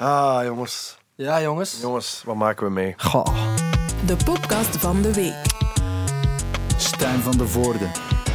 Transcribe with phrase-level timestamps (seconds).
[0.00, 0.98] Ah, jongens.
[1.14, 1.78] Ja, jongens.
[1.80, 2.94] Jongens, wat maken we mee?
[2.96, 3.26] Goh.
[4.06, 5.42] De podcast van de week.
[6.76, 7.86] Stijn van der Voorde.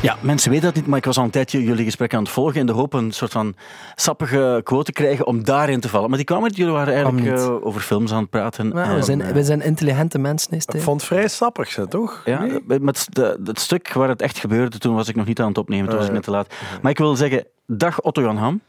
[0.01, 2.31] Ja, mensen weten dat niet, maar ik was al een tijdje jullie gesprek aan het
[2.31, 3.55] volgen in de hoop een soort van
[3.95, 6.07] sappige quote te krijgen om daarin te vallen.
[6.07, 6.55] Maar die kwam niet.
[6.55, 8.73] Jullie waren eigenlijk eh, over films aan het praten.
[8.73, 11.75] En, we, zijn, eh, we zijn intelligente mensen, is het, Ik vond het vrij sappig,
[11.75, 12.21] hè, toch?
[12.25, 15.47] Ja, met de, het stuk waar het echt gebeurde, toen was ik nog niet aan
[15.47, 16.53] het opnemen, toen was ik Eh, net te laat.
[16.81, 18.61] Maar ik wil zeggen, dag Otto Jan Ham,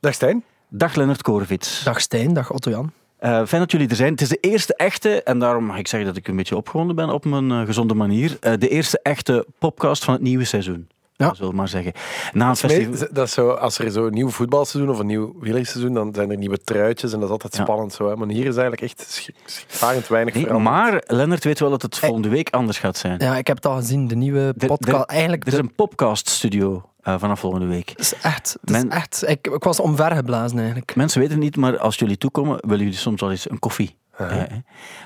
[0.00, 0.44] Dag Stijn.
[0.70, 1.82] Dag Lennart Korevits.
[1.84, 2.92] Dag Stijn, dag Otto Jan.
[3.18, 4.12] Eh, fijn dat jullie er zijn.
[4.12, 6.96] Het is de eerste echte, en daarom mag ik zeggen dat ik een beetje opgewonden
[6.96, 10.88] ben op mijn eh, gezonde manier, eh, de eerste echte podcast van het nieuwe seizoen.
[11.26, 11.34] Ja.
[11.34, 11.92] Zullen we maar zeggen.
[12.32, 16.14] Na een dat is zo, als er zo'n nieuw voetbalseizoen of een nieuw wielerseizoen, dan
[16.14, 17.62] zijn er nieuwe truitjes en dat is altijd Ja.
[17.62, 17.92] spannend.
[17.92, 18.16] Zo, hè.
[18.16, 19.04] Maar hier is eigenlijk echt
[19.46, 20.74] schrikbarend weinig Nee, veranderd.
[20.74, 23.18] maar Lennart weet wel dat het volgende week anders gaat zijn.
[23.18, 24.88] Ja, ik heb het al gezien, de nieuwe podcast.
[25.02, 27.88] er- Eigenlijk, Er is de- een podcast-studio eh, vanaf volgende week.
[27.88, 28.56] het is echt...
[28.60, 30.94] Het is echt ik, ik was omvergeblazen, eigenlijk.
[30.96, 33.96] Mensen weten het niet, maar als jullie toekomen, willen jullie soms wel eens een koffie.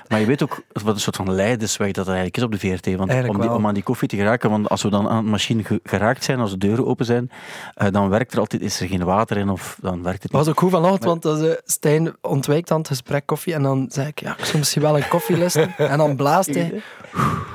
[0.07, 2.57] Maar je weet ook wat een soort van leidersweg dat het eigenlijk is op de
[2.59, 2.95] VRT.
[2.95, 5.23] Want Eigenlijk om, die- om aan die koffie te geraken, want als we dan aan
[5.23, 7.31] de machine ge- geraakt zijn, als de deuren open zijn,
[7.75, 10.41] eh, dan werkt er altijd, is er geen water in of dan werkt het niet.
[10.41, 13.53] was ook goed vanochtend, want uh, Stijn ontwijkt aan het gesprek koffie.
[13.53, 15.73] En dan zei ik, ja, ik zou misschien wel een koffie lusten.
[15.77, 16.73] En dan blaast hij.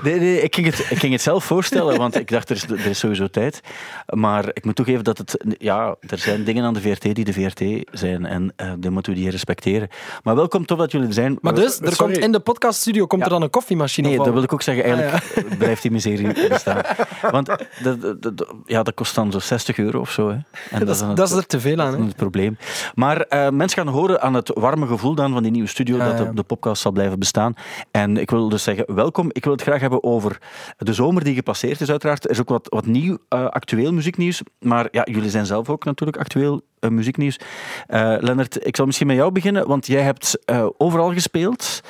[0.02, 2.62] Nee, nee, ik ging, het, ik ging het zelf voorstellen, want ik dacht, er is,
[2.62, 3.61] er is sowieso tijd.
[4.06, 5.45] Maar ik moet toegeven dat het...
[5.58, 7.62] Ja, er zijn dingen aan de VRT die de VRT
[7.98, 9.89] zijn en eh dan moeten we die respecteren.
[10.22, 11.39] Maar welkom, tof dat jullie er zijn.
[11.41, 12.12] Maar dus, er Sorry.
[12.12, 14.84] komt in de podcaststudio komt er dan een koffiemachine Nee, dat wil ik ook zeggen.
[14.84, 16.82] Eigenlijk blijft die miserie bestaan.
[17.30, 20.28] Want dat, dat- dat- ja, dat kost dan zo 60 euro of zo.
[20.28, 20.36] Hè.
[20.70, 22.56] En dat, is, het- dat is er te veel aan, dat is het probleem.
[22.94, 26.08] Maar eh, mensen gaan horen aan het warme gevoel dan van die nieuwe studio Ja,
[26.12, 27.54] dat de, de podcast zal blijven bestaan.
[27.90, 29.28] En ik wil dus zeggen, welkom.
[29.32, 30.38] Ik wil het graag hebben over
[30.76, 32.24] de zomer die gepasseerd is uiteraard.
[32.24, 34.42] Er is ook wat, wat nieuw, eh, actueel muzieknieuws.
[34.58, 37.39] Maar ja, jullie zijn zelf ook natuurlijk actueel eh, muzieknieuws.
[37.86, 41.81] Eh Lennart, ik zal misschien met jou beginnen, want jij hebt eh, overal gespeeld.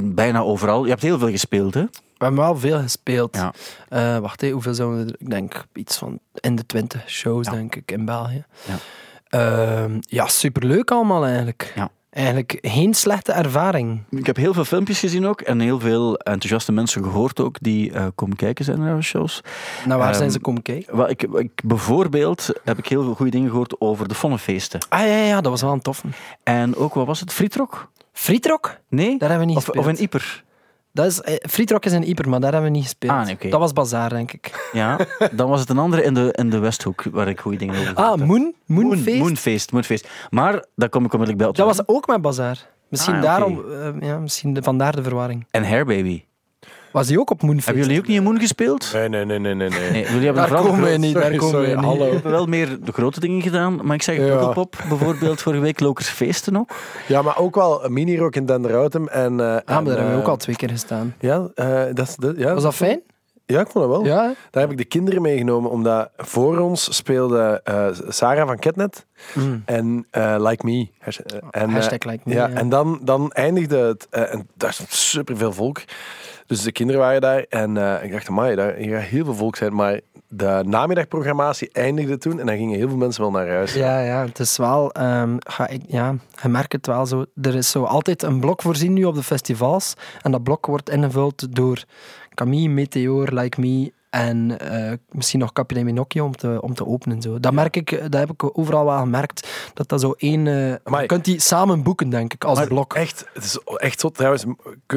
[0.00, 0.84] Bijna overal.
[0.84, 1.82] Je hebt heel veel gespeeld, hè?
[1.82, 3.36] We hebben wel veel gespeeld.
[3.88, 4.20] Ja.
[4.20, 5.16] Wacht, hé, hoeveel zouden we er?
[5.20, 7.52] Ik denk iets van in de 20 shows, Ja.
[7.52, 8.44] denk ik, in België.
[8.66, 8.76] Ja.
[9.28, 11.72] Ehm, ja, superleuk allemaal eigenlijk.
[11.74, 11.88] Ja.
[12.16, 14.00] Eigenlijk geen slechte ervaring.
[14.10, 17.92] Ik heb heel veel filmpjes gezien ook en heel veel enthousiaste mensen gehoord ook die
[17.92, 19.40] eh, komen kijken zijn naar de shows.
[19.86, 21.08] Naar waar Ehm, zijn ze komen kijken?
[21.08, 24.80] Ik, ik, bijvoorbeeld heb ik heel veel goede dingen gehoord over de Vonnefeesten.
[24.88, 26.06] Ah ja, ja, dat was wel een toffe.
[26.42, 27.32] En ook, wat was het?
[27.32, 27.90] Frietrok?
[28.12, 28.76] Frietrok?
[28.88, 29.18] Nee?
[29.18, 29.86] Daar hebben we niet Of, gespeeld.
[29.86, 30.44] of in Ieper?
[30.96, 33.12] Dat is, eh, Frietrok is in Ieper, maar daar hebben we niet gespeeld.
[33.12, 33.48] Ah, nee, oké.
[33.48, 34.70] Dat was Bazaar, denk ik.
[34.72, 34.98] Ja.
[35.32, 37.86] Dan was het een andere in de, in de Westhoek, waar ik goede dingen over
[37.86, 38.26] gehoord Ah, heb.
[38.28, 38.54] Moon?
[38.66, 39.18] Moonfeest?
[39.18, 40.08] Moonfeest, Moonfeest.
[40.30, 41.56] Maar, daar kom ik onmiddellijk bij op.
[41.56, 42.66] Dat was ook met Bazaar.
[42.88, 43.28] Misschien, Ah, oké.
[43.28, 45.46] daarom, eh, ja, misschien de, vandaar de verwarring.
[45.50, 46.24] En Hairbaby.
[46.96, 47.66] Was die ook op Moonfeest?
[47.66, 48.90] Hebben jullie ook niet in Moon gespeeld?
[48.92, 49.68] Nee, nee, nee, nee, nee.
[49.68, 49.90] nee.
[49.90, 51.84] Nee, jullie hebben Daar komen we niet, daar komen sorry, we niet.
[51.84, 52.04] hallo.
[52.06, 54.26] We hebben wel meer de grote dingen gedaan, maar ik zeg Ja.
[54.26, 56.70] Pukkelpop bijvoorbeeld vorige week, Lokers Feesten ook.
[57.08, 59.08] Ja, maar ook wel mini-rock in Denderautem.
[59.08, 61.14] En, eh, Ah, maar en, daar hebben we eh, ook al twee keer gestaan.
[61.20, 63.00] Ja, eh, dat is ja, Was dat fijn?
[63.46, 64.04] Ja, ik vond het wel.
[64.04, 64.34] Ja?
[64.50, 69.62] Daar heb ik de kinderen meegenomen, omdat voor ons speelde eh, Sarah van Ketnet Mm.
[69.64, 70.88] en eh, Like Me.
[70.98, 72.54] Hashtag, eh, en, eh, Hashtag like me, ja, ja.
[72.54, 75.78] en dan, dan eindigde het, eh, en daar stond superveel volk.
[76.46, 79.34] Dus de kinderen waren daar en eh, ik dacht, amai, daar hier gaat heel veel
[79.34, 79.74] volk zijn.
[79.74, 83.74] Maar de namiddagprogrammatie eindigde toen en dan gingen heel veel mensen wel naar huis.
[83.74, 84.92] Ja, ja, het is wel...
[84.92, 87.24] ehm, ga ik, ja, je merkt het wel zo.
[87.42, 89.94] Er is zo altijd een blok voorzien nu op de festivals.
[90.22, 91.84] En dat blok wordt ingevuld door
[92.34, 93.92] Camille, Meteor, Like Me...
[94.10, 97.22] En eh, misschien nog Captain Minocchio om te, om te openen.
[97.22, 97.40] Zo.
[97.40, 99.70] Dat, merk ik, dat heb ik overal wel gemerkt.
[99.74, 100.46] Dat dat zo één...
[100.46, 101.02] eh, Amai.
[101.02, 102.94] je kunt die samen boeken, denk ik, als Maar blok.
[102.94, 104.10] Echt, het is echt zo.
[104.10, 104.44] Trouwens,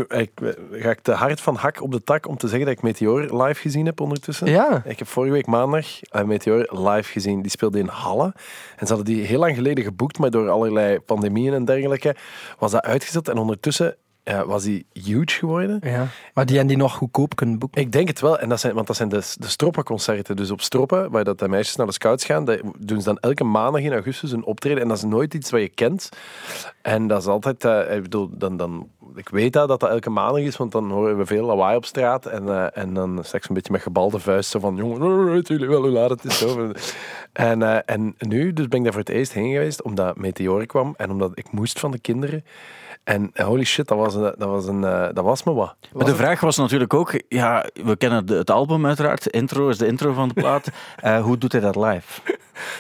[0.08, 0.32] ik,
[0.72, 3.44] ga ik te hard van hak op de tak om te zeggen dat ik Meteor
[3.44, 4.48] live gezien heb ondertussen.
[4.48, 4.82] Ja.
[4.86, 7.42] Ik heb vorige week maandag uh, Meteor live gezien.
[7.42, 8.34] Die speelde in Halle.
[8.78, 12.16] En ze hadden die heel lang geleden geboekt, maar door allerlei pandemieën en dergelijke
[12.60, 13.30] was dat uitgezet.
[13.30, 13.96] En ondertussen
[14.30, 15.80] ja, was die huge geworden.
[15.84, 16.08] Ja.
[16.34, 17.82] Maar die en die nog goedkoop kunnen boeken.
[17.82, 20.36] Ik denk het wel, en dat zijn, want dat zijn de, de Stroppa-concerten.
[20.36, 23.18] Dus op Stroppen, waar dat de meisjes naar de scouts gaan, dat doen ze dan
[23.18, 24.82] elke maandag in augustus een optreden.
[24.82, 26.10] En dat is nooit iets wat je kent.
[26.82, 30.10] En dat is altijd, eh, ik bedoel, dan, dan, ik weet dat, dat dat elke
[30.10, 32.26] maandag is, want dan horen we veel lawaai op straat.
[32.26, 35.82] En, eh, en dan straks een beetje met gebalde vuisten van, jongen, weten jullie wel
[35.82, 36.38] hoe laat het is?
[36.40, 36.72] Zo.
[37.34, 40.66] En, eh, en nu, dus ben ik daar voor het eerst heen geweest, omdat Meteor
[40.66, 42.44] kwam en omdat ik moest van de kinderen.
[43.04, 45.76] En holy shit, dat was, een, dat was, een, eh, dat was me wat.
[45.94, 49.78] Maar de vraag was natuurlijk ook, ja, we kennen het album uiteraard, de intro is
[49.78, 50.68] de intro van de plaat.
[51.00, 52.22] Eh, hoe doet hij dat live?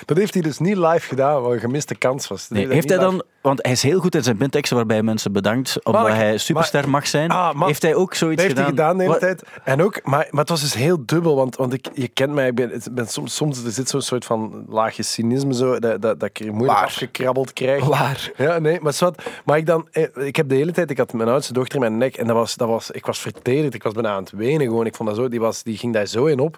[0.05, 2.49] Dat heeft hij dus niet live gedaan, wat een gemiste kans was.
[2.49, 5.05] Nee, heeft hij live- dan, want hij is heel goed in zijn binteksten waarbij hij
[5.05, 7.31] mensen bedankt omdat Maar hij superster mag zijn.
[7.31, 8.89] Ah, maar- Heeft hij ook zoiets Dat heeft hij gedaan?
[8.89, 9.61] gedaan de hele tijd.
[9.63, 12.47] En ook, maar, maar het was dus heel dubbel, want, want ik, je kent mij,
[12.47, 16.01] ik ben, ik ben soms, soms er zit zo'n soort van laagje cynisme zo, dat,
[16.01, 16.85] dat, dat ik er moeilijk Waar?
[16.87, 17.85] afgekrabbeld krijg.
[17.85, 18.31] Waar?
[18.37, 19.23] Ja, nee, maar zwart.
[19.45, 21.81] Maar ik dan, eh, ik heb de hele tijd, ik had mijn oudste dochter in
[21.81, 24.31] mijn nek en dat was, dat was, ik was vertederd, ik was bijna aan het
[24.31, 24.85] wenen gewoon.
[24.85, 26.57] Ik vond dat zo, die, was, die ging daar zo in op.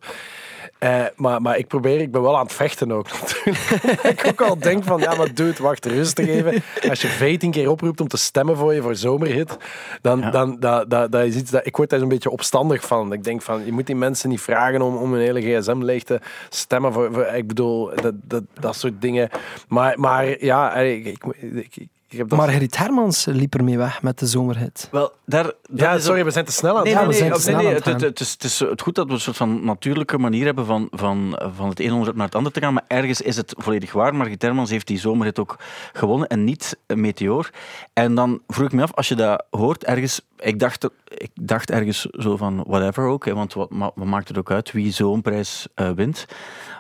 [0.81, 3.57] Eh, maar, maar ik probeer, ik ben wel aan het vechten ook natuurlijk.
[4.19, 6.63] ik ook al denk van, ja, maar dude, wacht rustig even.
[6.89, 9.57] Als je 14 keer oproept om te stemmen voor je voor zomerhit,
[10.01, 10.31] dan, Ja.
[10.31, 13.13] dan dat, dat, dat is iets dat ik word daar zo'n beetje opstandig van.
[13.13, 16.03] Ik denk van, je moet die mensen niet vragen om, om een hele gsm leeg
[16.03, 16.19] te
[16.49, 19.29] stemmen voor, voor ik bedoel, dat, dat, dat soort dingen.
[19.67, 21.23] Maar, maar ja, ik, ik,
[21.69, 22.39] ik, ik, ik heb dat...
[22.39, 24.87] Margriet Hermans liep ermee weg met de zomerhit.
[24.91, 26.93] Wel, daar, ja, sorry, ook- we zijn te snel aan het Nee,
[27.73, 30.45] het het, het, is, het is het goed dat we een soort van natuurlijke manier
[30.45, 33.37] hebben van, van, van het ene onderwerp naar het andere te gaan, maar ergens is
[33.37, 34.15] het volledig waar.
[34.15, 35.55] Margit Hermans heeft die zomerhit ook
[35.93, 37.49] gewonnen en niet een Meteor.
[37.93, 41.71] En dan vroeg ik me af, als je dat hoort, ergens, ik dacht, ik dacht
[41.71, 44.91] ergens zo van whatever ook, hè, want wat, ma- wat maakt het ook uit wie
[44.93, 46.25] zo'n prijs eh, wint.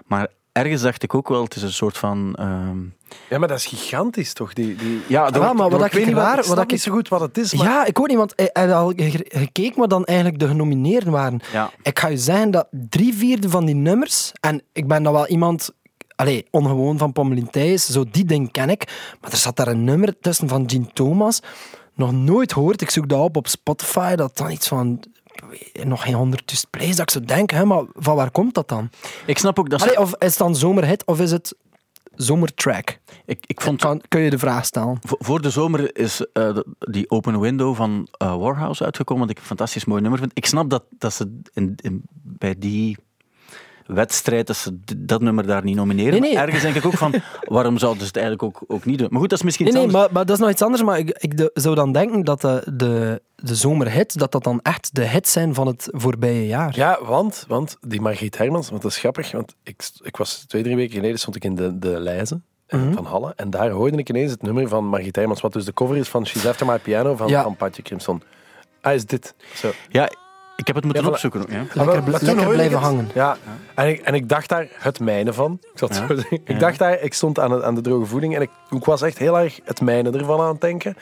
[0.05, 2.35] Maar ergens dacht ik ook wel, het is een soort van...
[2.35, 2.79] ehm,
[3.29, 4.53] Ja, maar dat is gigantisch toch?
[4.53, 5.01] Die, die...
[5.07, 7.37] ja, Ah, maar wat ik weet niet snap wat ik- niet zo goed wat het
[7.37, 7.67] is, maar...
[7.67, 10.47] Ja, ik ook niet, want hij hij had al ge- gekeken wat dan eigenlijk de
[10.47, 11.39] genomineerden waren.
[11.51, 11.69] ja.
[11.81, 15.27] Ik ga je zeggen dat drie vierde van die nummers, en ik ben dan wel
[15.27, 15.71] iemand,
[16.15, 19.83] allee, ongewoon van Pommelien Thijs, zo die ding ken ik, maar er zat daar een
[19.83, 21.39] nummer tussen van Gene Thomas,
[21.95, 22.81] nog nooit gehoord.
[22.81, 24.99] Ik zoek dat op op Spotify, dat dan iets van
[25.83, 28.89] nog geen honderdduizend plays, dat ik zo denk, hè, maar van waar komt dat dan?
[29.25, 29.81] Ik snap ook dat...
[29.81, 31.55] Allee, of is het dan zomerhit of is het
[32.15, 32.99] zomertrack?
[33.25, 34.97] ik, ik vond Kan, kun je de vraag stellen?
[35.01, 39.37] Voor- Voor de zomer is eh, die Open Window van eh, Warhouse uitgekomen, wat ik
[39.37, 40.31] een fantastisch mooi nummer vind.
[40.33, 42.97] Ik snap dat, dat ze in, in- bij die
[43.85, 46.11] wedstrijd dat ze dat nummer daar niet nomineren.
[46.11, 46.33] Nee, nee.
[46.33, 47.13] Maar Ergens denk ik ook van,
[47.43, 49.07] waarom zouden ze het eigenlijk ook, ook niet doen?
[49.11, 50.83] Maar goed, dat is misschien Nee, iets nee, maar, maar dat is nog iets anders.
[50.83, 54.59] Maar ik, ik de- zou dan denken dat de, de, de zomerhit, dat dat dan
[54.61, 56.75] echt de hits zijn van het voorbije jaar.
[56.75, 60.63] Ja, want, want die Margriet Hermans, want dat is grappig, want ik, ik was twee,
[60.63, 62.93] drie weken geleden stond ik in de, de lijzen eh, Mhm.
[62.93, 65.73] van Halle en daar hoorde ik ineens het nummer van Margriet Hermans, wat dus de
[65.73, 67.43] cover is van She's After My Piano van, Ja.
[67.43, 68.21] van Patje Crimson.
[68.81, 69.35] Ah, is dit.
[69.55, 69.71] Zo.
[69.89, 70.09] Ja,
[70.61, 71.13] ik heb het moeten Ja, voilà.
[71.13, 71.41] opzoeken.
[71.41, 71.55] ook, Ja.
[71.57, 72.87] Lekker, maar- toen lekker blijven het.
[72.87, 73.09] hangen.
[73.13, 73.37] Ja,
[73.75, 75.59] en ik, en ik dacht daar het mijne van.
[75.73, 75.93] Ik, Ja.
[75.93, 76.25] zeggen.
[76.29, 76.57] ik Ja.
[76.57, 79.17] dacht daar, ik stond aan, het, aan de droge voeding en ik, ik was echt
[79.17, 80.95] heel erg het mijne ervan aan het denken.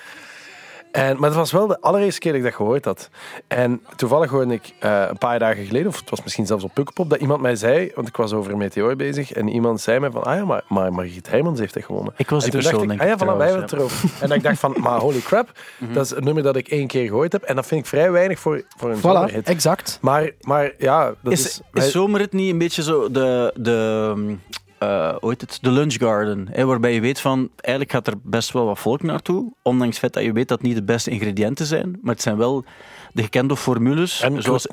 [0.91, 3.09] En, maar het was wel de allereerste keer dat ik dat gehoord had.
[3.47, 6.73] En toevallig hoorde ik eh, een paar dagen geleden, of het was misschien zelfs op
[6.73, 9.99] Pukkelpop, dat iemand mij zei, want ik was over een meteor bezig, en iemand zei
[9.99, 12.13] mij van, ah ja, maar, maar Margriet Hermans heeft dat gewonnen.
[12.17, 13.13] Ik was en die persoon, dacht denk ik, ik.
[13.13, 14.09] ah ja, voilà, wij hebben het erover.
[14.21, 15.51] En ik dacht van, maar holy crap,
[15.93, 18.11] dat is een nummer dat ik één keer gehoord heb, en dat vind ik vrij
[18.11, 19.47] weinig voor, voor een Voilà, zomerhit.
[19.47, 19.97] exact.
[20.01, 21.45] Maar, maar ja, dat is...
[21.45, 24.13] Is, wij- is zomerrit niet een beetje zo de, de,
[24.79, 26.65] eh, heet het, de lunch garden?
[26.67, 29.53] Waarbij je weet van, eigenlijk gaat er best wel wat volk naartoe.
[29.61, 31.99] Ondanks het feit dat je weet dat het niet de beste ingrediënten zijn.
[32.01, 32.63] Maar het zijn wel
[33.13, 34.21] de gekende formules.
[34.21, 34.67] En zoals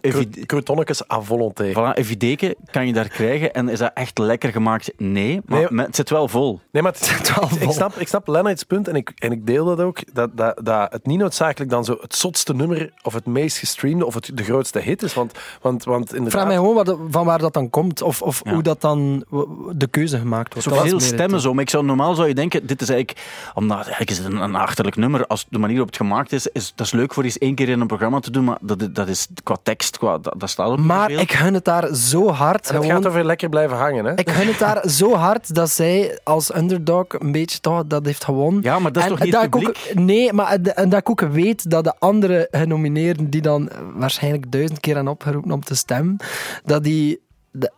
[0.46, 1.70] croutonnetjes à volonté.
[1.72, 3.54] Voilà, Evideke kan je daar krijgen.
[3.54, 4.92] En is dat echt lekker gemaakt?
[4.96, 5.86] Nee, maar Nee.
[5.86, 6.60] het zit wel vol.
[6.70, 7.68] Nee, maar het, wel ik, vol.
[7.68, 10.14] ik snap, ik snap Lennart's punt en ik, en ik deel dat ook.
[10.14, 14.06] Dat, dat, dat het niet noodzakelijk dan zo het zotste nummer of het meest gestreamde
[14.06, 15.14] of het, de grootste hit is.
[15.14, 16.32] Want, want, want inderdaad...
[16.32, 18.52] Vraag mij gewoon wat, van waar dat dan komt of, of Ja.
[18.52, 19.24] hoe dat dan
[19.72, 20.68] de keuze gemaakt wordt.
[20.68, 21.52] Zoveel het, stemmen zo.
[21.54, 23.20] Maar ik zou, normaal zou je denken, dit is eigenlijk,
[23.54, 25.26] omdat eigenlijk is het een, een achterlijk nummer.
[25.26, 27.68] Als de manier waarop het gemaakt is, is dat is leuk voor eens één keer
[27.68, 28.35] in een programma te doen.
[28.44, 31.18] Maar dat, dat is qua tekst, qua, dat, dat staat op Maar veel.
[31.18, 32.68] ik gun het daar zo hard.
[32.68, 34.04] En het gewoon- gaat over lekker blijven hangen.
[34.04, 34.14] Hè?
[34.14, 38.24] Ik gun het daar zo hard dat zij als underdog een beetje toch dat heeft
[38.24, 38.62] gewonnen.
[38.62, 39.94] Ja, maar dat is en toch niet dat het ik ook, publiek?
[40.06, 44.80] Nee, maar en dat ik ook weet dat de andere genomineerden die dan waarschijnlijk duizend
[44.80, 46.16] keer aan opgeroepen om te stemmen,
[46.64, 47.20] dat die,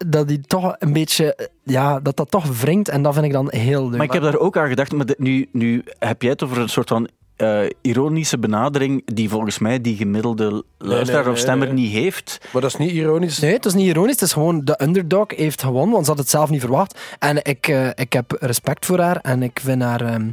[0.06, 3.50] dat die toch een beetje, ja, dat dat toch wringt en dat vind ik dan
[3.50, 3.96] heel leuk.
[3.96, 6.68] Maar ik heb daar ook aan gedacht, maar nu, nu heb jij het over een
[6.68, 7.08] soort van
[7.38, 11.76] eh, ironische benadering die volgens mij die gemiddelde luisteraar nee, of stemmer nee.
[11.76, 12.38] niet heeft.
[12.52, 13.38] Maar dat is niet ironisch.
[13.38, 14.12] Nee, het is niet ironisch.
[14.12, 16.98] Het is gewoon de underdog heeft gewonnen, want ze had het zelf niet verwacht.
[17.18, 20.28] En ik, eh, ik heb respect voor haar en ik vind haar, ehm,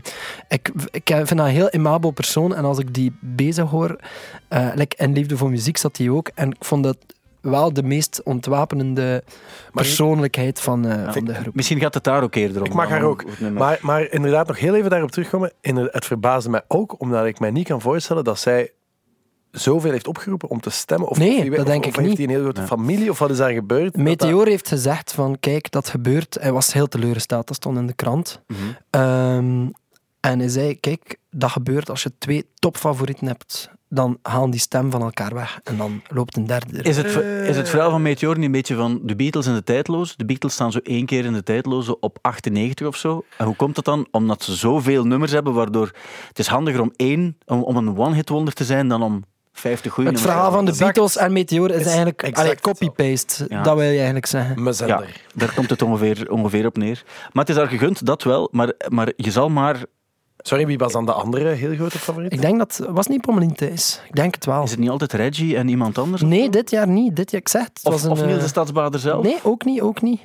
[0.48, 2.56] ik, ik vind haar een heel aimabel persoon.
[2.56, 4.00] En als ik die bezig hoor,
[4.48, 6.30] eh like, en Liefde voor Muziek zat die ook.
[6.36, 6.98] En ik vond dat
[7.46, 9.24] wel de meest ontwapenende
[9.74, 11.56] persoonlijkheid van, eh, van de groep.
[11.56, 12.68] Misschien gaat het daar ook eerder om.
[12.68, 13.24] Ik mag haar ook.
[13.54, 15.52] Maar, maar inderdaad, nog heel even daarop terugkomen.
[15.92, 18.72] Het verbaasde mij ook, omdat ik mij niet kan voorstellen dat zij
[19.52, 21.08] zoveel heeft opgeroepen om te stemmen.
[21.08, 22.18] Of, Nee, of, dat of- denk of ik heeft niet.
[22.18, 22.68] hij een hele grote Ja.
[22.68, 23.94] familie, of wat is daar gebeurd?
[23.94, 26.38] Dat- Meteor heeft gezegd van, kijk, dat gebeurt.
[26.42, 28.42] Hij was heel teleurgesteld, dat stond in de krant.
[28.48, 28.60] Mhm.
[28.90, 29.68] Ehm,
[30.20, 33.70] En hij zei, kijk, dat gebeurt als je twee topfavorieten hebt.
[33.90, 35.60] Dan halen die stem van elkaar weg.
[35.64, 36.86] En dan loopt een derde er.
[36.86, 37.06] Is het,
[37.48, 40.14] is het verhaal van Meteor niet een beetje van de Beatles en de tijdloze?
[40.18, 43.24] De Beatles staan zo één keer in de tijdloze op 98 of zo.
[43.38, 44.08] En hoe komt dat dan?
[44.12, 45.92] Omdat ze zoveel nummers hebben, waardoor
[46.28, 49.24] het is handiger om één, om, om een one-hit wonder te zijn dan om
[49.60, 50.94] 50 goede Het verhaal van de Exact.
[50.94, 53.46] Beatles en Meteor is Is eigenlijk copy-paste.
[53.50, 53.62] Ja.
[53.64, 54.88] Dat wil je eigenlijk zeggen.
[54.88, 57.04] Ja, daar komt het ongeveer, ongeveer op neer.
[57.32, 58.50] Maar het is haar gegund, dat wel.
[58.52, 59.86] Maar, maar je zal maar...
[60.48, 62.34] Sorry, wie was dan de andere heel grote favoriet?
[62.34, 62.82] Ik denk dat...
[62.90, 64.02] Was niet Pommelien Thijs?
[64.08, 64.64] Ik denk het wel.
[64.64, 66.22] Is het niet altijd Reggie en iemand anders?
[66.22, 67.16] Nee, dit jaar niet.
[67.16, 67.72] Dit jaar, ik zeg het.
[67.78, 69.24] het Of, was een, of Niels de eh, Stadsbader zelf?
[69.24, 70.22] Nee, ook niet, ook niet.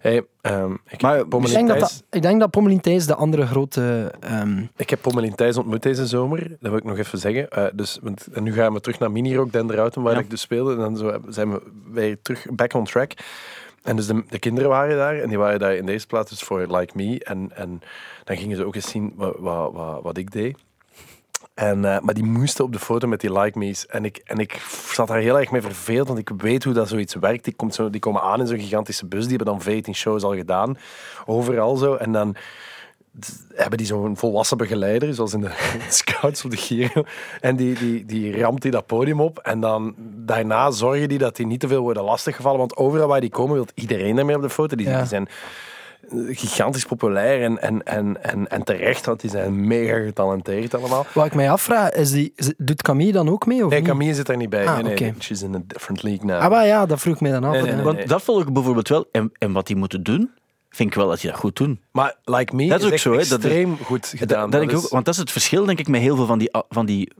[0.00, 4.12] Hey, ehm, ik, Maar- Ik denk, dat ik denk dat Pommelien Thijs de andere grote...
[4.20, 6.48] ehm, ik heb Pommelien Thijs ontmoet deze zomer.
[6.48, 7.50] Dat wil ik nog even zeggen.
[7.50, 10.20] Eh, dus, want, en nu gaan we terug naar Mini Rock Denderhouten, waar Ja.
[10.20, 10.72] ik dus speelde.
[10.72, 13.12] En dan zo zijn we weer terug back on track.
[13.82, 15.18] En dus de, de kinderen waren daar.
[15.18, 17.20] En die waren daar in deze plaats dus voor Like Me.
[17.24, 17.80] En, en
[18.26, 20.56] dan gingen ze ook eens zien wat, wat, wat, wat ik deed.
[21.54, 23.86] En, eh, maar die moesten op de foto met die like me's.
[23.86, 24.52] En ik, en ik
[24.92, 27.44] zat daar heel erg mee verveeld, want ik weet hoe dat zoiets werkt.
[27.44, 29.20] Die, komt zo, die komen aan in zo'n gigantische bus.
[29.26, 30.78] Die hebben dan 14 shows al gedaan.
[31.26, 31.94] Overal zo.
[31.94, 32.36] En dan
[33.54, 35.50] hebben die zo'n volwassen begeleider, zoals in de
[35.88, 37.04] scouts of de Giro.
[37.40, 39.38] En die, die, die ramt die dat podium op.
[39.38, 42.58] En dan daarna zorgen die dat die niet te veel worden lastiggevallen.
[42.58, 44.76] Want overal waar die komen, wil iedereen daarmee op de foto.
[44.76, 44.98] Die, Ja.
[44.98, 45.28] die zijn
[46.28, 51.06] gigantisch populair en, en, en, en, en terecht, want die zijn mega getalenteerd allemaal.
[51.14, 53.64] wat ik mij afvraag, is die, doet Camille dan ook mee?
[53.64, 53.88] Of Nee, niet?
[53.88, 54.66] Camille zit er niet bij.
[54.66, 56.40] Ah, nee, she's in a different league now.
[56.40, 57.52] Ah, maar ja, dat vroeg ik mij dan af.
[57.52, 57.76] Nee, nee, ja.
[57.76, 57.84] nee.
[57.84, 59.08] Want dat volg ik bijvoorbeeld wel.
[59.12, 60.30] En, en wat die moeten doen,
[60.70, 61.80] vind ik wel dat die dat goed doen.
[61.92, 64.40] Maar Like Me Dat is ook zo, hè, dat is- extreem goed gedaan.
[64.42, 66.26] Dat, dat denk ik ook, want dat is het verschil, denk ik, met heel veel
[66.26, 67.12] van die, van die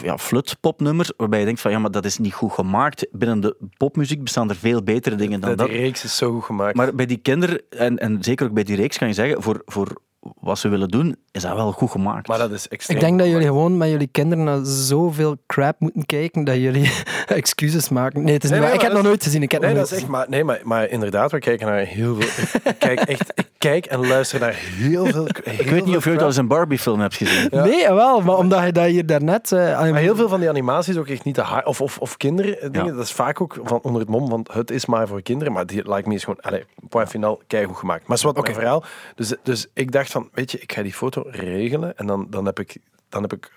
[0.00, 3.06] ja, flut-popnummers, waarbij je denkt van ja, maar dat is niet goed gemaakt.
[3.12, 5.66] Binnen de popmuziek bestaan er veel betere dingen dan de, dat.
[5.66, 6.76] de reeks is zo goed gemaakt.
[6.76, 9.62] Maar bij die kinderen, en, en zeker ook bij die reeks, kan je zeggen, voor,
[9.64, 10.00] voor
[10.40, 12.28] wat ze willen doen, is dat wel goed gemaakt.
[12.28, 15.80] Maar dat is extreem Ik denk dat jullie gewoon met jullie kinderen naar zoveel crap
[15.80, 16.92] moeten kijken dat jullie
[17.26, 18.22] excuses maken.
[18.22, 18.86] Nee, het is Nee, niet nee, waar.
[18.86, 19.42] Ik heb nog nooit gezien.
[19.42, 21.66] Ik heb Nee, nog dat is nooit echt, maar, nee maar, maar inderdaad, we kijken
[21.66, 22.44] naar heel veel.
[22.64, 25.26] Ik kijk echt, ik kijk en luister naar heel veel.
[25.58, 27.48] ik weet niet of je ooit al eens een Barbie-film hebt gezien.
[27.50, 27.64] Ja.
[27.72, 29.52] Nee, wel, maar omdat je dat hier daarnet...
[29.52, 31.66] eh, Maar heel veel van die animaties ook echt niet te hard.
[31.66, 32.86] Of, of, of kinderen dingen.
[32.86, 32.92] Ja.
[32.94, 35.52] Dat is vaak ook van onder het mom, want het is maar voor kinderen.
[35.52, 38.06] Maar die Like Me is gewoon, allez, point final, keigoed gemaakt.
[38.06, 38.84] Maar wat mijn verhaal.
[39.14, 41.96] Dus, dus ik dacht van, weet je, ik ga die foto regelen.
[41.96, 42.76] En dan, dan, heb, ik,
[43.08, 43.52] dan heb ik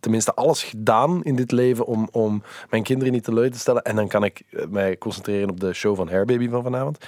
[0.00, 3.82] tenminste alles gedaan in dit leven om, om mijn kinderen niet teleur te stellen.
[3.82, 6.98] En dan kan ik eh, mij concentreren op de show van Hairbaby van vanavond.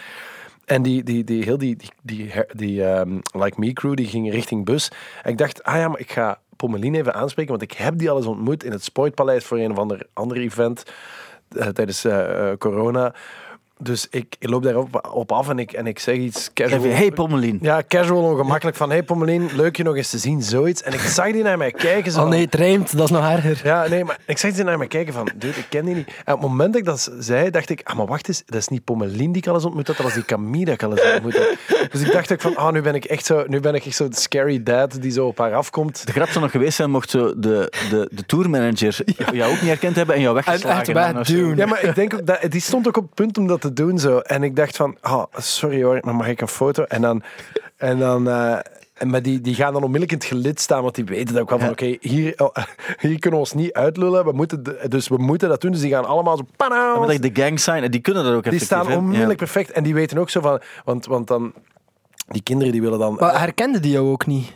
[0.64, 4.64] En die, die, die, heel die, die, die, ehm, Like Me crew, die ging richting
[4.64, 4.90] bus.
[5.23, 8.11] En ik dacht, ah ja, maar ik ga Pommelien even aanspreken, want ik heb die
[8.11, 10.83] al eens ontmoet in het Sportpaleis voor een of ander, ander event
[11.49, 13.14] eh, tijdens eh, corona.
[13.78, 16.85] Dus ik, ik loop daarop op af en ik, en ik zeg iets casual.
[16.85, 17.59] Even, hey Pommelien.
[17.62, 20.83] Ja, casual ongemakkelijk van, hey Pommelien, leuk je nog eens te zien, zoiets.
[20.83, 22.12] En ik zag die naar mij kijken.
[22.12, 22.97] Zo Oh nee, het rijmt.
[22.97, 23.61] Dat is nog erger.
[23.64, 26.06] ja, nee, maar ik zag die naar mij kijken van, dude, ik ken die niet.
[26.25, 28.61] En op het moment dat ik dat zei, dacht ik, ah, maar wacht eens, dat
[28.61, 30.83] is niet Pommelien die ik al eens ontmoet had, dat was die Camille die ik
[30.83, 31.49] al eens ontmoet had.
[31.90, 33.97] Dus ik dacht ook van, ah, nu ben ik echt zo, nu ben ik echt
[33.97, 36.06] zo de scary dad die zo op haar afkomt.
[36.06, 38.99] De grap zou nog geweest zijn mocht zo de, de, de tourmanager
[39.33, 40.92] jou ook niet herkend hebben en jou weggeslagen echt zo.
[40.92, 41.56] wegduwen.
[41.56, 43.73] Ja, maar ik denk ook dat, die stond ook op het punt om dat te
[43.73, 44.18] doen zo.
[44.18, 46.82] En ik dacht van, ah, sorry hoor, maar mag ik een foto?
[46.82, 47.23] En dan,
[47.76, 48.58] en dan eh,
[48.94, 51.42] en maar die, die gaan dan onmiddellijk in het gelid staan, want die weten dat
[51.42, 52.54] ook wel van, oké, hier, oh,
[53.00, 55.70] hier kunnen we ons niet uitlullen, we moeten, de- dus we moeten dat doen.
[55.73, 58.25] Dus die gaan allemaal zo, Ja, panaam, dat je de gang zijn, en die kunnen
[58.25, 59.46] dat ook die staan onmiddellijk Ja.
[59.46, 59.70] perfect.
[59.70, 61.52] En die weten ook zo van, want, want dan,
[62.28, 63.14] die kinderen die willen dan...
[63.20, 64.52] Maar herkende die jou ook niet?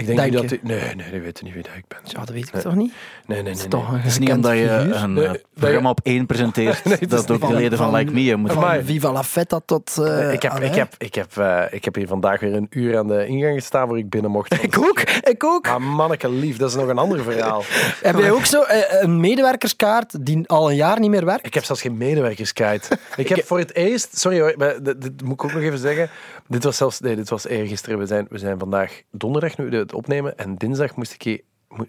[0.00, 1.98] Ik denk denk niet dat nee, nee, die weten niet wie dat ik ben.
[2.04, 2.62] Ja, dat weet ik Nee.
[2.62, 2.92] toch niet?
[3.26, 3.44] Nee, nee, nee.
[3.44, 3.68] Dat is nee.
[3.68, 6.26] toch een Het is niet omdat je een Nee, eh, dat programma je- op één
[6.26, 8.60] presenteert, dat ook de leden van, van- Like Me moeten...
[8.60, 8.84] Van.
[8.84, 9.96] Viva la Feta tot...
[9.98, 12.66] eh, Nee, ik, heb, ik, heb, ik, heb, eh, ik heb hier vandaag weer een
[12.70, 14.62] uur aan de ingang gestaan voor ik binnen mocht.
[14.62, 15.66] Ik ook, ik ook.
[15.66, 17.62] Maar manneke lief, dat is nog een ander verhaal.
[18.02, 21.46] Heb jij ook zo eh, een medewerkerskaart die al een jaar niet meer werkt?
[21.46, 22.88] Ik heb zelfs geen medewerkerskaart.
[23.16, 26.08] Ik heb voor het eerst, sorry hoor, dit moet ik ook nog even zeggen.
[26.50, 27.98] Dit was zelfs, nee, dit was eergisteren.
[27.98, 31.42] We zijn, we zijn vandaag donderdag nu het opnemen en dinsdag moest ik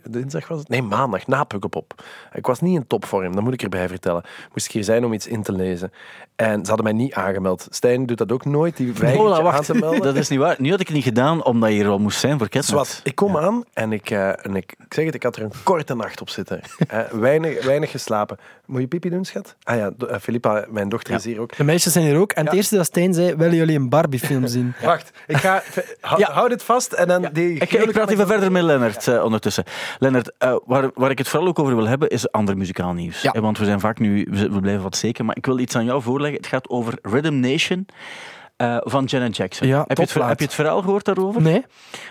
[0.10, 0.70] Dinsdag was het?
[0.70, 2.04] Nee, maandag, na Pukkelpop.
[2.34, 4.24] Ik was niet in topvorm, dat moet ik erbij vertellen.
[4.54, 5.92] Moest ik hier zijn om iets in te lezen.
[6.36, 7.68] En ze hadden mij niet aangemeld.
[7.70, 9.66] Stijn doet dat ook nooit, die weigert Hola, je aan wacht.
[9.66, 10.02] te melden.
[10.02, 10.56] Dat is niet waar.
[10.60, 13.02] Nu had ik het niet gedaan omdat je er al moest zijn voor Ketnet.
[13.04, 15.52] Ik kom aan en ik, eh, en ik, ik zeg het, ik had er een
[15.64, 16.62] korte nacht op zitten.
[16.88, 18.38] Eh, weinig, weinig geslapen.
[18.66, 19.56] Moet je pipi doen, schat?
[19.64, 21.18] Ah ja, Filippa, mijn dochter, Ja.
[21.20, 21.56] is hier ook.
[21.58, 22.32] De meisjes zijn hier ook.
[22.32, 22.50] En Ja.
[22.50, 24.74] het eerste dat Stijn zei, willen jullie een Barbie-film zien?
[24.84, 25.64] Wacht, ik ga,
[26.22, 27.30] hou dit vast en dan...
[27.32, 29.64] Die, Ik, ik praat even verder met Lennart eh, ondertussen.
[30.00, 33.22] Lennart, eh, waar, waar ik het vooral ook over wil hebben, is ander muzikaal nieuws.
[33.22, 33.32] Ja.
[33.32, 35.86] Eh, Want we zijn vaak nu, we, blijven wat zeker, maar ik wil iets aan
[35.86, 36.38] jou voorleggen.
[36.38, 37.86] Het gaat over Rhythm Nation.
[38.58, 39.68] eh, van Janet Jackson.
[39.68, 41.42] Ja, heb, je het, heb je het verhaal gehoord daarover?
[41.42, 41.66] Nee?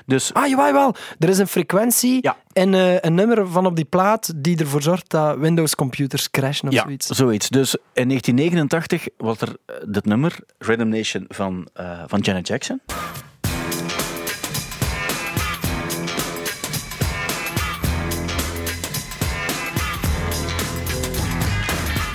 [0.07, 0.95] Dus Ah, jawel, jawel.
[1.19, 2.37] Er is een frequentie Ja.
[2.53, 2.73] en
[3.07, 7.07] een nummer van op die plaat die ervoor zorgt dat Windows-computers crashen of ja, zoiets.
[7.07, 7.49] zoiets.
[7.49, 11.69] Dus in 1989 was er eh, dit nummer, Rhythm Nation van,
[12.07, 12.81] van Janet Jackson.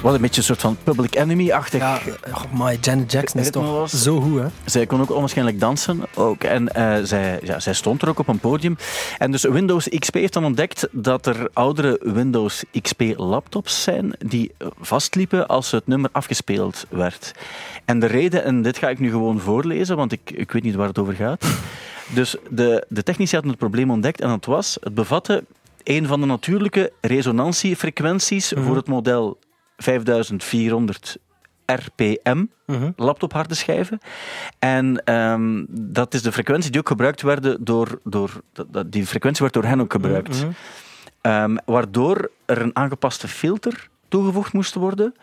[0.05, 1.79] Wat een beetje een soort van Public Enemy-achtig.
[1.79, 1.99] Ja,
[2.33, 4.45] oh my, Janet Jackson is toch was- zo goed, hè?
[4.65, 6.01] Zij kon ook onwaarschijnlijk dansen.
[6.15, 6.43] Ook.
[6.43, 8.77] En eh, zij, ja, zij stond er ook op een podium.
[9.17, 14.51] En dus Windows XP heeft dan ontdekt dat er oudere Windows XP laptops zijn die
[14.79, 17.31] vastliepen als het nummer afgespeeld werd.
[17.85, 20.75] En de reden, en dit ga ik nu gewoon voorlezen, want ik, ik weet niet
[20.75, 21.45] waar het over gaat.
[22.13, 25.43] Dus de, de technici hadden het probleem ontdekt en dat was, het bevatte
[25.83, 29.37] een van de natuurlijke resonantiefrequenties voor het model
[29.77, 31.17] 5400
[31.65, 32.91] RPM Mhm.
[32.95, 33.99] laptopharde schijven.
[34.59, 37.99] En ehm, dat is de frequentie die ook gebruikt werd door...
[38.03, 38.41] door
[38.85, 40.41] die frequentie werd door hen ook gebruikt.
[40.41, 40.51] Mhm.
[41.21, 45.15] Ehm, waardoor er een aangepaste filter toegevoegd moest worden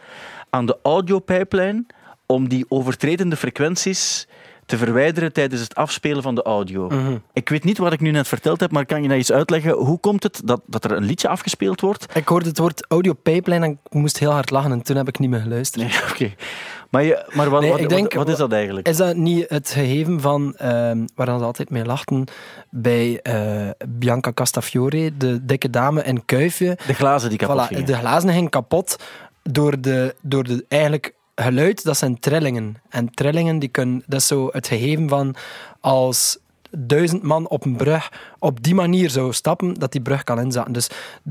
[0.51, 1.87] aan de audiopijplijn
[2.27, 4.29] om die overtredende frequenties
[4.67, 6.89] te verwijderen tijdens het afspelen van de audio.
[6.89, 7.17] Mhm.
[7.33, 9.73] Ik weet niet wat ik nu net verteld heb, maar kan je nou eens uitleggen
[9.73, 12.07] hoe komt het dat, dat er een liedje afgespeeld wordt?
[12.17, 15.09] Ik hoorde het woord audio pipeline en ik moest heel hard lachen en toen heb
[15.09, 15.85] ik niet meer geluisterd.
[15.87, 16.35] Nee, oké.
[16.91, 18.89] Maar, je, maar wat, Nee, wat, denk- wat, wat is dat eigenlijk?
[18.89, 22.25] Is dat niet het gegeven van, ehm waar ze altijd mee lachten,
[22.71, 26.79] bij eh, Bianca Castafiore, de dikke dame in Kuifje?
[26.87, 27.87] De glazen die kapot Voilà, gingen.
[27.87, 28.97] de glazen gingen kapot
[29.43, 32.77] door de, door de eigenlijk geluid, dat zijn trillingen.
[32.89, 35.35] En trillingen, die kunnen, dat is zo het gegeven van
[35.81, 36.39] als
[36.79, 40.73] duizend man op een brug op die manier zou stappen, dat die brug kan inzakken.
[40.73, 40.89] Dus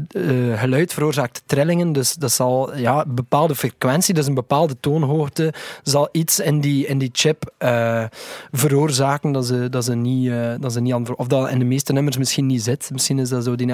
[0.07, 5.53] eh, geluid veroorzaakt trillingen, dus dat zal ja, een bepaalde frequentie, dus een bepaalde toonhoogte,
[5.83, 8.03] zal iets in die, in die chip eh,
[8.51, 11.65] veroorzaken dat ze, dat ze niet, eh, dat ze niet aan, of dat in de
[11.65, 12.89] meeste nummers misschien niet zit.
[12.91, 13.67] Misschien is dat zo die,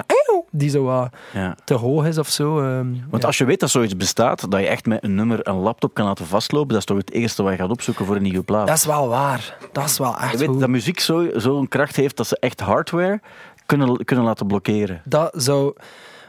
[0.57, 1.55] die zo wat Ja.
[1.63, 2.59] te hoog is of zo.
[2.59, 3.27] ehm, Want ja.
[3.27, 6.05] als je weet dat zoiets bestaat, dat je echt met een nummer een laptop kan
[6.05, 8.67] laten vastlopen, dat is toch het eerste wat je gaat opzoeken voor een nieuwe plaat.
[8.67, 9.57] Dat is wel waar.
[9.71, 10.59] Dat is wel echt je weet goed.
[10.59, 13.21] dat muziek zo'n zo kracht heeft dat ze echt hardware
[13.65, 15.01] kunnen, kunnen laten blokkeren.
[15.05, 15.73] Dat zou...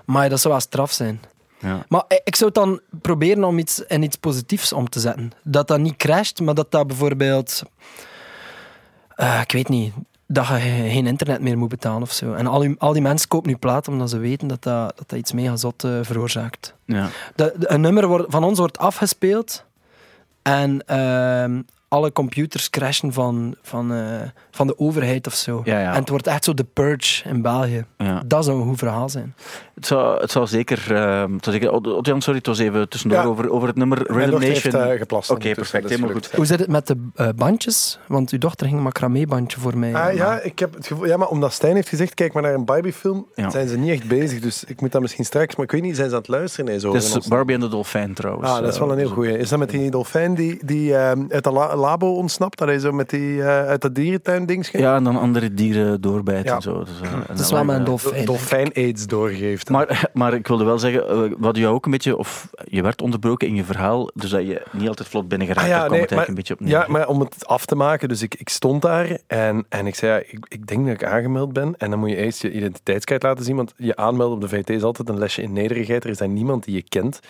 [0.05, 1.21] Maar dat zou wel straf zijn.
[1.59, 1.85] Ja.
[1.89, 5.33] Maar ik zou het dan proberen om iets in iets positiefs om te zetten.
[5.43, 7.63] Dat dat niet crasht, maar dat dat bijvoorbeeld...
[9.17, 9.93] eh, ik weet niet.
[10.31, 10.55] Dat je
[10.91, 12.35] geen internet meer moet betalen of zo.
[12.35, 15.09] En al die, al die mensen kopen nu plaat omdat ze weten dat dat, dat,
[15.09, 16.75] dat iets mega zot eh, veroorzaakt.
[16.85, 17.09] Ja.
[17.35, 19.65] De, de- een nummer wordt, van ons wordt afgespeeld
[20.43, 24.21] en ehm, alle computers crashen van, van, eh,
[24.59, 25.61] van de overheid of zo.
[25.65, 25.93] Ja, ja.
[25.93, 27.85] En het wordt echt zo de purge in België.
[27.99, 28.23] Ja.
[28.27, 29.35] Dat zou een goed verhaal zijn.
[29.75, 30.95] Het, zou, het zou zeker...
[30.95, 33.25] ehm, het zou zeker Otjan, sorry, het was even tussendoor Ja.
[33.25, 34.75] over, over het nummer Rhythm Nation.
[34.83, 35.31] eh, geplast.
[35.31, 36.35] Oké, perfect, is helemaal gelukt.
[36.35, 37.99] Hoe zit het met de eh, bandjes?
[38.07, 39.95] Want uw dochter ging een macramé-bandje voor mij.
[39.95, 42.55] Ah, ja, ik heb het gevoel, ja, maar omdat Stijn heeft gezegd, kijk maar naar
[42.55, 43.51] een Barbie-film, Ja.
[43.51, 44.41] zijn ze niet echt bezig.
[44.41, 46.65] Dus ik moet dat misschien straks, maar ik weet niet, zijn ze aan het luisteren?
[46.67, 48.49] Nee, zo Het is Barbie en de Dolfijn trouwens.
[48.51, 49.39] Ah, dat is wel een heel Eh, goeie.
[49.39, 52.59] Is dat met die dolfijn die, die ehm, uit de la- labo ontsnapt?
[52.59, 54.69] Dat hij zo met die, eh, uit dat dierentuin ding?
[54.73, 56.55] Ja, en dan andere dieren doorbijten Ja.
[56.55, 56.79] en zo.
[56.85, 58.25] Dus, eh, en Het is wel een eh, dolfijn.
[58.25, 59.71] Dolfijn-aids doorgeeft.
[59.71, 63.03] Maar, maar ik wilde wel zeggen, eh, hadden jou ook een beetje, of je werd
[63.03, 65.67] onderbroken in je verhaal, dus dat je niet altijd vlot binnen geraakt.
[65.67, 66.99] Ah, ja, Daar kwam nee, het eigenlijk maar- een beetje op neer.
[66.99, 69.95] Ja, maar om het af te maken, dus ik, ik stond daar en, en ik
[69.95, 71.75] zei, ja, ik, ik denk dat ik aangemeld ben.
[71.79, 74.71] En dan moet je eerst je identiteitskaart laten zien, want je aanmelden op de VT
[74.71, 76.05] is altijd een lesje in nederigheid.
[76.05, 77.21] Er is daar niemand die je kent.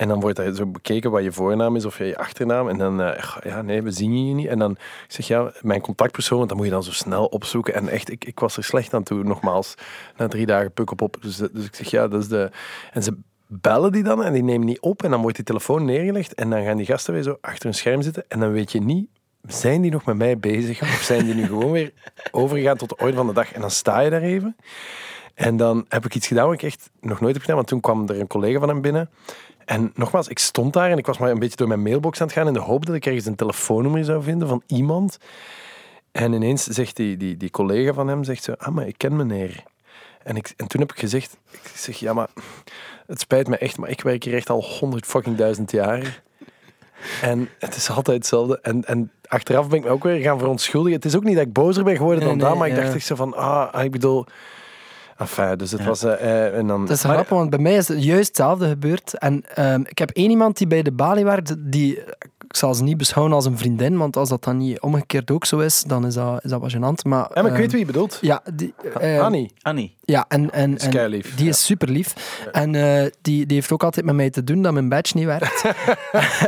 [0.00, 2.68] En dan wordt er zo bekeken wat je voornaam is of je achternaam.
[2.68, 4.46] En dan, eh, ja, nee, we zien je niet.
[4.46, 7.74] En dan ik zeg ja, mijn contactpersoon, want dat moet je dan zo snel opzoeken.
[7.74, 9.74] En echt, ik, ik was er slecht aan toe, nogmaals.
[10.16, 11.16] Na drie dagen puk op op.
[11.20, 12.50] Dus, dus ik zeg ja, dat is de.
[12.92, 15.02] En ze bellen die dan en die nemen niet op.
[15.02, 16.34] En dan wordt die telefoon neergelegd.
[16.34, 18.24] En dan gaan die gasten weer zo achter een scherm zitten.
[18.28, 19.08] En dan weet je niet,
[19.46, 20.82] zijn die nog met mij bezig?
[20.82, 21.92] Of zijn die nu gewoon weer
[22.30, 23.52] overgegaan tot de orde van de dag?
[23.52, 24.56] En dan sta je daar even.
[25.34, 27.56] En dan heb ik iets gedaan wat ik echt nog nooit heb gedaan.
[27.56, 29.10] Want toen kwam er een collega van hem binnen.
[29.70, 32.26] En nogmaals, ik stond daar en ik was maar een beetje door mijn mailbox aan
[32.26, 35.18] het gaan in de hoop dat ik ergens een telefoonnummer zou vinden van iemand.
[36.12, 39.16] En ineens zegt die, die, die collega van hem, zegt zo, ah, maar ik ken
[39.16, 39.64] meneer.
[40.22, 42.28] En, ik, en toen heb ik gezegd, ik zeg, ja, maar
[43.06, 46.22] het spijt me echt, maar ik werk hier echt al honderd fucking duizend jaar.
[47.22, 48.58] En het is altijd hetzelfde.
[48.62, 50.96] En, en achteraf ben ik me ook weer gaan verontschuldigen.
[50.96, 52.76] Het is ook niet dat ik bozer ben geworden Nee, dan nee, dat, maar ik
[52.76, 54.26] dacht echt zo van, ah, ik bedoel...
[55.20, 55.86] Enfin, dus het Ja.
[55.86, 56.02] was...
[56.04, 59.14] eh, en dan, Het is maar- grappig, want bij mij is het juist hetzelfde gebeurd.
[59.18, 62.02] En ehm, ik heb één iemand die bij de balie werkt, die
[62.50, 65.44] ik zal ze niet beschouwen als een vriendin, want als dat dan niet omgekeerd ook
[65.44, 67.02] zo is, dan is dat, is dat wat gênant.
[67.02, 68.18] Maar, Ja, maar ik ehm, weet wie je bedoelt.
[68.20, 69.50] Ja, die, eh, Annie.
[69.62, 69.96] Annie.
[70.04, 71.48] ja, en, en, en die ja.
[71.48, 72.14] is super lief.
[72.52, 75.26] En eh, die, die heeft ook altijd met mij te doen dat mijn badge niet
[75.26, 75.62] werkt.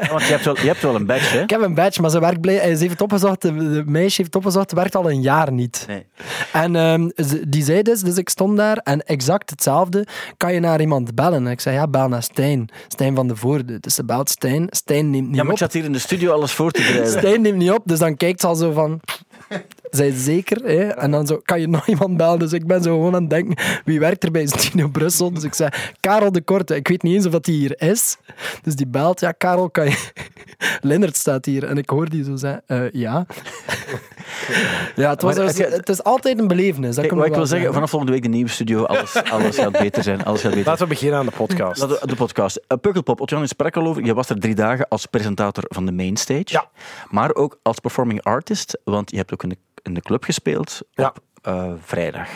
[0.02, 1.42] Ja, want je hebt, wel, je hebt wel een badge, hè?
[1.42, 2.58] ik heb een badge, maar ze werkt blij.
[2.58, 5.84] Ze heeft het opgezocht, de, meisje heeft het opgezocht, werkt al een jaar niet.
[5.88, 6.06] Nee.
[6.52, 7.08] En ehm,
[7.48, 10.06] die zei dus, dus ik stond daar en exact hetzelfde.
[10.36, 11.46] Kan je naar iemand bellen?
[11.46, 12.68] En ik zei, ja, bel naar Stijn.
[12.88, 13.80] Stijn van de Voorde.
[13.80, 14.66] Dus ze belt Stijn.
[14.70, 15.52] Stijn neemt niet Ja, maar op.
[15.52, 17.18] ik zat hier in de studio alles voor te bereiden.
[17.18, 19.00] Stijn neemt niet op, dus dan kijkt ze al zo van...
[19.90, 20.88] Zij zeker, hè?
[20.88, 22.38] En dan zo, kan je nog iemand bellen?
[22.38, 25.32] Dus ik ben zo gewoon aan het denken, wie werkt er bij Stino Brussel?
[25.32, 26.76] Dus ik zei, Karel de Korte.
[26.76, 28.16] Ik weet niet eens of dat die hier is.
[28.62, 30.10] Dus die belt, ja, Karel, kan je...
[30.80, 31.64] Lennart staat hier.
[31.64, 33.26] En ik hoor die zo zeggen, eh, ja.
[34.94, 36.94] ja, het, was Maar dus- het is altijd een belevenis.
[36.94, 39.72] Dat Kijk, wat ik wil zeggen, vanaf volgende week de nieuwe studio, alles, alles gaat
[39.72, 40.24] beter zijn.
[40.24, 41.80] Alles gaat beter Laten we beginnen aan de podcast.
[41.80, 42.60] Laten we- de podcast.
[42.68, 44.04] Uh, Pukkelpop, Otjan sprak al over.
[44.04, 46.42] Je was er drie dagen als presentator van de mainstage.
[46.44, 46.68] Ja.
[47.10, 50.82] Maar ook als performing artist, want je hebt ook in de, in de club gespeeld
[50.90, 51.08] Ja.
[51.08, 52.28] op eh, vrijdag.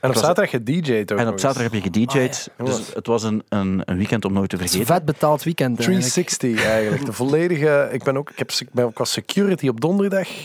[0.00, 2.48] En op Het zaterdag gedj'd ook En op zaterdag heb je gedj'd.
[2.56, 2.74] Ah, ja.
[2.74, 5.06] Dus het was een, een, een weekend om nooit te Het is een vergeten.
[5.06, 5.78] vet betaald weekend.
[5.78, 6.12] eigenlijk.
[6.12, 7.04] 360 eigenlijk.
[7.06, 7.88] De volledige...
[7.92, 10.28] Ik ben ook, ik heb, ik ben ook als security op donderdag.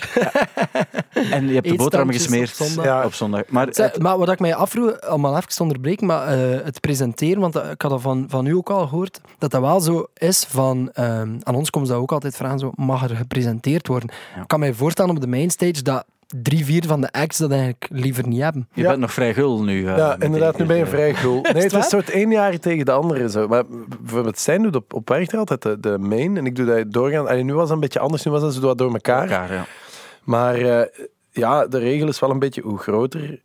[1.32, 2.86] En je hebt de Eetstandjes gesmeerd op zondag.
[2.86, 3.06] Ja.
[3.06, 3.42] op zondag.
[3.48, 7.56] Maar het- maar wat ik mij afvroeg, allemaal even onderbreken, maar eh, het presenteren, want
[7.56, 10.46] eh, ik had dat van, van u ook al gehoord, dat dat wel zo is
[10.50, 14.10] van, ehm, aan ons komt dat ook altijd vragen, zo, mag er gepresenteerd worden?
[14.36, 14.42] Ja.
[14.42, 16.06] Ik kan mij voorstellen op de mainstage dat
[16.42, 18.68] drie, vier van de acts dat eigenlijk liever niet hebben.
[18.74, 18.88] je Ja.
[18.88, 19.88] bent nog vrij gul nu.
[19.88, 21.42] eh, Ja, inderdaad, nu ben je vrij cool.
[21.54, 23.30] Nee, het is soort één jaar tegen de andere.
[23.30, 23.48] Zo.
[23.48, 23.64] Maar
[24.02, 26.92] bijvoorbeeld Stijn doet op, op werk er altijd de, de main en ik doe dat
[26.92, 27.28] doorgaan.
[27.28, 29.22] Allee, nu was dat een beetje anders, nu was dat zo wat door elkaar.
[29.22, 29.54] elkaar.
[29.54, 29.66] Ja.
[30.24, 30.88] Maar eh,
[31.32, 33.42] ja, de regel is wel een beetje hoe groter,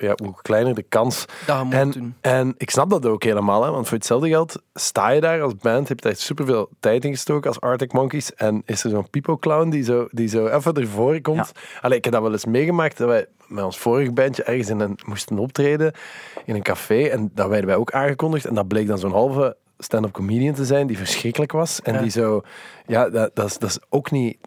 [0.00, 1.24] ja, hoe kleiner de kans.
[1.46, 2.14] Dat je moet En, doen.
[2.20, 5.56] en ik snap dat ook helemaal, hè, want voor hetzelfde geld sta je daar als
[5.56, 9.10] band, heb je daar superveel tijd in gestoken als Arctic Monkeys en is er zo'n
[9.10, 11.52] Pipo Clown die zo, die zo even ervoor komt.
[11.80, 14.80] Allee, ik heb dat wel eens meegemaakt, dat wij met ons vorige bandje ergens in
[14.80, 15.92] een, moesten optreden
[16.44, 19.56] in een café en dat werden wij ook aangekondigd en dat bleek dan zo'n halve
[19.78, 22.00] stand-up comedian te zijn die verschrikkelijk was en Ja.
[22.00, 22.42] die zo,
[22.86, 24.38] ja, dat, dat, is, dat is ook niet...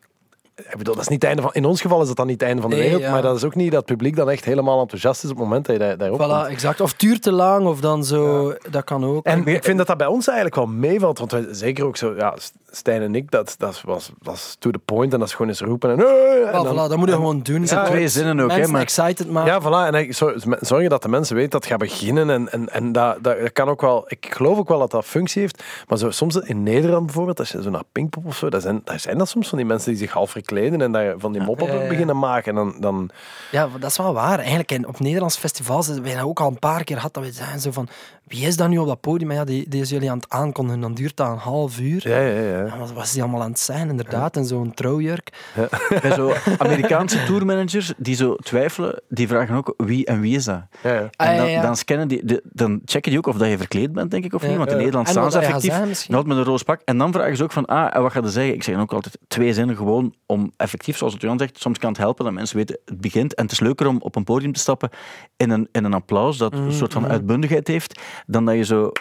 [0.56, 1.54] Ik bedoel, dat is niet het einde van...
[1.54, 3.12] In ons geval is dat dan niet het einde van de Nee, wereld, ja.
[3.12, 5.46] maar dat is ook niet dat het publiek dan echt helemaal enthousiast is op het
[5.46, 6.32] moment dat je daar, daarop komt.
[6.32, 6.82] Voilà, exact.
[6.82, 9.26] Of duurt te lang, of dan zo, dat kan ook.
[9.26, 12.13] En ik vind dat dat bij ons eigenlijk wel meevalt, want wij, zeker ook zo,
[12.18, 12.34] ja,
[12.72, 15.62] Stijn en ik, dat, dat was, was to the point en dat is gewoon eens
[15.62, 15.98] roepen en,
[16.46, 17.60] en dan- voilà, dat moet je gewoon doen.
[17.60, 19.52] Het zijn twee zinnen ook, hè, maar excited maken.
[19.54, 19.94] Ja, voilà.
[19.94, 22.30] En ik- zo- zorgen dat de mensen weten dat het gaat beginnen.
[22.30, 24.04] En, en, en dat, dat, dat kan ook wel...
[24.08, 25.63] Ik geloof ook wel dat dat functie heeft.
[25.88, 28.82] Maar zo, soms in Nederland bijvoorbeeld, als je zo naar Pinkpop of zo, daar zijn,
[28.84, 31.41] daar zijn dat soms van die mensen die zich half verkleden en daar van die
[31.41, 31.88] mop-up Ja, ja, ja.
[31.88, 32.49] beginnen maken.
[32.49, 33.10] En dan, dan,
[33.51, 34.38] Ja, dat is wel waar.
[34.39, 37.13] Eigenlijk in, op Nederlands festivals hebben wij dat ook al een paar keer gehad.
[37.13, 37.88] Dat we zeggen zo van,
[38.27, 39.27] wie is dat nu op dat podium?
[39.27, 40.81] Maar ja, die, die is jullie aan het aankondigen.
[40.81, 42.09] Dan duurt dat een half uur.
[42.09, 42.65] ja, ja, ja.
[42.65, 44.36] Ja, wat was die allemaal aan het zijn, inderdaad.
[44.38, 45.51] En zo'n trouwjurk.
[46.01, 50.62] bij zo Amerikaanse tourmanagers die zo twijfelen, die vragen ook wie en wie is dat?
[50.83, 51.09] ja, ja.
[51.15, 51.62] Ah, En ja, dan, ja.
[51.62, 54.33] dan, scannen die, de- dan checken die ook of dat je verkleed bent, denk ik,
[54.33, 54.47] of Ja.
[54.47, 54.57] niet.
[54.57, 54.81] Want in Ja.
[54.81, 56.09] Nederland En staan ze effectief.
[56.09, 56.81] Nog met een roos pak.
[56.86, 58.53] En dan vragen ze ook van, ah, en wat gaat er zeggen?
[58.53, 61.79] Ik zeg dan ook altijd twee zinnen gewoon om effectief, zoals het Jan zegt, soms
[61.79, 63.33] kan het helpen dat mensen weten, het begint.
[63.36, 64.89] En het is leuker om op een podium te stappen
[65.38, 68.91] in een, in een applaus dat een soort van uitbundigheid heeft, dan dat je zo...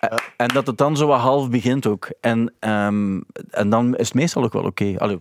[0.00, 2.08] Eh, En dat het dan zo wat half begint ook.
[2.20, 4.94] En, ehm, en dan is het meestal ook wel oké.
[4.98, 5.20] Allee,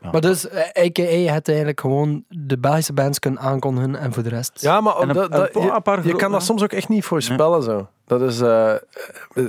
[0.00, 0.10] ja.
[0.12, 1.02] Maar dus, eh, a.k.a.
[1.02, 4.60] je hebt eigenlijk gewoon de Belgische bands kunnen aankondigen en voor de rest...
[4.60, 5.30] Ja, maar En een- dat, een
[5.66, 7.62] dat- paar- je, je kan dat soms ook echt niet voorspellen.
[7.62, 7.88] Zo.
[8.06, 8.80] Dat is, eh, eh,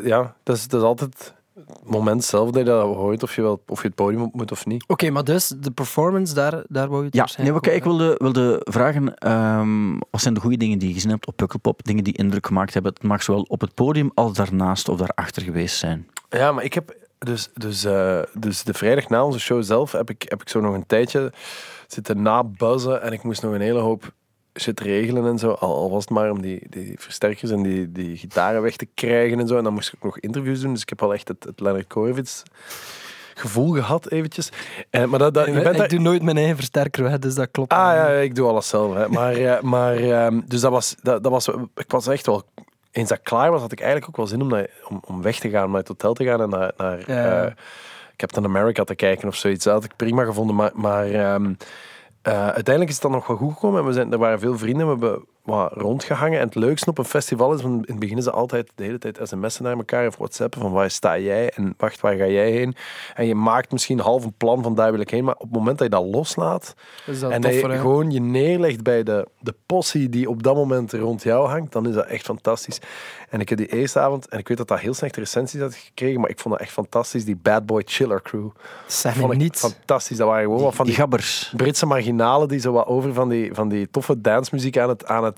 [0.04, 1.34] ja, dat is, dat is altijd
[1.84, 4.52] moment zelf dat je dat hoort of je, wel, of je het podium op moet
[4.52, 4.84] of niet.
[4.88, 8.16] Oké, maar dus, de performance, daar, daar wou je het Ja, nee, kijk, ik wilde,
[8.18, 11.84] wilde vragen, ehm, wat zijn de goede dingen die je gezien hebt op Pukkelpop?
[11.84, 12.94] Dingen die indruk gemaakt hebben.
[12.94, 16.08] Het mag zowel op het podium als daarnaast of daarachter geweest zijn.
[16.30, 20.10] Ja, maar ik heb dus, dus, eh, dus de vrijdag na onze show zelf heb
[20.10, 21.32] ik, heb ik zo nog een tijdje
[21.88, 24.14] zitten nabuzzen en ik moest nog een hele hoop
[24.60, 25.50] shit regelen en zo.
[25.52, 28.88] Al, al was het maar om die, die versterkers en die, die gitaren weg te
[28.94, 29.58] krijgen en zo.
[29.58, 31.60] En dan moest ik ook nog interviews doen, dus ik heb al echt het, het
[31.60, 32.44] Leonard Korovits
[33.38, 34.50] gevoel gehad eventjes.
[34.90, 37.20] En, maar dat, dat, je Ik, bent ik daar- doe nooit mijn eigen versterker weg,
[37.20, 37.72] dus dat klopt.
[37.72, 38.94] Ah ja, ja, ik doe alles zelf.
[38.94, 39.08] Hè.
[39.10, 42.44] Maar, eh, maar ehm, dus dat was, dat, dat was, ik was echt wel.
[42.92, 45.40] Eens dat klaar was, had ik eigenlijk ook wel zin om, naar, om, om weg
[45.40, 47.44] te gaan, om naar het hotel te gaan en naar, naar Ja.
[47.46, 47.52] eh,
[48.16, 49.64] Captain America te kijken of zoiets.
[49.64, 50.56] Dat had ik prima gevonden.
[50.56, 51.52] Maar, maar ehm, eh,
[52.34, 53.80] uiteindelijk is het dan nog wel goed gekomen.
[53.80, 54.86] En we zijn, er waren veel vrienden.
[54.86, 56.40] We hebben wat rondgehangen.
[56.40, 58.84] En het leukste op een festival is, want in het begin is ze altijd de
[58.84, 62.28] hele tijd sms'en naar elkaar of whatsappen van waar sta jij en wacht, waar ga
[62.28, 62.76] jij heen?
[63.14, 65.52] En je maakt misschien half een plan van daar wil ik heen, maar op het
[65.52, 66.74] moment dat je dat loslaat
[67.20, 70.94] dat en dat je gewoon je neerlegt bij de, de possie die op dat moment
[70.94, 72.80] rond jou hangt, dan is dat echt fantastisch.
[73.30, 75.76] En ik heb die eerste avond, en ik weet dat dat heel slechte recensies had
[75.76, 78.48] gekregen, maar ik vond dat echt fantastisch, die Bad Boy Chiller Crew.
[78.88, 79.58] Zeg vond ik niet.
[79.58, 80.18] fantastisch.
[80.18, 81.54] Dat waren gewoon wat van Die die gabbers.
[81.56, 85.24] Britse marginalen die zo wat over van die, van die toffe dancemuziek aan het, aan
[85.24, 85.35] het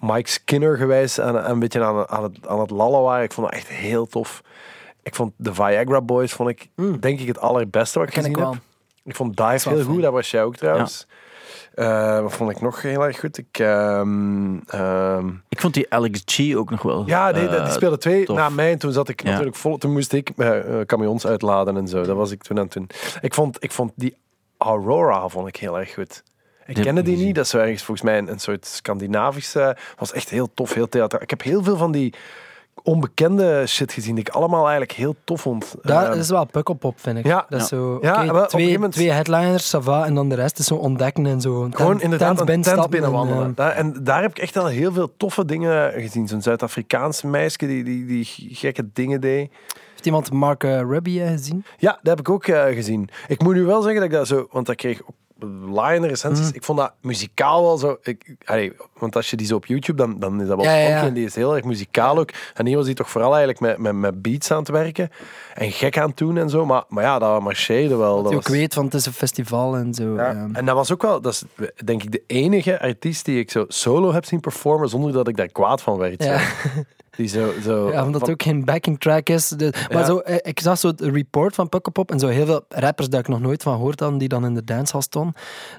[0.00, 3.24] Mike Skinner gewijs aan, een beetje aan, aan, het, aan het lallen waren.
[3.24, 4.42] Ik vond dat echt heel tof.
[5.02, 6.68] Ik vond de Viagra Boys vond ik
[7.00, 8.60] denk ik het allerbeste wat ik Ken ik gezien heb.
[9.04, 9.82] Ik vond Dive heel fijn.
[9.82, 11.06] goed, dat was jij ook trouwens.
[11.74, 13.38] Eh, wat vond ik nog heel erg goed?
[13.38, 17.02] Ik, ehm, ehm, Ik vond die Alex G ook nog wel.
[17.06, 18.36] ja, nee, die eh, speelde twee tof.
[18.36, 18.72] na mij.
[18.72, 19.28] En toen zat ik Ja.
[19.30, 19.78] natuurlijk vol.
[19.78, 22.02] Toen moest ik eh, eh, camions uitladen en zo.
[22.02, 22.88] Dat was ik toen aan toen.
[23.20, 24.16] Ik vond, ik vond die
[24.58, 26.22] Aurora vond ik heel erg goed.
[26.66, 27.34] Ik kende die niet.
[27.34, 29.76] Dat is ergens volgens mij een, een soort Scandinavische.
[29.98, 31.22] Was echt heel tof, heel theater.
[31.22, 32.14] Ik heb heel veel van die
[32.82, 35.74] onbekende shit gezien die ik allemaal eigenlijk heel tof vond.
[35.82, 37.24] Dat Ehm, is wel pukkelpop, vind ik.
[37.26, 37.46] Ja.
[37.48, 40.66] dat is zo, Ja, twee, moment- twee headliners, ça va, en dan de rest is
[40.66, 41.52] zo ontdekken en zo.
[41.70, 43.50] Gewoon Tent- inderdaad tent een tent binnenstappen en, binnenwandelen.
[43.50, 46.28] eh, Daar- en daar heb ik echt al heel veel toffe dingen gezien.
[46.28, 49.50] Zo'n Zuid-Afrikaanse meisje die, die, die gekke dingen deed.
[49.90, 51.64] heeft iemand Mark uh, Ruby eh, gezien?
[51.78, 53.08] Ja, dat heb ik ook eh, gezien.
[53.28, 54.46] Ik moet nu wel zeggen dat ik dat zo...
[54.50, 55.14] Want dat kreeg ook
[55.74, 56.46] line recensies.
[56.46, 56.56] Mhm.
[56.56, 57.98] Ik vond dat muzikaal wel zo...
[58.02, 60.74] Ik, allee, want als je die zo op YouTube, dan, dan is dat wel Ja,
[60.74, 61.06] ja, funky ja.
[61.06, 62.30] en die is heel erg muzikaal ook.
[62.54, 65.10] En hier was hij toch vooral eigenlijk met, met, met beats aan het werken.
[65.54, 66.66] En gek aan het doen en zo.
[66.66, 68.14] Maar, maar ja, dat marcheerde wel.
[68.14, 70.16] Dat Dat je ook weet, want het is een festival en zo.
[70.16, 73.64] En dat was ook wel, dat is denk ik de enige artiest die ik zo
[73.68, 76.28] solo heb zien performen zonder dat ik daar kwaad van werd.
[77.16, 79.48] Die zo, zo Ja, omdat van- het ook geen backing track is.
[79.48, 80.04] De- maar Ja.
[80.04, 83.20] zo, eh, ik zag zo het report van Pukkelpop en zo heel veel rappers dat
[83.20, 85.34] ik nog nooit van gehoord had, die dan in de dancehall stonden,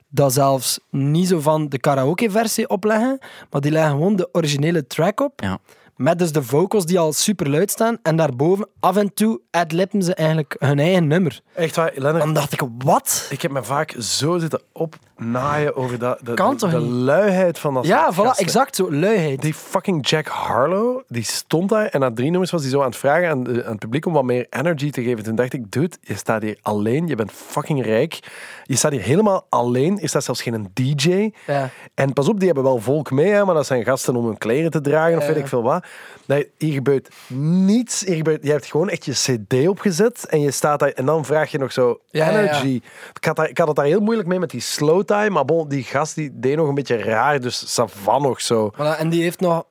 [0.10, 3.20] dat zelfs niet zo van de karaoke-versie opleggen,
[3.50, 5.60] maar die leggen gewoon de originele track op, Ja.
[5.98, 10.02] Met dus de vocals die al super luid staan, en daarboven af en toe adlippen
[10.04, 11.42] ze eigenlijk hun eigen nummer.
[11.54, 13.28] Echt waar, Lennart, Dan dacht ik, wat?
[13.30, 16.92] Ik heb me vaak zo zitten opnaaien over dat, de, Kan de, toch de niet?
[16.92, 18.46] luiheid van dat Ja, soort voilà, gasten.
[18.46, 19.42] exact zo, luiheid.
[19.42, 22.86] Die fucking Jack Harlow, die stond daar en na drie nummers was hij zo aan
[22.86, 25.24] het vragen aan, de- aan het publiek om wat meer energy te geven.
[25.24, 28.20] Toen dacht ik, dude, je staat hier alleen, je bent fucking rijk.
[28.64, 31.30] Je staat hier helemaal alleen, er staat zelfs geen DJ.
[31.48, 31.70] Ja.
[31.94, 34.38] En pas op, die hebben wel volk mee, hè, maar dat zijn gasten om hun
[34.38, 35.86] kleren te dragen of weet ik veel wat.
[36.26, 38.06] Nee, hier gebeurt niets.
[38.06, 41.26] Hier gebeurt, je hebt gewoon echt je cd opgezet en je staat daar en dan
[41.26, 42.40] vraag je nog zo Ja, ja, ja.
[42.40, 42.82] energy.
[43.14, 45.46] Ik, had daar, ik had het daar heel moeilijk mee met die slow time, maar
[45.46, 48.72] bon, die gast die deed nog een beetje raar, dus savan nog zo.
[48.74, 49.64] Voilà, en die heeft nog...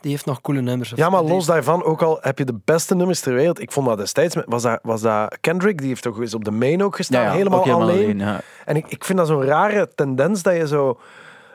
[0.00, 0.92] Die heeft nog coole nummers.
[0.96, 3.60] Ja, maar los daarvan, ook al heb je de beste nummers ter wereld.
[3.60, 6.50] Ik vond dat destijds, was dat, was dat Kendrick, die heeft toch eens op de
[6.50, 8.04] main ook gestaan, Ja, ja, helemaal, ook helemaal alleen.
[8.04, 8.40] alleen, ja.
[8.64, 10.98] En ik, ik vind dat zo'n rare tendens dat je zo...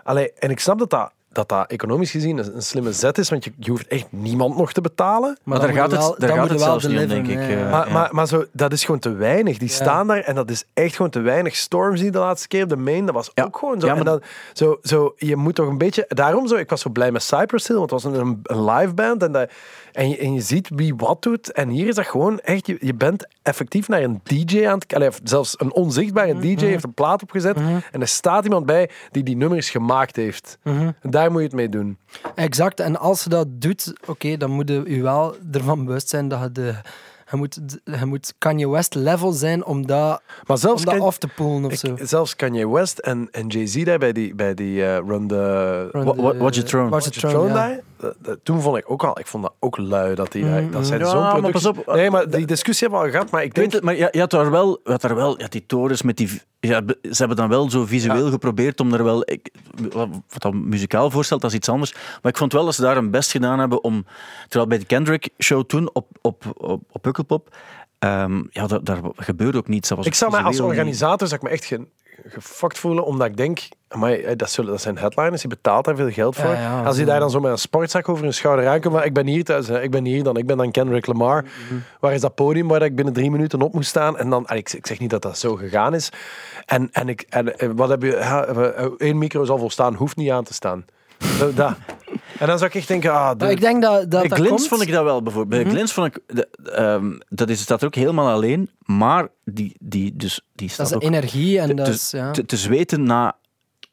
[0.04, 3.30] Allee, en ik snap dat dat, dat, dat economisch gezien een, een slimme zet is,
[3.30, 5.38] want je, je hoeft echt niemand nog te betalen.
[5.44, 7.34] Maar daar gaat het, wel- daar gaat het wel zelfs niet om, denk ik.
[7.40, 7.48] ja.
[7.50, 9.58] eh, Maar, maar, maar zo, dat is gewoon te weinig.
[9.58, 9.74] Die Ja.
[9.74, 11.56] staan daar en dat is echt gewoon te weinig.
[11.56, 13.44] Stormzy de laatste keer, de main, dat was Ja.
[13.44, 13.86] ook gewoon zo.
[13.88, 14.22] Ja, en maar- dan,
[14.54, 15.14] zo, zo.
[15.18, 16.06] Je moet toch een beetje...
[16.08, 18.94] Daarom zo, ik was zo blij met Cypress Hill, want het was een, een live
[18.94, 19.24] band.
[19.24, 19.50] En, dat,
[19.96, 21.52] en, je, en je ziet wie wat doet.
[21.52, 22.68] En hier is dat gewoon echt...
[22.68, 24.94] Je, je bent effectief naar een DJ aan het...
[24.94, 26.42] allee, zelfs een onzichtbare Mhm.
[26.42, 27.58] DJ heeft een plaat opgezet.
[27.92, 30.58] En er staat iemand bij die die nummers gemaakt heeft.
[30.64, 30.92] Mhm.
[31.02, 31.98] Daar moet je het mee doen.
[32.36, 36.28] Exact, en als je dat doet, oké, dan moet je je wel ervan bewust zijn
[36.28, 36.74] dat je de...
[37.32, 37.60] Je moet,
[38.00, 41.28] je moet Kanye West level zijn om dat, Maar zelfs om dat kan- af te
[41.28, 41.96] pullen of ik- zo.
[42.02, 45.90] zelfs Kanye West en, en Jay-Z daar bij die, bij die eh, Run the...
[45.92, 46.64] Run the- Watch Your
[47.12, 47.48] Throne.
[47.48, 47.54] Ja.
[47.54, 50.44] daar, dat- dat- toen vond ik ook al, ik vond dat ook lui dat die
[50.44, 51.70] daar, dat zijn Ja, zo'n productie.
[51.70, 54.08] op, nee, maar die discussie hebben we al gehad, maar ik denk, het, maar je,
[54.12, 56.42] je had daar wel, je had daar wel ja, die torens met die.
[56.60, 59.22] Ja, ze hebben dan wel zo visueel geprobeerd om er wel.
[59.32, 59.50] Ik,
[59.92, 61.94] wat dat muzikaal voorstelt, dat is iets anders.
[61.94, 64.06] Maar ik vond wel dat ze daar hun best gedaan hebben om.
[64.48, 67.56] Terwijl bij de Kendrick-show toen op, op, op, op Pukkelpop.
[68.00, 69.90] ehm, ja, daar, daar gebeurde ook niets.
[69.90, 71.88] Dat was ik zou mij als organisator zou ik me echt ge,
[72.28, 76.12] gefokt voelen, omdat ik denk, amai, dat, zullen, dat zijn headliners, die betaalt daar veel
[76.12, 76.50] geld voor.
[76.50, 79.06] Ja, ja, als die daar dan zo met een sportzak over hun schouder aankomt, maar
[79.06, 81.44] ik ben hier thuis, ik ben hier dan, ik ben dan Kendrick Lamar.
[81.44, 81.80] Mhm.
[82.00, 84.18] Waar is dat podium waar ik binnen drie minuten op moest staan?
[84.18, 86.10] En dan, ik, ik zeg niet dat dat zo gegaan is.
[86.66, 90.16] En, en, ik, en eh, wat heb je, ja, eh, één micro zal volstaan, hoeft
[90.16, 90.86] niet aan te staan.
[91.38, 91.76] Zo, dat.
[92.40, 94.68] En dan zou ik echt denken, ah, de- ik denk dat dat, Bij dat Glins
[94.68, 95.64] vond ik dat wel bijvoorbeeld.
[95.64, 96.22] Bij Glins vond ik.
[96.28, 98.70] De, ehm, dat is, staat er ook helemaal alleen.
[98.80, 102.12] Maar die, die, dus, die Dat staat is de ook energie en te, dat is...
[102.12, 102.32] Ja.
[102.32, 103.36] te, te zweten na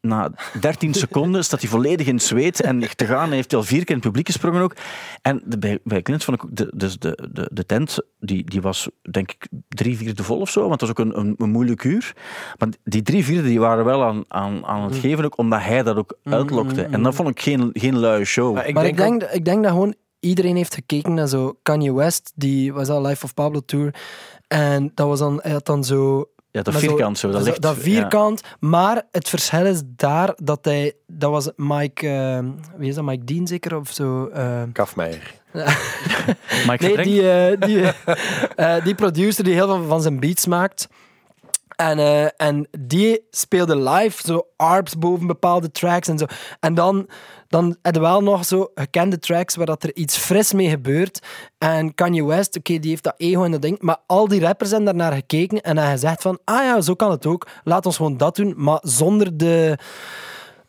[0.03, 3.27] na 13 seconden staat hij volledig in zweet en te gaan.
[3.27, 4.77] Hij heeft al vier keer in het publiek gesprongen ook.
[5.23, 8.45] En de, bij, bij Clint vond ik ook, de, dus de, de, de tent, die,
[8.45, 11.35] die was denk ik drie vierde vol of zo, want het was ook een, een,
[11.39, 12.15] een moeilijk uur.
[12.59, 15.83] Maar die drie vierde die waren wel aan, aan, aan het geven, ook omdat hij
[15.83, 16.83] dat ook uitlokte.
[16.83, 18.55] En dat vond ik geen, geen luie show.
[18.55, 21.59] Maar ik maar denk ik denk, ik denk dat gewoon iedereen heeft gekeken naar zo
[21.63, 23.95] Kanye West, die was al Life of Pablo Tour.
[24.49, 27.47] En dat was dan, hij had dan zo ja, dat maar vierkant zo, dat zo-
[27.47, 27.63] ligt...
[27.63, 28.41] dat vierkant.
[28.61, 32.39] Maar het verschil is daar dat hij, dat was Mike, eh,
[32.77, 34.27] wie is dat, Mike Dean zeker of zo?
[34.27, 35.41] eh, Kafmeijer.
[36.69, 37.83] Mike nee, die, eh, die,
[38.57, 40.89] eh, die producer die heel veel van zijn beats maakt.
[41.77, 46.25] En, eh, en die speelde live zo arps boven bepaalde tracks en zo.
[46.61, 47.09] En dan,
[47.53, 51.27] dan heb je wel nog zo gekende tracks waar dat er iets fris mee gebeurt.
[51.59, 53.81] En Kanye West, oké, die heeft dat ego en dat ding.
[53.81, 57.11] Maar al die rappers hebben daarnaar gekeken en hebben gezegd van ah ja, zo kan
[57.11, 57.49] het ook.
[57.65, 59.79] Laat ons gewoon dat doen, maar zonder de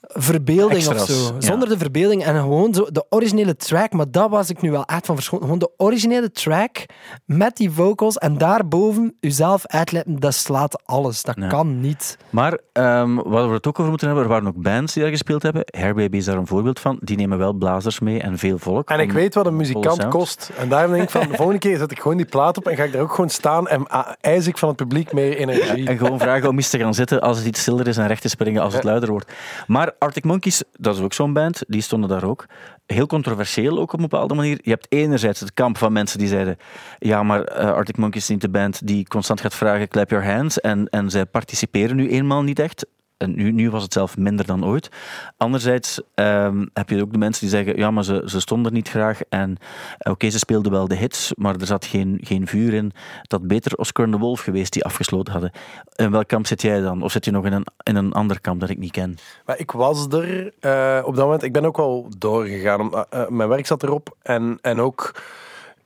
[0.08, 1.14] verbeelding of zo.
[1.34, 1.42] ja.
[1.42, 3.92] Zonder de verbeelding en gewoon zo de originele track.
[3.92, 5.46] Maar dat was ik nu wel echt van verschoten.
[5.46, 6.78] Gewoon de originele track
[7.26, 11.22] met die vocals en daarboven jezelf uitletten, dat slaat alles.
[11.24, 11.48] Dat Ja.
[11.48, 12.18] kan niet.
[12.30, 15.12] Maar ehm, waar we het ook over moeten hebben, er waren ook bands die daar
[15.12, 15.64] gespeeld hebben.
[15.78, 16.98] Hairbaby is daar een voorbeeld van.
[17.02, 18.90] Die nemen wel blazers mee en veel volk.
[18.90, 20.52] En ik weet wat een muzikant kost.
[20.58, 22.76] En daarom denk ik van, de volgende keer zet ik gewoon die plaat op en
[22.76, 25.88] ga ik daar ook gewoon staan en ah, eis ik van het publiek meer energie.
[25.88, 28.22] En gewoon vragen om eens te gaan zitten als het iets stiller is en recht
[28.22, 29.32] te springen als het luider wordt.
[29.68, 32.46] Maar Arctic Monkeys, dat is ook zo'n band, die stonden daar ook.
[32.86, 34.60] Heel controversieel ook op een bepaalde manier.
[34.62, 36.58] Je hebt enerzijds het kamp van mensen die zeiden
[37.00, 40.26] ja, maar eh, Arctic Monkeys is niet de band die constant gaat vragen clap your
[40.26, 42.86] hands en, en zij participeren nu eenmaal niet echt.
[43.18, 44.90] Nu, nu was het zelf minder dan ooit.
[45.38, 48.90] Anderzijds ehm, heb je ook de mensen die zeggen ja, maar ze, ze stonden niet
[48.90, 49.58] graag en
[49.98, 52.92] eh, oké, ze speelden wel de hits, maar er zat geen, geen vuur in.
[53.22, 55.52] Dat beter Oscar de Wolf geweest die afgesloten hadden.
[55.96, 57.04] In welk kamp zit jij dan?
[57.04, 59.18] Of zit je nog in een, in een ander kamp dat ik niet ken?
[59.46, 61.44] Maar ik was er eh, op dat moment.
[61.44, 63.06] Ik ben ook wel doorgegaan.
[63.10, 64.16] Eh, mijn werk zat erop.
[64.22, 65.14] En, en ook...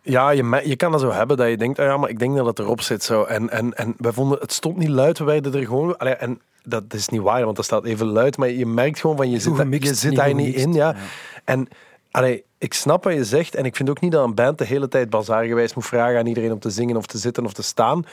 [0.09, 2.35] Ja, je, je kan dat zo hebben dat je denkt, ah ja, maar ik denk
[2.35, 3.23] dat het erop zit zo.
[3.23, 5.97] En, en, en wij vonden, het stond niet luid, we werden er gewoon...
[5.97, 9.15] Allee, en dat is niet waar, want dat staat even luid, maar je merkt gewoon
[9.17, 10.95] van, je zit, daar- je zit niet daar niet in, ja.
[11.43, 11.67] En
[12.11, 14.65] allee, ik snap wat je zegt en ik vind ook niet dat een band de
[14.65, 17.63] hele tijd bazaargewijs moet vragen aan iedereen om te zingen of te zitten of te
[17.63, 18.05] staan.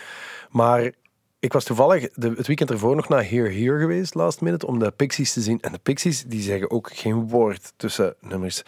[0.50, 0.90] Maar
[1.44, 4.78] ik was toevallig de, het weekend ervoor nog naar Here Here geweest, last minute, om
[4.78, 5.58] de Pixies te zien.
[5.60, 8.62] En de Pixies, die zeggen ook geen woord tussen nummers.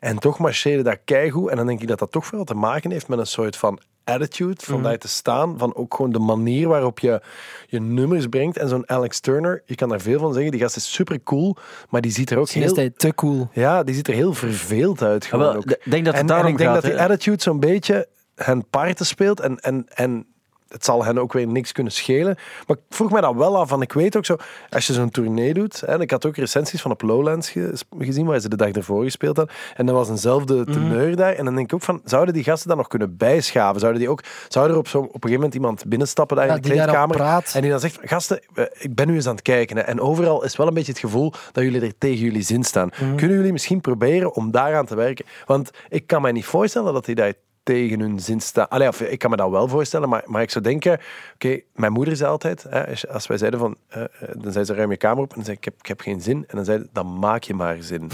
[0.00, 1.50] En toch marcheerde dat keigoed.
[1.50, 3.80] En dan denk ik dat dat toch vooral te maken heeft met een soort van
[4.04, 7.22] attitude, van daar te staan, van ook gewoon de manier waarop je
[7.66, 8.56] je nummers brengt.
[8.56, 11.56] En zo'n Alex Turner, je kan daar veel van zeggen, die gast is super cool,
[11.88, 12.74] maar die ziet er ook is heel...
[12.74, 13.48] hij te cool.
[13.52, 15.70] Ja, die ziet er heel verveeld uit gewoon wel, ook.
[15.70, 18.08] ik denk dat het en, daarom en ik denk gaat, dat die attitude zo'n beetje
[18.34, 20.26] hen parten speelt en, en, en
[20.72, 22.36] het zal hen ook weer niks kunnen schelen.
[22.66, 24.36] Maar ik vroeg mij dat wel af, van ik weet ook zo,
[24.70, 27.74] als je zo'n tournee doet, hè, en ik had ook recensies van op Lowlands ge-
[27.98, 31.44] gezien, waar ze de dag ervoor gespeeld hadden, en dat was eenzelfde teneur daar, en
[31.44, 33.80] dan denk ik ook van, zouden die gasten dan nog kunnen bijschaven?
[33.80, 36.54] Zouden die ook, zou er op, zo, op een gegeven moment iemand binnenstappen daar Ja,
[36.54, 37.16] in de kleedkamer,
[37.54, 40.00] en die dan zegt, gasten, eh, ik ben nu eens aan het kijken, hè, en
[40.00, 42.90] overal is wel een beetje het gevoel dat jullie er tegen jullie zin staan.
[43.00, 43.16] Mhm.
[43.16, 45.24] Kunnen jullie misschien proberen om daaraan te werken?
[45.46, 48.68] Want ik kan mij niet voorstellen dat die daar tegen hun zin staan.
[48.68, 50.98] Allee, of, ik kan me dat wel voorstellen, maar, maar ik zou denken...
[51.34, 53.76] Oké, mijn moeder zei altijd, hè, als- wij zeiden van...
[53.88, 55.28] eh, eh, dan zei ze, ruim je kamer op.
[55.28, 56.36] En dan zei ik, heb, ik heb geen zin.
[56.48, 58.10] En dan zei ze, dan maak je maar zin.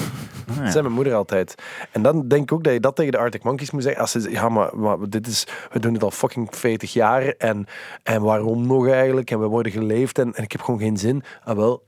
[0.63, 1.55] Dat zei mijn moeder altijd.
[1.93, 4.01] En dan denk ik ook dat je dat tegen de Arctic Monkeys moet zeggen.
[4.01, 5.47] Als ze zeggen, ja, maar, maar dit is...
[5.73, 7.23] We doen het al fucking 40 jaar.
[7.39, 7.67] En,
[8.03, 9.31] en waarom nog eigenlijk?
[9.31, 10.19] En we worden geleefd.
[10.19, 11.23] En, en ik heb gewoon geen zin.
[11.45, 11.87] Ah, wel...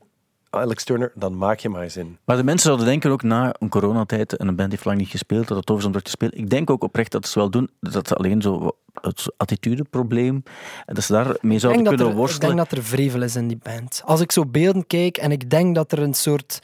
[0.51, 2.19] Alex Turner, dan maak je maar zin.
[2.25, 5.09] Maar de mensen zouden denken ook na een coronatijd en een band heeft lang niet
[5.09, 6.39] gespeeld, dat het tof is om terug te spelen.
[6.39, 10.43] Ik denk ook oprecht dat ze wel doen, dat ze alleen zo het attitudeprobleem,
[10.87, 12.57] en dat ze daarmee zouden kunnen er, ik worstelen.
[12.57, 14.03] denk dat er vrevel is in die band.
[14.05, 16.59] Als ik zo beelden kijk en ik denk dat er een soort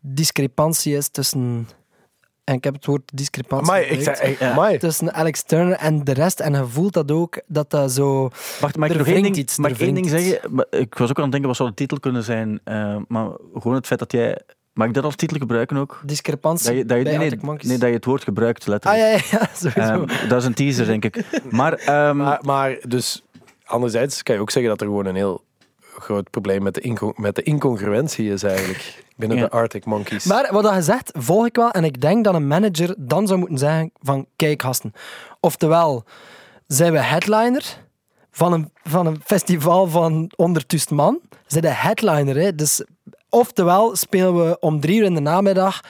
[0.00, 1.68] discrepantie is tussen...
[2.44, 4.78] En ik heb het woord discrepantie Maar ik zei, amai.
[4.78, 6.40] tussen Alex Turner en de rest.
[6.40, 8.28] En je voelt dat ook, dat dat zo...
[8.60, 10.32] Wacht, mag ik er nog één ding, iets, mag er ik één ding wringt iets.
[10.32, 10.54] zeggen?
[10.54, 12.60] Maar Ik was ook aan het denken, wat zou de titel kunnen zijn?
[12.64, 14.38] Eh, maar gewoon het feit dat jij...
[14.72, 16.00] Mag ik dat als titel gebruiken ook?
[16.04, 17.28] Discrepantie Dat je, dat je, bij nee,
[17.60, 19.24] nee, dat je het woord gebruikt, Ah letterlijk.
[19.24, 20.14] ja, ja, ja sowieso.
[20.16, 21.24] Ehm, dat is een teaser, denk ik.
[21.50, 23.24] Maar, ehm, Maar, maar dus,
[23.64, 25.44] anderzijds kan je ook zeggen dat er gewoon een heel
[25.98, 29.42] groot probleem met de, inco- met de incongruentie is eigenlijk binnen Ja.
[29.44, 30.24] de Arctic Monkeys.
[30.24, 31.70] Maar wat dat je zegt, volg ik wel.
[31.70, 34.92] En ik denk dat een manager dan zou moeten zeggen van, kijk gasten,
[35.40, 36.04] oftewel,
[36.66, 37.64] zijn we headliner
[38.30, 40.30] van een, van een festival van
[40.78, 41.20] 100.000 man?
[41.46, 42.54] Zijn de headliner, hè?
[42.54, 42.84] Dus
[43.28, 45.80] oftewel spelen we om drie uur in de namiddag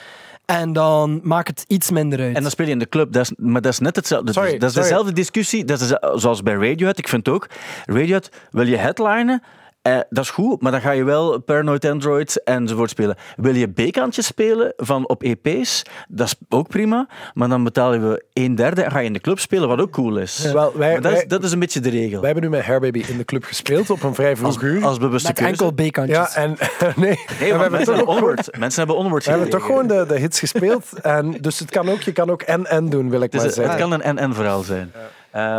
[0.45, 2.35] en dan maakt het iets minder uit.
[2.35, 3.11] En dan speel je in de club.
[3.11, 4.33] Dat is, maar dat is net hetzelfde.
[4.33, 4.89] Sorry, dat is sorry.
[4.89, 5.65] dezelfde discussie.
[5.65, 6.97] Dat is dezelfde- zoals bij Radiohead.
[6.97, 7.47] Ik vind ook,
[7.85, 9.43] Radiohead wil je headlinen.
[9.83, 13.15] Eh, dat is goed, maar dan ga je wel Paranoid Android enzovoort spelen.
[13.35, 15.81] Wil je B-kantjes spelen van op EP's?
[16.07, 19.19] Dat is ook prima, maar dan betalen we een derde en ga je in de
[19.19, 20.51] club spelen, wat ook cool is.
[20.51, 22.21] Wel, wij, Maar dat, is dat is een beetje de regel.
[22.21, 24.83] wij hebben nu met Hairbaby in de club gespeeld op een vrij vroeg Als, uur.
[24.85, 25.51] als bewuste Met keuze.
[25.51, 26.17] enkel B-kantjes.
[26.33, 26.49] Ja, en
[26.95, 29.65] nee, Nee, En want we hebben mensen, toch onward, mensen hebben onward we hebben toch
[29.65, 30.85] gewoon de, de hits gespeeld.
[31.01, 33.55] En dus het kan ook, je kan ook en-en doen, wil ik maar is, het
[33.55, 33.77] zeggen.
[33.79, 34.91] kan een en-en verhaal zijn.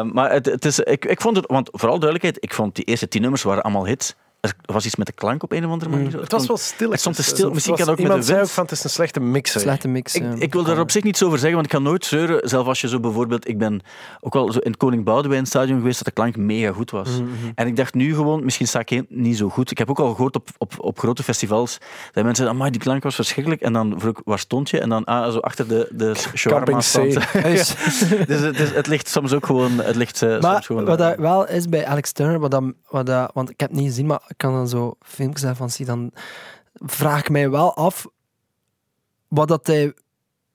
[0.02, 3.08] Maar het, het is, ik, ik vond het, want vooral duidelijkheid, ik vond die eerste
[3.08, 4.14] tien nummers waren allemaal hits.
[4.44, 6.20] Er was iets met de klank op een of andere manier.
[6.20, 6.90] Het was wel stil.
[6.90, 7.50] Het stond te stil.
[7.50, 9.60] Misschien kan ook met Iemand de zei ook van het is een slechte mixer.
[9.60, 10.14] Slechte mix.
[10.14, 10.34] Ik, ja.
[10.38, 12.48] ik wil daar op zich niets over zeggen, want ik kan nooit zeuren.
[12.48, 13.48] Zelf als je zo bijvoorbeeld...
[13.48, 13.80] Ik ben
[14.20, 17.08] ook wel zo in het Koning Boudewijn stadion geweest dat de klank mega goed was.
[17.54, 19.70] En ik dacht nu gewoon, misschien sta ik niet zo goed.
[19.70, 21.78] Ik heb ook al gehoord op, op, op grote festivals
[22.12, 23.62] dat mensen amai, die klank was verschrikkelijk.
[23.62, 24.80] En dan vroeg ik, waar stond je?
[24.80, 27.14] En dan, ah, zo achter de, de shawarma stand.
[28.26, 29.78] Dus het, is- het ligt soms ook gewoon...
[29.78, 32.64] Het ligt, eh, Maar soms gewoon wat dat wel is bij Alex Turner, wat dat,
[32.88, 35.70] wat dat, want ik heb het niet gezien, maar ik kan dan zo filmpjes daarvan
[35.70, 36.10] zien, dan
[36.74, 38.06] vraag ik mij wel af
[39.28, 39.94] wat dat hij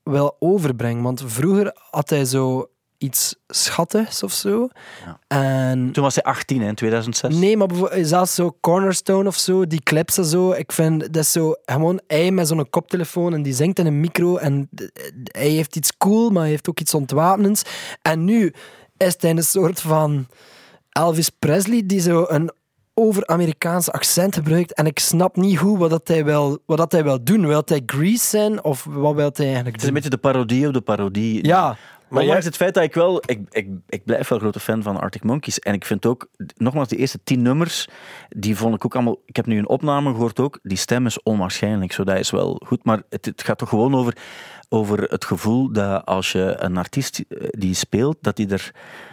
[0.04, 1.04] wil overbrengen.
[1.04, 4.68] Want vroeger had hij zo iets schattigs of zo.
[5.06, 5.20] Ja.
[5.28, 7.36] En Toen was hij 18 hè, in 2006.
[7.36, 7.70] Nee, maar
[8.02, 10.52] zelfs zo Cornerstone of zo, die clips en zo.
[10.52, 14.00] Ik vind dat is zo gewoon hij met zo'n koptelefoon en die zingt in een
[14.00, 14.70] micro en
[15.32, 17.62] hij heeft iets cool, maar hij heeft ook iets ontwapenends.
[18.02, 18.54] En nu
[18.98, 20.28] is hij een soort van
[20.90, 22.52] Elvis Presley die zo een
[23.00, 27.04] over-Amerikaans accent gebruikt en ik snap niet goed wat, dat hij, wil, wat dat hij
[27.04, 27.48] wil doen.
[27.48, 29.94] Wil hij Grease zijn of wat wil hij eigenlijk Het is een doen?
[29.94, 31.46] beetje de parodie op de parodie.
[31.46, 31.78] Ja,
[32.10, 33.22] Maar ondanks het feit dat ik wel...
[33.26, 35.60] Ik, ik, ik blijf wel grote fan van Arctic Monkeys.
[35.60, 36.28] En ik vind ook...
[36.56, 37.88] Nogmaals, die eerste tien nummers,
[38.30, 39.22] die vond ik ook allemaal...
[39.26, 40.60] Ik heb nu een opname gehoord ook.
[40.64, 41.92] Die stem is onwaarschijnlijk.
[41.92, 42.84] Zo, dat is wel goed.
[42.84, 44.18] Maar het, het gaat toch gewoon over,
[44.70, 48.72] over het gevoel dat als je een artiest eh, die speelt, dat die er,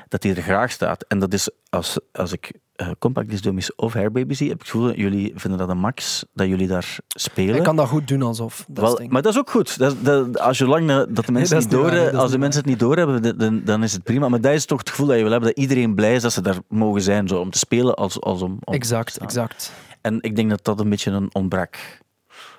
[0.09, 1.05] dat die er graag staat.
[1.09, 1.51] En dat is...
[1.70, 4.97] Als, als ik eh, Compact Disc Dummies of Hairbaby zie, heb ik het gevoel dat
[4.97, 7.55] jullie vinden dat een max, dat jullie daar spelen.
[7.55, 8.64] hij kan dat goed doen alsof.
[8.68, 9.79] Dat Wel, maar dat is ook goed.
[9.79, 12.70] Dat, als je lang dat de mensen niet door, waar, is als de mensen het
[12.70, 14.29] niet doorhebben, dan- dan, is het prima.
[14.29, 16.33] Maar dat is toch het gevoel dat je wil hebben dat iedereen blij is dat
[16.33, 19.72] ze daar mogen zijn, zo, om te spelen als, als om, Exact, exact.
[20.01, 22.05] En ik denk dat dat een beetje een ontbrak.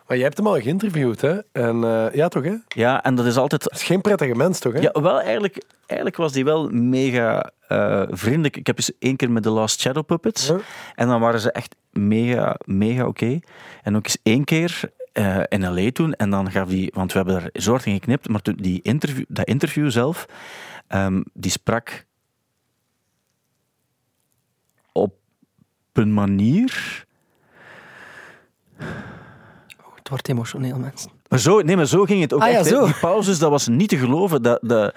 [0.07, 1.39] Maar jij hebt hem al geïnterviewd, hè?
[1.51, 2.49] En eh, ja, toch, hè?
[2.49, 3.71] Dat Ja, en dat is altijd.
[3.71, 4.79] is geen prettige mens, toch, hè?
[4.79, 8.57] Ja, wel eigenlijk, eigenlijk was die wel mega eh, vriendelijk.
[8.57, 10.51] Ik heb eens één keer met The Last Shadow Puppets.
[10.95, 13.39] En dan waren ze echt mega, mega oké.
[13.83, 14.81] En ook eens één keer
[15.11, 15.91] eh, in L.A.
[15.91, 16.13] toen.
[16.13, 16.91] En dan gaf die...
[16.93, 18.29] Want we hebben er zo hard in geknipt.
[18.29, 20.25] Maar toen, die interview, dat interview zelf,
[20.87, 22.05] ehm, die sprak
[24.91, 25.15] op
[25.93, 27.05] een manier...
[30.07, 31.11] Het wordt emotioneel, mensen.
[31.27, 32.69] Maar zo, nee, maar zo ging het ook Ah, echt.
[32.69, 34.41] Die pauzes, dat was niet te geloven.
[34.41, 34.95] Dat, dat,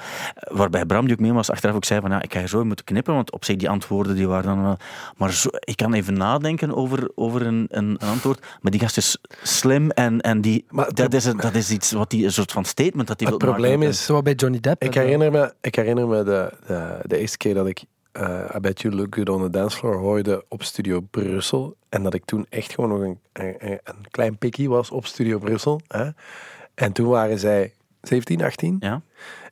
[0.51, 2.65] waarbij Bram die ook mee was, achteraf ook zei van, ja, ik ga hier zo
[2.65, 4.77] moeten knippen, want op zich die antwoorden die waren dan wel...
[5.17, 8.47] Maar zo, ik kan even nadenken over, over een, een, een antwoord.
[8.61, 11.71] Maar die gast is slim en, en die, Maar het dat, is, een- dat is
[11.71, 13.63] iets wat die, een soort van statement dat hij Het wil maken.
[13.69, 14.83] probleem is, Zo bij Johnny Depp.
[14.83, 17.83] ik herinner me, ik herinner me de, de, de eerste keer dat ik
[18.13, 21.77] eh I Bet You Look Good on the Dance Floor hoorde op Studio Brussel.
[21.89, 25.39] En dat ik toen echt gewoon nog een, een, een klein pikkie was op Studio
[25.39, 25.81] Brussel.
[25.89, 26.09] Hè?
[26.75, 28.77] En toen waren zij 17, 18.
[28.81, 29.03] Ja?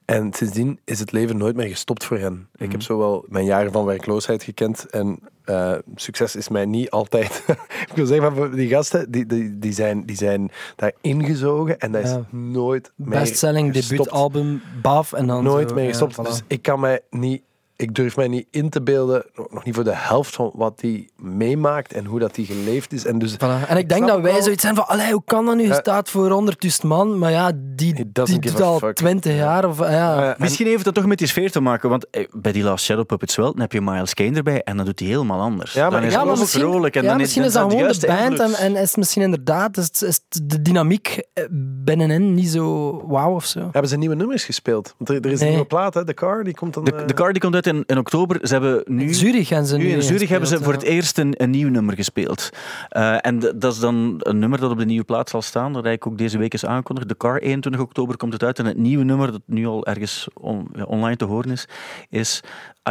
[0.04, 2.48] En sindsdien is het leven nooit meer gestopt voor hen.
[2.56, 7.44] Ik heb zowel mijn jaren van werkloosheid gekend en eh, succes is mij niet altijd.
[7.88, 11.92] ik wil zeggen, maar die gasten die, die, die, zijn, die zijn daar ingezogen en
[11.92, 12.24] dat is Ja.
[12.30, 16.12] nooit meer Bestselling, debuutalbum, baf en dan Nooit zo, meer ja, gestopt.
[16.20, 16.22] voilà.
[16.22, 17.42] Dus ik kan mij niet.
[17.80, 21.08] Ik durf mij niet in te beelden, nog niet voor de helft van wat hij
[21.16, 23.04] meemaakt en hoe dat hij geleefd is.
[23.04, 23.68] En dus Voilà.
[23.68, 25.62] En ik denk dat wij wel- zoiets zijn van, allee, hoe kan dat nu?
[25.62, 25.74] Je Ja.
[25.74, 28.10] staat voor 100.000 man, maar ja, die, die
[28.40, 28.94] doet al fuck.
[28.96, 29.64] 20 jaar.
[29.68, 30.22] Of, ja.
[30.22, 32.62] Eh, en- Misschien heeft het toch met die sfeer te maken, want eh, bij die
[32.62, 35.40] Last Shadow Puppets wel, dan heb je Miles Kane erbij en dan doet hij helemaal
[35.40, 35.72] anders.
[35.72, 38.06] Ja, maar dan is Ja, vrolijk en ja, dan misschien is dan dat gewoon de
[38.36, 41.44] band en, is het misschien inderdaad is, het- is de dynamiek eh,
[41.84, 43.60] binnenin niet zo wauw of zo.
[43.72, 44.94] hebben ze nieuwe nummers gespeeld?
[44.98, 45.48] Want er, er is een Nee.
[45.48, 46.04] nieuwe plaat, hè?
[46.04, 46.84] The Car, die komt dan.
[46.84, 48.38] De, eh, de car die komt uit in, in oktober.
[48.46, 49.02] Ze hebben nu...
[49.06, 51.50] In Zurich gaan ze nu Nu in Zurich hebben ze voor het eerst een, een
[51.50, 52.50] nieuw nummer gespeeld.
[52.88, 55.86] Eh, en dat is dan een nummer dat op de nieuwe plaat zal staan, dat
[55.86, 57.08] ik ook deze week is aangekondigd.
[57.08, 58.58] De Car, 21 oktober komt het uit.
[58.58, 61.68] En het nieuwe nummer, dat nu al ergens on- ja, online te horen is,
[62.10, 62.40] is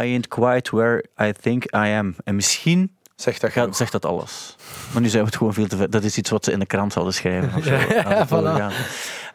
[0.00, 1.68] Ain't Quite Where I Think I
[1.98, 2.14] Am.
[2.24, 3.76] En misschien Zegt dat gaat, genoeg.
[3.76, 4.56] zegt dat alles.
[4.92, 5.90] Maar nu zijn we het gewoon veel te ver.
[5.90, 7.50] Dat is iets wat ze in de krant zouden schrijven.
[7.58, 8.74] Of zo, Ja, aan het voilà.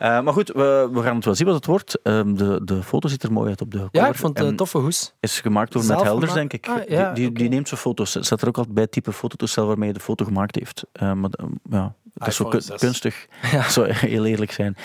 [0.03, 1.99] Eh, maar goed, we, we gaan het wel zien wat het wordt.
[2.01, 4.07] Ehm, de, de foto ziet er mooi uit op de Ja, cover.
[4.09, 5.13] ik vond het En een toffe hoes.
[5.19, 6.67] is gemaakt door Zelf Matt Helders, denk ik.
[6.67, 8.13] Ah, ja, die, die, neemt zijn foto's.
[8.13, 10.83] Het staat er ook altijd bij het type fototoestel waarmee hij de foto gemaakt heeft.
[10.91, 12.79] Eh, maar eh, ja, dat is zo iPhone kun- 6.
[12.79, 13.27] kunstig.
[13.51, 13.69] Ja.
[13.69, 14.75] Zou heel eerlijk zijn.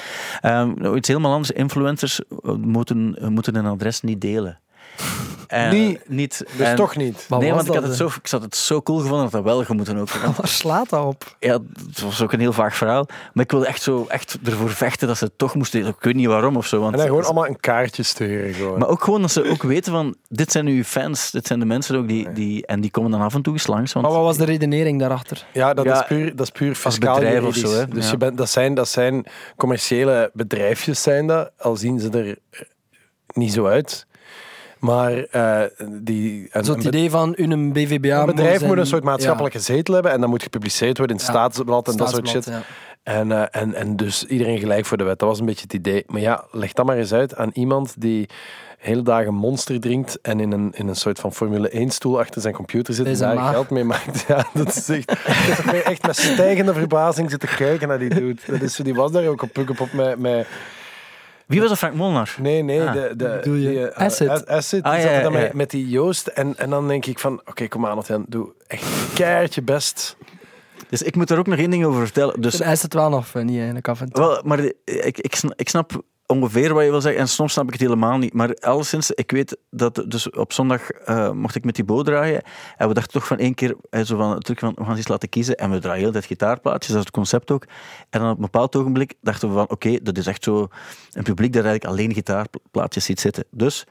[0.41, 1.51] Ehm, nou, iets helemaal anders.
[1.51, 2.21] Influencers
[2.61, 4.61] moeten, moeten een adres niet delen.
[5.49, 6.09] En, Niet.
[6.09, 6.45] niet.
[6.57, 7.27] Dus en- toch niet.
[7.29, 9.65] Nee, want ik, had het zo, ik had het zo cool gevonden dat dat wel
[9.65, 10.09] gemoeten ook.
[10.37, 11.37] Waar slaat dat op?
[11.41, 13.07] ja, het was ook een heel vaag verhaal.
[13.33, 15.87] Maar ik wilde echt, zo, echt ervoor vechten dat ze het toch moesten.
[15.87, 16.81] Ik weet niet waarom of zo.
[16.81, 18.55] Want, En dan gewoon allemaal een kaartje sturen.
[18.55, 18.79] Gewoon.
[18.79, 21.65] Maar ook gewoon dat ze ook weten van, dit zijn uw fans, dit zijn de
[21.67, 23.93] mensen ook die, die en die komen dan af en toe eens langs.
[23.93, 25.47] Want Maar wat was de redenering daarachter?
[25.53, 27.89] Ja, dat, Ja, is puur, dat is puur fiscaal bedrijf of zo, hè.
[27.89, 28.11] Dus Ja.
[28.11, 29.27] je bent, dat, zijn, dat zijn
[29.57, 32.39] commerciële bedrijfjes, zijn dat, al zien ze er
[33.35, 34.07] niet zo uit.
[34.79, 35.61] Maar eh,
[36.01, 38.21] die, een, Zo het be- idee van een BVBA...
[38.21, 41.29] een bedrijf moet een soort maatschappelijke zetel hebben en dat moet gepubliceerd worden in Ja.
[41.31, 42.45] staatsblad en dat soort shit.
[42.45, 42.63] ja.
[43.03, 45.19] En, eh, en, en dus iedereen gelijk voor de wet.
[45.19, 46.05] Dat was een beetje het idee.
[46.07, 48.29] Maar ja, leg dat maar eens uit aan iemand die
[48.79, 52.41] hele dagen monster drinkt en in een, in een soort van Formule 1 stoel achter
[52.41, 53.51] zijn computer zit en daar maag.
[53.51, 54.25] geld mee maakt.
[54.29, 55.13] Ja, dat is echt...
[55.27, 58.41] Heb er echt met stijgende verbazing zitten kijken naar die dude.
[58.47, 60.47] Dat is, die was daar ook op Pukkelpop met, met...
[61.49, 62.35] Wie was dat, Frank Molnar?
[62.41, 62.93] Nee, nee, Ah.
[62.93, 63.13] de...
[63.17, 64.29] de je die, eh, Acid?
[64.83, 65.45] Ah, ja, zat dan ja, ja.
[65.45, 66.27] met, met die Joost.
[66.27, 70.17] En, en dan denk ik van, oké, kom aan, doe echt een keertje best.
[70.89, 72.41] Dus ik moet er ook nog één ding over vertellen.
[72.41, 74.25] Dus, Hij is het wel nog funny eigenlijk af en toe.
[74.25, 77.65] wel, maar ik, ik, sna- ik snap ongeveer wat je wil zeggen en soms snap
[77.67, 78.33] ik het helemaal niet.
[78.33, 82.43] Maar alleszins, ik weet dat dus op zondag eh, mocht ik met die boot draaien
[82.77, 85.09] en we dachten toch van één keer eh, zo van, truc van we gaan eens
[85.09, 87.65] laten kiezen en we draaien heel gitaarplaatjes, dat is het concept ook.
[88.11, 90.69] En dan op een bepaald ogenblik dachten we van oké, dat is echt zo
[91.13, 93.45] een publiek dat eigenlijk alleen gitaarplaatjes ziet zitten.
[93.51, 93.87] Dus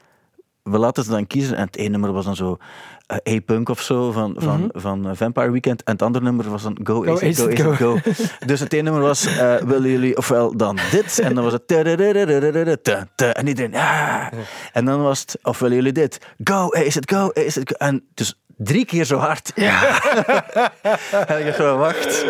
[0.70, 1.56] we laten ze dan kiezen.
[1.56, 2.58] En het ene nummer was dan zo
[3.06, 5.82] eh, A-Punk of zo van, van, van eh, Vampire Weekend.
[5.82, 7.98] En het andere nummer was dan Go, Ace, Go, Ace, It, Go.
[8.46, 11.18] Dus het ene nummer was eh, willen jullie ofwel dan dit.
[11.18, 11.72] En dan was het
[13.36, 14.26] en iedereen ah.
[14.72, 16.18] En dan was het of willen jullie dit.
[16.44, 17.74] Go, Ace It, Go, It, Go.
[17.76, 19.52] En dus drie keer zo hard.
[19.54, 20.02] Ja.
[21.26, 22.24] en ik dacht van wacht.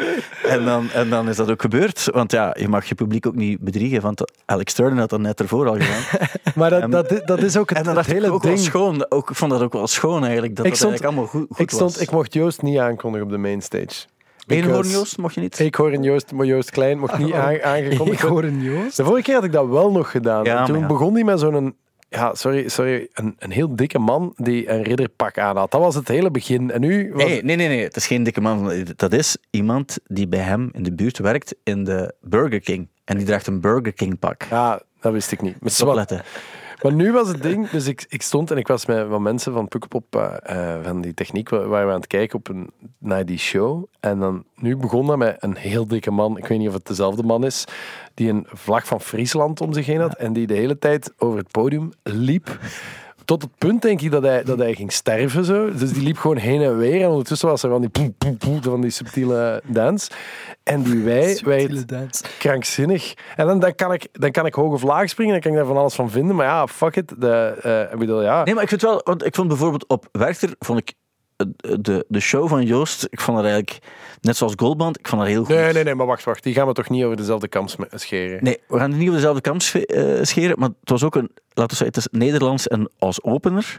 [0.45, 2.09] En dan, en dan is dat ook gebeurd.
[2.13, 4.01] Want ja, je mag je publiek ook niet bedriegen.
[4.01, 6.03] Want Alex Turner had dat net ervoor al gedaan.
[6.55, 8.43] Maar dat, En- dat, dat is ook het, En dan het dacht ik hele ook
[8.43, 8.65] wel ding.
[8.65, 9.07] schoon.
[9.11, 10.57] Ook, ik vond dat ook wel schoon eigenlijk.
[10.57, 12.03] Dat Ik dat stond- eigenlijk allemaal goed, goed Ik, stond, was.
[12.03, 14.07] ik mocht Joost niet aankondigen op de mainstage.
[14.47, 15.59] Eenhoorn Joost, mocht je niet?
[15.59, 18.51] Ik hoor in Joost, maar Joost Klein mocht niet aan- Ik aangekondigd hoor worden.
[18.53, 18.97] een Joost.
[18.97, 20.45] De vorige keer had ik dat wel nog gedaan.
[20.45, 20.87] Ja, En toen ja.
[20.87, 21.77] begon hij met zo'n...
[22.11, 23.09] Ja, sorry, sorry.
[23.13, 25.71] Een, een heel dikke man die een ridderpak aan had.
[25.71, 26.71] Dat was het hele begin.
[26.71, 28.73] En nu was Nee, nee, nee, nee, het is geen dikke man.
[28.97, 32.89] Dat is iemand die bij hem in de buurt werkt in de Burger King.
[33.05, 34.43] En die draagt een Burger King pak.
[34.51, 35.61] Ja, dat wist ik niet.
[35.61, 36.11] Maar, Stop zwart.
[36.11, 36.27] letten.
[36.83, 39.53] Maar nu was het ding, dus ik, ik stond en ik was met wat mensen
[39.53, 42.71] van Pukkelpop, eh, eh, van die techniek, wa- waren we aan het kijken op een,
[42.99, 43.85] naar die show.
[44.01, 46.87] En dan, nu begon dat met een heel dikke man, ik weet niet of het
[46.87, 47.65] dezelfde man is,
[48.15, 51.39] die een vlag van Friesland om zich heen had en die de hele tijd over
[51.39, 52.59] het podium liep.
[53.29, 55.45] Tot het punt, denk ik, dat hij, dat hij ging sterven.
[55.45, 55.73] Zo.
[55.73, 57.03] Dus die liep gewoon heen en weer.
[57.03, 60.09] En ondertussen was er van die, poe, poe, poe, van die subtiele dans.
[60.63, 62.09] En die wij, Subtiele wij
[62.39, 63.15] krankzinnig.
[63.37, 65.57] En dan, dan, kan ik, dan kan ik hoog of laag springen, dan kan ik
[65.57, 66.37] daar van alles van vinden.
[66.37, 67.15] Maar ja, fuck it.
[67.21, 68.45] De, eh, ik bedoel, ja.
[68.45, 70.95] Nee, maar ik vind wel, want ik vond bijvoorbeeld op Werchter, vond ik
[71.81, 73.79] de, de show van Joost, ik vond dat eigenlijk,
[74.21, 75.55] net zoals Goldband, ik vond dat heel goed.
[75.55, 76.43] Nee, nee, nee, maar wacht, wacht.
[76.43, 78.45] Die gaan we toch niet over dezelfde kam sme- scheren?
[78.45, 81.15] Nee, we gaan het niet op dezelfde kam sche- eh, scheren, maar het was ook
[81.15, 83.79] een, laten we zeggen, het is Nederlands en als opener.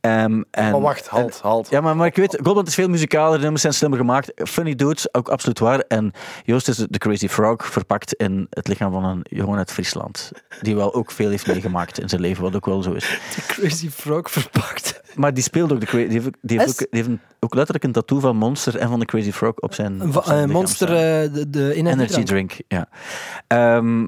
[0.00, 1.70] Ehm, en, maar wacht, halt, halt.
[1.70, 4.32] Ja, maar, maar ik weet, Goldband is veel muzikaler, de nummers zijn slimmer gemaakt.
[4.48, 5.78] Funny dudes, ook absoluut waar.
[5.88, 6.12] En
[6.44, 10.32] Joost is de, de Crazy Frog verpakt in het lichaam van een jongen uit Friesland.
[10.60, 13.18] Die wel ook veel heeft meegemaakt in zijn leven, wat ook wel zo is.
[13.34, 15.00] Die Crazy Frog verpakt.
[15.14, 16.06] Maar die speelt ook de Crazy...
[16.08, 18.88] Die heeft, die heeft, ook, die heeft een- ook letterlijk een tattoo van Monster en
[18.88, 22.22] van de Crazy Frog op zijn, op zijn eh, monster, eh, de, de Energy energy
[22.22, 22.88] drink, ja.
[23.46, 24.06] Ehm,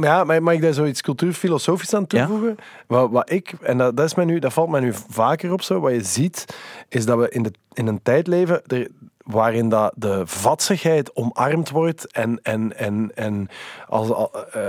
[0.00, 2.26] ja, mag, mag ik daar zoiets cultuurfilosofisch aan Ja.
[2.26, 2.56] toevoegen?
[2.86, 5.62] Wat, wat ik, en dat, dat, is mij nu, dat valt mij nu vaker op
[5.62, 6.56] zo, wat je ziet,
[6.88, 8.88] is dat we in, de, in een tijd leven er,
[9.24, 13.48] waarin dat de vatsigheid omarmd wordt en, en, en, en
[13.88, 14.60] als, al- eh,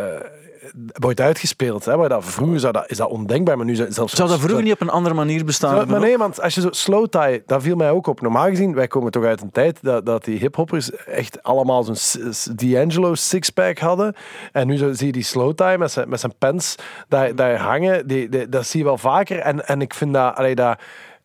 [0.94, 1.86] wordt uitgespeeld.
[1.86, 1.98] Hè?
[1.98, 4.14] Waar dat, vroeger zou dat, is dat ondenkbaar, maar nu zou- zelfs...
[4.14, 6.68] zou dat vroeger niet op een andere manier bestaan maar nee, want als je zo
[6.72, 8.22] slow tie, dat viel mij ook op.
[8.22, 12.32] Normaal gezien, wij komen toch uit een tijd dat, dat die hiphoppers echt allemaal zo'n
[12.56, 14.16] D'Angelo sixpack hadden.
[14.52, 16.76] En nu zo, zie je die slow tie met zijn, met zijn pants
[17.08, 18.08] daar, daar hangen.
[18.08, 19.40] Die, die- dat zie je wel vaker.
[19.40, 20.80] En, en ik vind dat, allee, dat,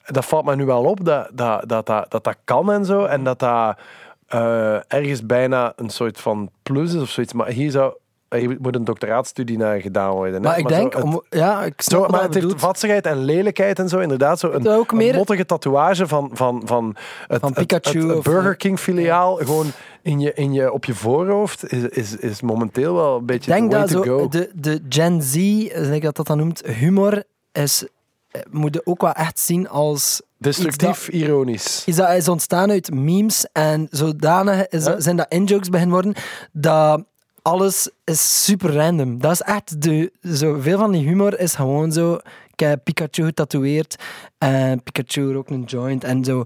[0.07, 3.05] dat valt me nu wel op, dat dat, dat, dat, dat, dat kan en zo.
[3.05, 3.79] En dat dat
[4.27, 7.33] eh, ergens bijna een soort van plus is of zoiets.
[7.33, 7.95] Maar hier zou...
[8.37, 10.35] Hier moet een doctoraatstudie naar gedaan worden.
[10.35, 10.41] hè.
[10.49, 12.61] Maar ik zo denk, het- om, ja, ik snap zo, maar je het heeft bedoelt.
[12.65, 13.99] vatsigheid en lelijkheid en zo.
[13.99, 18.09] Inderdaad, zo een, ook meer- een mottige tatoeage van, van, van, het, Van Pikachu het,
[18.09, 19.37] het of- Burger King filiaal.
[19.37, 19.67] Gewoon
[20.03, 23.71] in je, in je, op je voorhoofd is, is, is momenteel wel een beetje denk
[23.71, 24.29] dat to zo go.
[24.29, 27.23] de, de Gen Z, ik dat dat dan noemt, humor
[27.53, 27.87] is,
[28.31, 31.83] eh, moet je ook wel echt zien als Destructief, ironisch.
[31.87, 35.01] is dat is ontstaan uit memes en zodanig is dat- Ja.
[35.01, 36.15] zijn dat in-jokes beginnen worden
[36.53, 37.05] dat
[37.49, 39.21] alles is super random.
[39.21, 42.15] Dat is echt de, zo, veel van die humor is gewoon zo.
[42.53, 43.97] Ik heb Pikachu getatoeëerd
[44.39, 46.43] en Pikachu ook een joint en zo.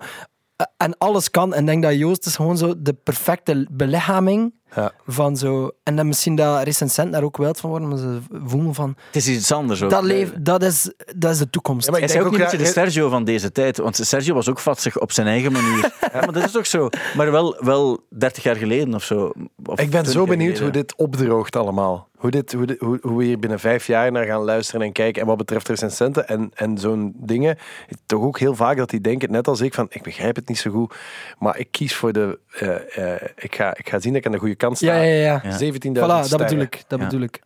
[0.57, 1.55] Eh, En alles kan.
[1.55, 4.93] En ik denk dat Joost is gewoon zo de perfecte belichaming Ja.
[5.07, 5.71] van zo.
[5.83, 8.97] En dan misschien dat recensenten daar ook wild van worden, maar ze voelen van.
[9.07, 9.91] Het is iets anders ook.
[9.91, 11.85] Dat, leef, dat, is, dat is de toekomst.
[11.87, 13.53] Ja, maar Hij Ik is denk ook niet ook, een beetje de Sergio van deze
[13.53, 13.77] tijd.
[13.77, 15.81] Want Sergio was ook vatsig op zijn eigen manier.
[16.13, 16.89] ja, maar dat is ook zo.
[17.17, 19.33] Maar wel, wel 30 jaar geleden of zo.
[19.65, 22.09] Of Ik ben 20 zo benieuwd hoe dit opdroogt allemaal.
[22.23, 24.93] Hoe, dit, hoe, dit- hoe, hoe we hier binnen vijf jaar naar gaan luisteren en
[24.93, 25.23] kijken.
[25.23, 27.59] En wat betreft recensenten en, en zo'n dingen.
[28.07, 30.59] Toch ook heel vaak dat die denken, net als ik, van ik begrijp het niet
[30.59, 30.95] zo goed.
[31.39, 32.39] Maar ik kies voor de...
[32.59, 34.95] eh, eh, ik, ga, ik ga zien dat ik aan de goede kant sta.
[34.95, 35.59] ja, ja, ja.
[35.59, 35.73] Ja.
[35.73, 36.85] 17.000 Voilà, dat bedoel ik.
[36.87, 37.05] Dat Ja.
[37.05, 37.43] bedoel ik.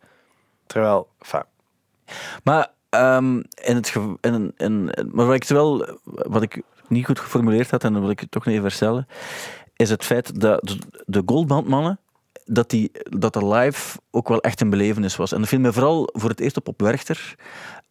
[0.65, 1.43] Terwijl, enfin,
[2.43, 7.71] Maar, ehm, in het in, in, maar wat ik wel, wat ik niet goed geformuleerd
[7.71, 9.07] had, en dat wil ik toch nog even vertellen,
[9.75, 11.99] is het feit dat de- de Goldbandmannen,
[12.47, 15.31] dat, die, dat de live ook wel echt een belevenis was.
[15.31, 17.35] En dat viel me vooral voor het eerst op op Werchter.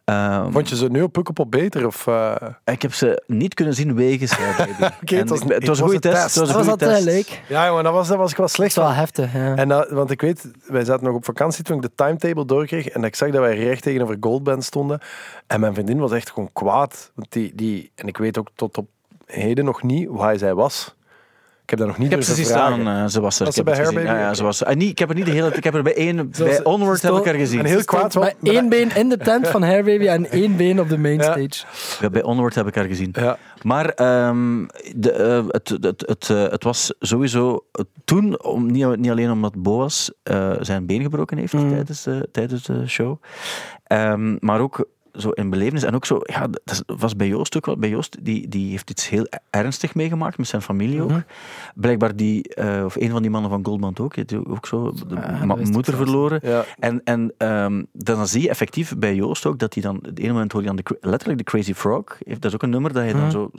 [0.03, 1.85] Ehm, vond je ze nu op Pukkelpop beter?
[1.85, 2.35] Of, eh,
[2.65, 4.49] ik heb ze niet kunnen zien wegens het
[4.79, 6.21] was- ik- het het was een was goede test.
[6.21, 6.35] test.
[6.35, 7.41] Het was een Dat was leuk.
[7.47, 9.33] Ja, maar dat was, dat was ik wel Dat slecht is wel heftig.
[9.33, 9.55] Ja.
[9.55, 12.87] En dat, want ik weet, wij zaten nog op vakantie toen ik de timetable doorkreeg
[12.87, 14.99] en ik zag dat wij recht tegenover Goldband stonden.
[15.47, 17.11] En mijn vriendin was echt gewoon kwaad.
[17.15, 18.87] Want die, die, en ik weet ook tot op
[19.25, 20.95] heden nog niet hoe hij zij was.
[21.67, 23.45] Ik heb dat nog niet Ik heb ze staan, eh, ze was er.
[23.45, 24.03] Was ik ze heb bij Hair gezien.
[24.05, 24.17] Baby?
[24.17, 25.73] Ja, ja, ze was, ah, niet, ik heb er niet de hele tijd, ik heb
[25.73, 27.59] er bij één, Zoals- bij Onward heb ik haar gezien.
[27.59, 28.15] En heel kwaad.
[28.15, 31.49] Met één been in de tent van Hair Baby en één been op de mainstage.
[32.01, 33.09] Ja, bij Onward heb ik haar gezien.
[33.19, 33.37] Ja.
[33.61, 34.65] Maar ehm,
[34.95, 39.31] de, eh, het, het, het, eh, het was sowieso eh, toen, om, niet, niet alleen
[39.31, 41.69] omdat Boas eh, zijn been gebroken heeft Mm.
[41.69, 43.21] tijdens, de, tijdens de show,
[43.83, 44.87] ehm, maar ook
[45.17, 45.83] zo in belevenis.
[45.83, 47.77] En ook zo, ja, dat was bij Joost ook wel.
[47.77, 51.09] Bij Joost, die, die heeft iets heel ernstig meegemaakt met zijn familie ook.
[51.09, 51.21] Mhm.
[51.75, 54.91] Blijkbaar die, eh, of een van die mannen van Goldband ook, die heeft ook zo
[55.07, 56.39] de Ah, moeder verloren.
[56.43, 56.65] Ja.
[56.79, 60.31] En, en ehm, dan zie je effectief bij Joost ook dat hij dan, het ene
[60.33, 62.03] moment hoor je dan de, letterlijk de Crazy Frog.
[62.25, 63.31] Heeft, dat is ook een nummer dat hij dan Mhm.
[63.31, 63.51] zo,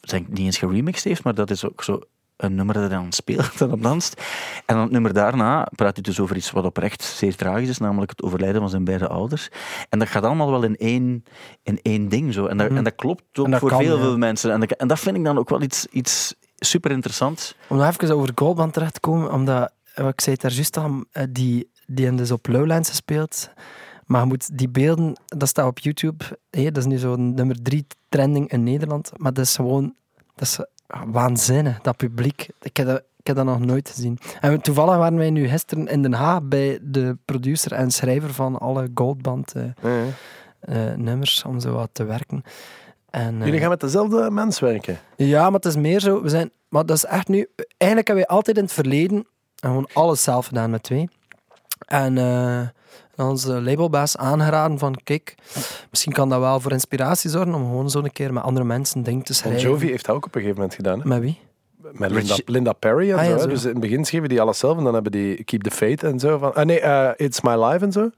[0.00, 2.00] ik, niet eens geremixed heeft, maar dat is ook zo
[2.40, 4.20] een nummer dat hij dan speelt en dan danst.
[4.66, 7.78] En dan het nummer daarna praat hij dus over iets wat oprecht zeer tragisch is,
[7.78, 9.48] namelijk het overlijden van zijn beide ouders.
[9.88, 11.24] En dat gaat allemaal wel in één,
[11.62, 12.46] in één ding zo.
[12.46, 12.76] En dat, Mhm.
[12.76, 14.02] en dat klopt ook dat voor kan, veel, ja.
[14.02, 14.52] veel mensen.
[14.52, 17.54] En dat, en dat vind ik dan ook wel iets, iets super interessants.
[17.68, 20.76] Om nog even over Goldband terecht te komen, omdat, eh, ik zei het daar juist
[20.76, 23.50] al, eh, die, die hebben dus op Lowlands gespeeld.
[24.06, 26.24] Maar je moet die beelden, dat staat op YouTube.
[26.50, 29.12] Hé, dat is nu zo'n nummer drie trending in Nederland.
[29.16, 29.94] Maar dat is gewoon,
[30.34, 30.58] dat is
[31.06, 32.48] waanzinnig, dat publiek.
[32.62, 34.18] Ik heb dat, ik heb dat nog nooit gezien.
[34.40, 38.58] En toevallig waren wij nu gisteren in Den Haag bij de producer en schrijver van
[38.58, 40.04] alle Goldband eh, Ja, ja.
[40.60, 42.42] eh, nummers, om zo wat te werken.
[43.10, 44.98] En, eh, Jullie gaan met dezelfde mens werken.
[45.16, 46.22] ja, maar het is meer zo.
[46.22, 47.48] We zijn, maar dat is echt nu.
[47.56, 51.08] Eigenlijk hebben wij altijd in het verleden gewoon alles zelf gedaan met twee.
[51.86, 52.14] En
[53.28, 55.34] onze labelbaas aangeraden van, kijk,
[55.90, 59.02] misschien kan dat wel voor inspiratie zorgen om gewoon zo een keer met andere mensen
[59.02, 59.60] dingen te Bon schrijven.
[59.70, 61.00] Jovi heeft dat ook op een gegeven moment gedaan.
[61.00, 61.08] Hè?
[61.08, 61.38] Met wie?
[61.92, 63.30] Met Linda, Linda Perry en Ah, zo.
[63.30, 63.42] ja, hè.
[63.42, 63.46] zo.
[63.48, 66.02] Dus in het begin schreven die alles zelf en dan hebben die Keep the Faith
[66.02, 66.38] en zo.
[66.38, 68.10] Van, ah nee, eh, It's My Life en zo.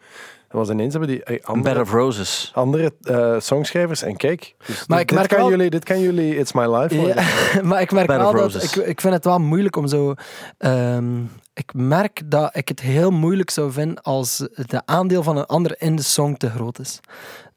[0.52, 2.50] Was ineens hebben die eh, Bed andere, of Roses.
[2.54, 4.02] andere eh, songschrijvers.
[4.02, 6.66] En kijk, dus Maar dit, ik merk dit, kan jullie, dit kan jullie It's My
[6.76, 7.14] Life worden.
[7.16, 8.42] Ja, maar ik merk Bed wel of dat...
[8.42, 8.76] Roses.
[8.76, 10.14] Ik, ik vind het wel moeilijk om zo...
[10.58, 11.20] ehm,
[11.54, 15.74] ik merk dat ik het heel moeilijk zou vinden als de aandeel van een ander
[15.78, 17.00] in de song te groot is.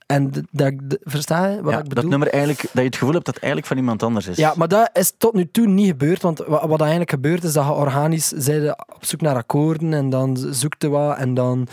[0.05, 2.01] En dat Versta je wat Ja, ik bedoel?
[2.01, 4.37] dat nummer eigenlijk, dat je het gevoel hebt dat het eigenlijk van iemand anders is.
[4.37, 6.21] Ja, maar dat is tot nu toe niet gebeurd.
[6.21, 10.09] Want wa- wat, eigenlijk gebeurt is dat je organisch zijde op zoek naar akkoorden en
[10.09, 11.67] dan zoekt je wat en dan...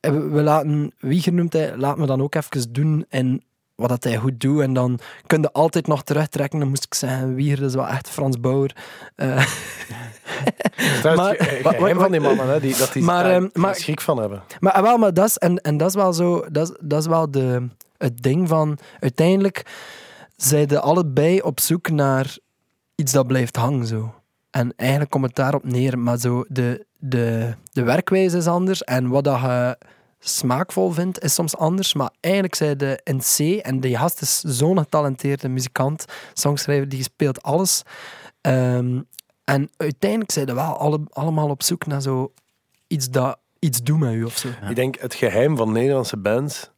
[0.00, 3.42] We we laten, wie genoemd hij, laat me dan ook even doen en
[3.74, 4.60] wat dat hij goed doet.
[4.60, 6.58] En dan kun je altijd nog terugtrekken.
[6.58, 8.76] Dan moest ik zeggen, Wieger is wel echt Frans Bauer.
[9.14, 9.46] Eh,
[11.00, 14.00] Trouwens, Maar- ge- van die mannen, hè, die, dat die Maar, daar ehm, maar- schrik
[14.00, 14.42] van hebben.
[14.60, 17.00] Maar, ah, wel, maar dat is, en, en dat is wel zo, dat is, dat
[17.00, 17.68] is wel de,
[17.98, 19.62] het ding van, uiteindelijk
[20.36, 22.36] zijn de allebei op zoek naar
[22.94, 23.86] iets dat blijft hangen.
[23.86, 24.14] Zo.
[24.58, 29.08] En eigenlijk komt het daarop neer, maar zo de, de, de werkwijze is anders en
[29.08, 29.78] wat dat je
[30.18, 34.40] smaakvol vindt is soms anders, maar eigenlijk zijn de in C, en die gast is
[34.40, 37.82] zo'n getalenteerde muzikant, songschrijver, die speelt alles.
[38.40, 39.00] Ehm,
[39.44, 42.32] en uiteindelijk zijn ze wel alle, allemaal op zoek naar zo
[42.86, 44.48] iets dat iets doet met u of zo.
[44.68, 46.70] Ik denk het geheim van Nederlandse bands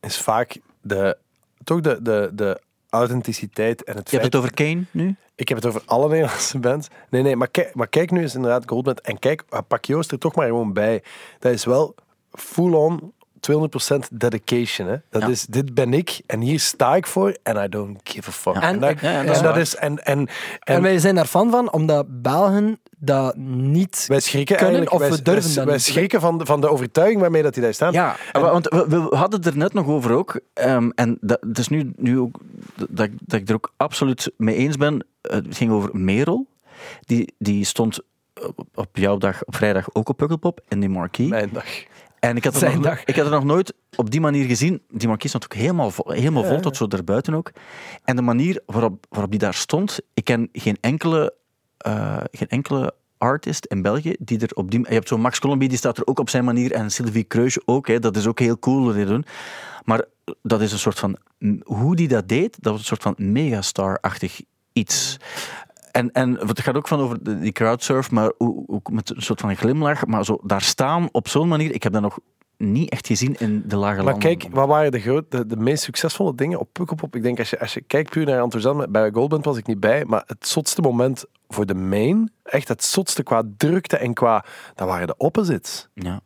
[0.00, 1.16] is vaak de,
[1.64, 2.60] toch de, de, de
[2.90, 5.16] authenticiteit en het Je hebt het over Kane nu?
[5.34, 6.88] Ik heb het over alle Nederlandse bands.
[7.10, 10.18] Nee, nee, maar kijk, maar kijk nu eens inderdaad Goldband en kijk, pak Joost er
[10.18, 11.02] toch maar gewoon bij.
[11.38, 11.94] Dat is wel
[12.32, 14.88] full-on 200% dedication.
[14.88, 14.96] Hè.
[15.10, 15.28] Dat Ja.
[15.28, 18.54] is, dit ben ik en hier sta ik voor en I don't give a fuck.
[18.54, 18.60] Ja.
[18.62, 19.60] En- dat, ja, ja, dat en is dat waar.
[19.60, 19.74] is...
[19.76, 20.28] En, en,
[20.60, 24.04] En, wij zijn daar fan van, omdat Belgen dat niet...
[24.08, 24.92] wij schrikken kunnen eigenlijk...
[25.02, 25.82] of wij, we durven wij, dat wij niet.
[25.84, 27.92] schrikken van de, van de overtuiging waarmee dat die daar staan.
[27.92, 30.40] Ja, want we, we hadden het er net nog over ook.
[30.54, 32.38] ehm, en dat, het is nu, nu ook
[32.88, 35.06] dat, ik- dat ik er ook absoluut mee eens ben.
[35.22, 36.46] Het ging over Merel.
[37.00, 38.00] Die, die stond
[38.56, 41.28] op, op jouw dag, op vrijdag, ook op Pukkelpop in die marquee.
[41.28, 41.64] Mijn dag.
[42.20, 43.04] En ik had, er nog, dag.
[43.04, 44.82] ik had er nog nooit op die manier gezien.
[44.90, 47.52] Die marquee stond ook helemaal vol, helemaal vol tot zo erbuiten ook.
[48.04, 51.34] En de manier waarop, waarop die daar stond, ik ken geen enkele,
[51.78, 54.80] eh, geen enkele artist in België die er op die...
[54.80, 56.72] Je hebt zo Max Colombi, die staat er ook op zijn manier.
[56.72, 57.86] En Sylvie Kreus ook.
[57.86, 59.24] Hè, dat is ook heel cool wat die doen.
[59.84, 60.04] Maar
[60.42, 61.16] dat is een soort van...
[61.64, 64.40] Hoe die dat deed, dat was een soort van megastar-achtig
[64.72, 65.16] iets.
[65.98, 68.32] En, en het gaat ook van over die crowdsurf, maar
[68.66, 70.06] ook met een soort van glimlach.
[70.06, 72.18] Maar zo daar staan op zo'n manier, ik heb dat nog
[72.56, 74.36] niet echt gezien in de lage Maar landen.
[74.36, 77.16] kijk, wat waren de, groot, de, de meest succesvolle dingen op Pukkelpop?
[77.16, 79.80] Ik denk, als je, als je kijkt puur naar enthousiasme, bij Goldband was ik niet
[79.80, 84.44] bij, maar het zotste moment voor de main, echt het zotste qua drukte en qua...
[84.74, 85.88] Dat waren de opposites.
[85.94, 86.20] Ja.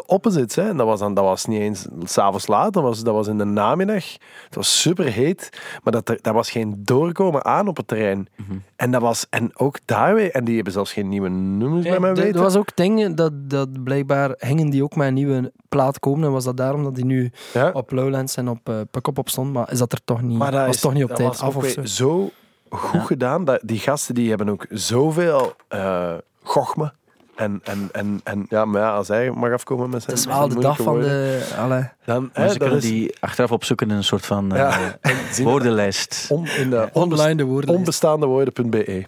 [0.00, 0.68] De opposites, hè.
[0.68, 3.38] En dat was, dan, dat was niet eens s'avonds laat, dat was, dat was in
[3.38, 4.04] de namiddag.
[4.44, 5.48] Het was super heet,
[5.82, 8.28] maar dat, er, dat was geen doorkomen aan op het terrein.
[8.36, 8.58] Mhm.
[8.76, 9.26] En dat was...
[9.30, 10.30] En ook daar weer...
[10.30, 12.40] En die hebben zelfs geen nieuwe nummers bij mij Er weten.
[12.42, 16.24] was ook dingen dat, dat blijkbaar gingen die ook met een nieuwe plaat komen.
[16.24, 17.70] En was dat daarom dat die nu Ja.
[17.72, 19.52] op Lowlands en op uh, Pukkelpop stond.
[19.52, 21.56] Maar is dat er toch niet, Maar dat was is, toch niet op tijd af
[21.56, 21.84] of zo?
[21.84, 22.30] zo
[22.70, 23.06] goed Ja.
[23.06, 23.44] gedaan.
[23.44, 26.92] Dat, die gasten die hebben ook zoveel eh gochme.
[27.40, 30.32] En, en, en, en ja, maar ja, als hij mag afkomen met zijn Het is
[30.34, 31.54] wel de dag van woorden, de...
[31.58, 31.88] Allee.
[32.04, 34.58] Dan, hè, ze dat kunnen is die achteraf opzoeken in een soort van eh,
[35.36, 36.26] Ja, woordenlijst.
[36.28, 37.74] on, in de Online de woorden.
[37.74, 39.04] onbestaandewoorden.be.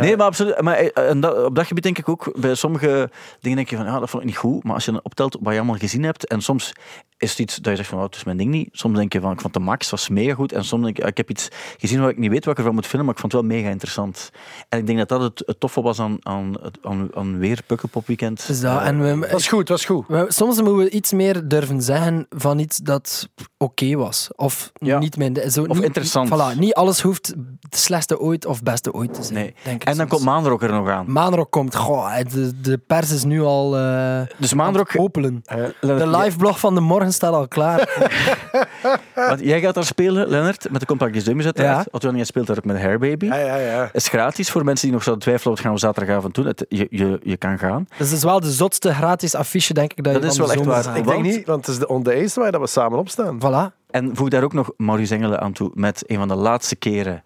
[0.00, 0.60] Nee, maar absoluut.
[0.60, 3.10] Maar eh, en dat, op dat gebied denk ik ook, bij sommige
[3.40, 4.64] dingen denk je van, ja, dat vond ik niet goed.
[4.64, 6.72] Maar als je dan optelt wat je allemaal gezien hebt, en soms
[7.20, 8.68] is het iets dat je zegt van, oh, het is mijn ding niet.
[8.72, 10.52] Soms denk je van, ik vond de max, was mega goed.
[10.52, 11.48] En soms denk je, ah, ik heb iets
[11.78, 13.50] gezien waar ik niet weet wat ik ervan moet vinden, maar ik vond het wel
[13.50, 14.30] mega interessant.
[14.68, 17.62] En ik denk dat dat het, het toffe was aan, aan, het- aan, aan weer
[17.66, 18.46] Pukkelpop Weekend.
[18.46, 20.04] Dus dat, en we, is goed, dat is goed.
[20.08, 24.28] we- soms moeten we iets meer durven zeggen van iets dat oké was.
[24.36, 24.98] Of Ja.
[24.98, 25.50] niet minder.
[25.50, 26.28] Zo, Of niet, interessant.
[26.28, 29.34] Voilà, niet alles hoeft het slechtste ooit of beste ooit te zijn.
[29.34, 29.54] Nee.
[29.64, 30.10] Denk ik En dan soms.
[30.10, 31.12] komt Maanrock er nog aan.
[31.12, 31.76] Maanrock komt.
[31.76, 35.40] Goh, de, de pers is nu al eh Dus Maanrock, openen.
[35.44, 37.88] Eh, De liveblog van de morgen staat al klaar.
[39.14, 41.76] want jij gaat daar spelen, Lennart, met de Compact Disc Dummies uiteraard.
[41.84, 41.88] Ja.
[41.90, 43.26] Otto, jij speelt daar ook met Hair Baby.
[43.26, 43.82] ja, ja, ja.
[43.84, 46.46] Het is gratis voor mensen die nog zouden twijfelen, wat gaan we zaterdagavond doen.
[46.46, 47.86] Het, je, je, je kan gaan.
[47.98, 50.04] Dus het is wel de zotste gratis affiche, denk ik.
[50.04, 50.82] Dat, Dat je is wel de echt waar.
[50.84, 50.86] gaat.
[50.96, 53.08] Ik denk Want- niet, want het is de, de eerste waar dat we samen op
[53.08, 53.38] staan.
[53.38, 53.78] Voilà.
[53.90, 57.22] En voeg daar ook nog Maurice Engelen aan toe met een van de laatste keren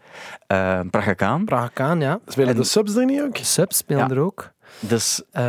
[0.53, 2.18] uh, Praga Pragaan, ja.
[2.26, 3.37] Spelen En- de subs er niet ook?
[3.37, 4.14] Subs spelen Ja.
[4.14, 4.53] er ook.
[4.80, 5.44] Dus Ehm,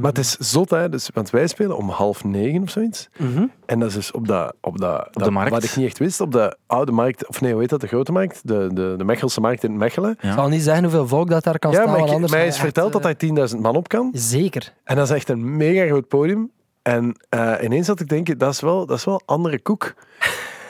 [0.00, 0.88] Maar het is zot, hè?
[0.88, 3.08] Dus, want wij spelen om half negen of zoiets.
[3.18, 3.44] mhm.
[3.66, 5.50] En dat is dus op, dat, op, dat, de dat- markt.
[5.50, 7.86] Wat ik niet echt wist, op de oude markt, of nee, hoe heet dat, de
[7.86, 8.40] grote markt?
[8.48, 10.16] De, de, de Mechelse markt in Mechelen.
[10.20, 10.28] Ja.
[10.28, 11.90] Ik zal niet zeggen hoeveel volk dat daar kan Ja, staan.
[11.90, 14.10] maar ik, anders mij is verteld echt, dat daar 10.000 man op kan.
[14.12, 14.72] eh, Zeker.
[14.84, 16.50] En dat is echt een mega groot podium.
[16.82, 19.94] En eh, ineens had ik denken, dat is wel, dat is wel andere koek.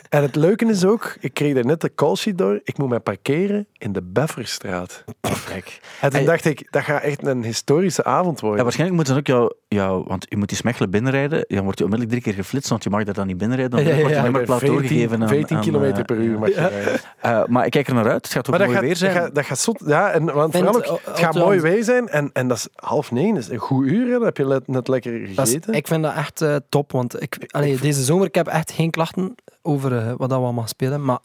[0.08, 3.00] En het leuke is ook, ik kreeg daar net de callsheet door, ik moet mij
[3.00, 5.04] parkeren in de Befferstraat.
[5.48, 5.80] kijk.
[6.00, 8.58] En toen dacht ik, dat gaat echt een historische avond worden.
[8.58, 10.04] Ja, waarschijnlijk moet dan ook jou, jou...
[10.06, 11.44] Want je moet die smechelen binnenrijden.
[11.48, 13.76] Dan wordt je onmiddellijk drie keer geflitst, want je mag daar dan niet binnenrijden.
[13.76, 14.20] Dan Ja, ja, wordt je ja.
[14.20, 15.28] alleen maar plaat doorgegeven aan...
[15.28, 17.00] 14 aan, kilometer eh, per uur mag je rijden.
[17.20, 18.24] eh, maar ik kijk er naar uit.
[18.24, 19.14] Het gaat ook Maar dat mooi gaat, weer zijn.
[19.14, 19.82] dat gaat, dat gaat zot.
[19.86, 22.08] Ja, en, want vooral ook, het gaat mooi weer zijn.
[22.08, 24.04] En, en dat is half negen, dat is een goed uur.
[24.06, 24.12] hè.
[24.12, 25.74] Dan heb je net, net lekker Dat is- gegeten.
[25.74, 28.90] ik vind dat echt eh, top, want ik, allee, deze zomer ik heb echt geen
[28.90, 31.04] klachten over wat dat we allemaal spelen.
[31.04, 31.20] Maar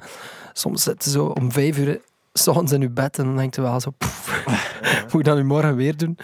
[0.53, 1.99] soms zit je zo om vijf uur
[2.33, 4.43] s ochtends in je bed en dan denk je wel zo, poef,
[5.11, 6.17] moet ik dat nu morgen weer doen?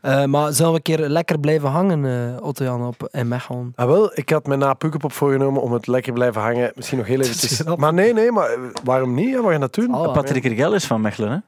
[0.00, 2.04] Eh, maar zullen we een keer lekker blijven hangen,
[2.36, 3.72] eh Otto-Jan, op in Mechelen?
[3.76, 6.72] Ah, wel, ik had me na Pukkelpop voorgenomen om het lekker blijven hangen.
[6.74, 7.56] Misschien nog heel eventjes.
[7.56, 7.78] Schrap.
[7.78, 9.28] Maar nee, nee, maar eh, waarom niet?
[9.28, 9.94] Ja, we gaan dat doen.
[9.94, 11.38] Ah, Patrick Rigel is van Mechelen, hè?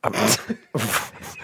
[0.00, 0.12] Ah,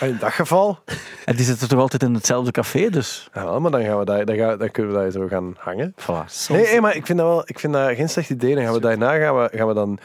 [0.00, 0.78] in dat geval.
[1.24, 3.28] En die zitten toch altijd in hetzelfde café, dus...
[3.34, 5.94] Ja, maar dan, gaan we daar, dan, gaan, dan kunnen we daar zo gaan hangen.
[6.00, 6.48] Voilà.
[6.48, 8.54] Nee, nee, maar ik vind dat wel ik vind dat geen slecht idee.
[8.54, 9.98] Dan gaan we daarna gaan we, gaan we dan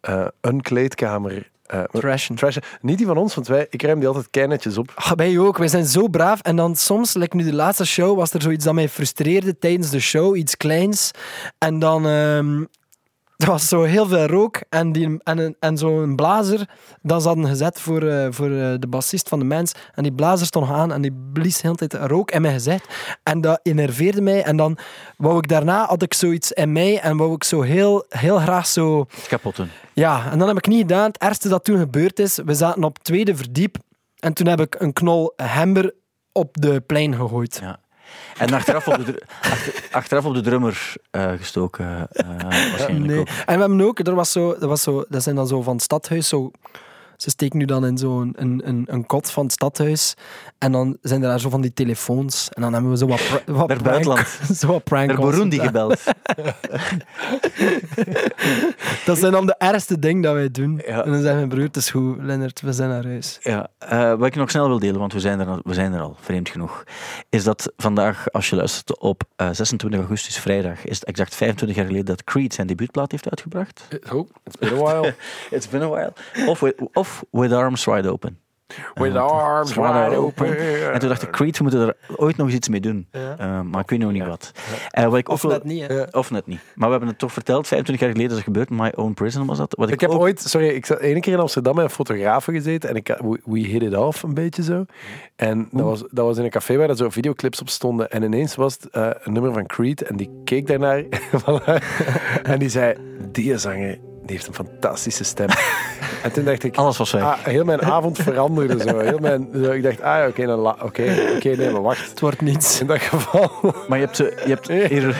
[0.00, 2.34] eh, een kleedkamer eh, Trashen.
[2.34, 2.62] trashen.
[2.80, 4.92] Niet die van ons, want wij, ik ruim die altijd keinetjes op.
[4.94, 5.58] Ah, wij ook.
[5.58, 6.40] Wij zijn zo braaf.
[6.40, 9.90] En dan soms, like nu de laatste show, was er zoiets dat mij frustreerde tijdens
[9.90, 10.36] de show.
[10.36, 11.10] Iets kleins.
[11.58, 12.06] En dan...
[12.06, 12.62] ehm
[13.44, 16.68] er was zo heel veel rook en, die, en, en zo'n blazer
[17.02, 19.72] dat ze hadden gezet voor, eh, voor eh, de bassist van de mens.
[19.94, 22.54] En die blazer stond nog aan en die blies de hele tijd rook in mijn
[22.54, 22.88] gezicht.
[23.22, 24.42] En dat enerveerde mij.
[24.42, 24.78] En dan
[25.16, 28.66] wou ik daarna, had ik zoiets in mij en wou ik zo heel, heel graag
[28.66, 29.06] zo...
[29.28, 29.70] Kapot doen.
[29.92, 31.06] Ja, en dan heb ik niet gedaan.
[31.06, 33.76] Het ergste dat toen gebeurd is, we zaten op het tweede verdiep
[34.18, 35.94] en toen heb ik een knol hember
[36.32, 37.58] op de plein gegooid.
[37.62, 37.78] Ja.
[38.38, 42.08] En achteraf op de, achter- achteraf op de drummer eh, gestoken.
[42.12, 42.26] eh,
[42.70, 43.18] waarschijnlijk Nee.
[43.18, 43.26] ook.
[43.28, 45.72] En we hebben ook, er was zo, dat, was zo, dat zijn dan zo van
[45.74, 46.50] het stadhuis, zo,
[47.24, 50.14] ze steken nu dan in zo'n een, een, een kot van het stadhuis
[50.58, 53.22] en dan zijn er daar zo van die telefoons en dan hebben we zo wat,
[53.28, 54.26] pra- wat Naar prank, buitenland.
[54.60, 56.02] zo wat prank Naar Burundi gebeld.
[59.04, 60.82] Dat zijn dan de ergste dingen dat wij doen.
[60.86, 61.04] Ja.
[61.04, 63.38] En dan zeggen mijn broer, het is goed, Lennart, we zijn naar huis.
[63.42, 65.92] Ja, eh, wat ik nog snel wil delen, want we zijn, er, al- we zijn
[65.92, 66.84] er al, vreemd genoeg,
[67.28, 71.76] is dat vandaag, als je luistert op eh, 26 augustus, vrijdag, is het exact 25
[71.76, 73.88] jaar geleden dat Creed zijn debuutplaat heeft uitgebracht.
[74.12, 75.14] Oh, it's been a while.
[75.50, 76.12] It's been a while.
[76.46, 76.62] Of
[76.92, 78.38] of with Arms Wide Open.
[78.94, 80.16] With Eh, arms Wide Open.
[80.18, 80.92] open.
[80.92, 83.06] En toen dacht ik, Creed, we moeten er ooit nog eens iets mee doen.
[83.12, 83.36] Ja.
[83.38, 84.50] Eh, maar ik weet nog niet wat.
[84.90, 86.02] Eh, wat ik ook Of net niet, hè.
[86.10, 86.60] Of net niet.
[86.74, 88.70] Maar we hebben het toch verteld, 25 jaar geleden is het gebeurd.
[88.70, 89.74] My Own Prison was dat.
[89.78, 91.90] Wat ik, Ik heb ook- ooit, sorry, ik zat één keer in Amsterdam met een
[91.90, 94.84] fotograaf gezeten en ik, we, we hit it off een beetje zo.
[95.36, 98.10] En dat was, dat was in een café waar er zo videoclips op stonden.
[98.10, 101.04] En ineens was het eh, een nummer van Creed en die keek daarnaar
[102.42, 102.94] en die zei:
[103.32, 105.48] Die zanger die heeft een fantastische stem.
[106.22, 107.22] en toen dacht ik: Alles was weg.
[107.22, 108.98] ah, heel mijn avond veranderde zo.
[108.98, 112.10] Heel mijn, zo ik dacht: Ah ja, oké, dan la- oké, oké, nee, maar wacht.
[112.10, 112.80] Het wordt niets.
[112.80, 113.50] In dat geval.
[113.88, 115.16] Maar je hebt, eh, je hebt hier...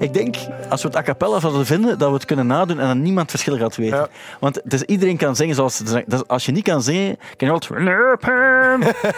[0.00, 0.36] Ik denk,
[0.68, 3.20] als we het a cappella zouden vinden, dat we het kunnen nadoen en dat niemand
[3.20, 3.96] het verschil gaat weten.
[3.98, 4.08] Ja.
[4.40, 5.78] Want dus iedereen kan zingen zoals.
[6.06, 7.80] Dus als je niet kan zingen, kan je altijd...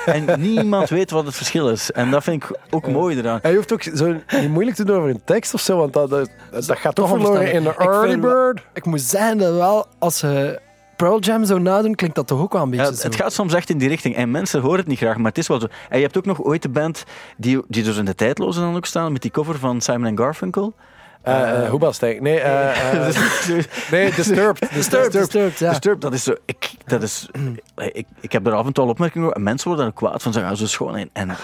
[0.06, 1.90] En niemand weet wat het verschil is.
[1.92, 3.38] En dat vind ik ook mooi eraan.
[3.42, 5.92] En je hoeft ook zo niet moeilijk te doen over een tekst of zo, want
[5.92, 8.60] dat, dat, dat gaat toch verloren in de Ik early wel- bird.
[8.74, 10.60] Ik moet zeggen dat wel, als ze
[10.96, 13.06] Pearl Jam zo nadoen, klinkt dat toch ook wel een beetje Ja, zo.
[13.06, 14.16] het gaat soms echt in die richting.
[14.16, 15.66] En mensen horen het niet graag, maar het is wel zo.
[15.88, 17.04] En je hebt ook nog ooit de band
[17.36, 20.74] die, die dus in de tijdloze dan ook staan, met die cover van Simon Garfunkel.
[21.24, 22.22] Uh, Hoebelstein.
[22.22, 22.40] Nee,
[23.90, 24.68] nee, Disturbed.
[24.72, 25.68] Disturbed, Disturbed, ja.
[25.70, 26.34] Disturbed, dat is zo.
[26.44, 27.28] Ik, dat is,
[27.92, 29.38] ik, ik heb er af en toe al opmerkingen over.
[29.38, 30.96] En mensen worden er kwaad van zeggen, ah, zo schoon.
[30.96, 31.36] En, en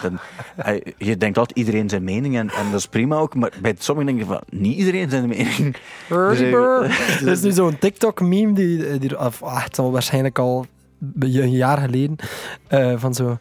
[0.99, 2.37] je denkt altijd iedereen zijn mening.
[2.37, 3.35] En, en dat is prima ook.
[3.35, 5.77] Maar bij sommigen denk je van, niet iedereen zijn mening.
[6.09, 6.91] Dus, bird.
[7.21, 10.67] Er is nu zo'n TikTok-meme, die, die, of, ah, het zal waarschijnlijk al
[11.19, 12.17] een jaar geleden,
[13.01, 13.39] van zo...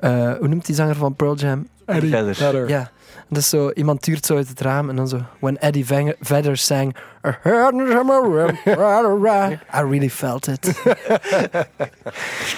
[0.00, 1.66] hoe noemt die zanger van Pearl Jam?
[1.86, 2.10] Eddie.
[2.10, 2.68] Vedder.
[2.68, 2.90] Ja.
[3.32, 5.20] Dus zo, iemand tuurt zo uit het raam en dan zo...
[5.40, 5.84] When Eddie
[6.20, 6.96] Vedder sang...
[9.74, 10.72] I really felt it.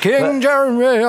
[0.00, 1.04] King Jeremy,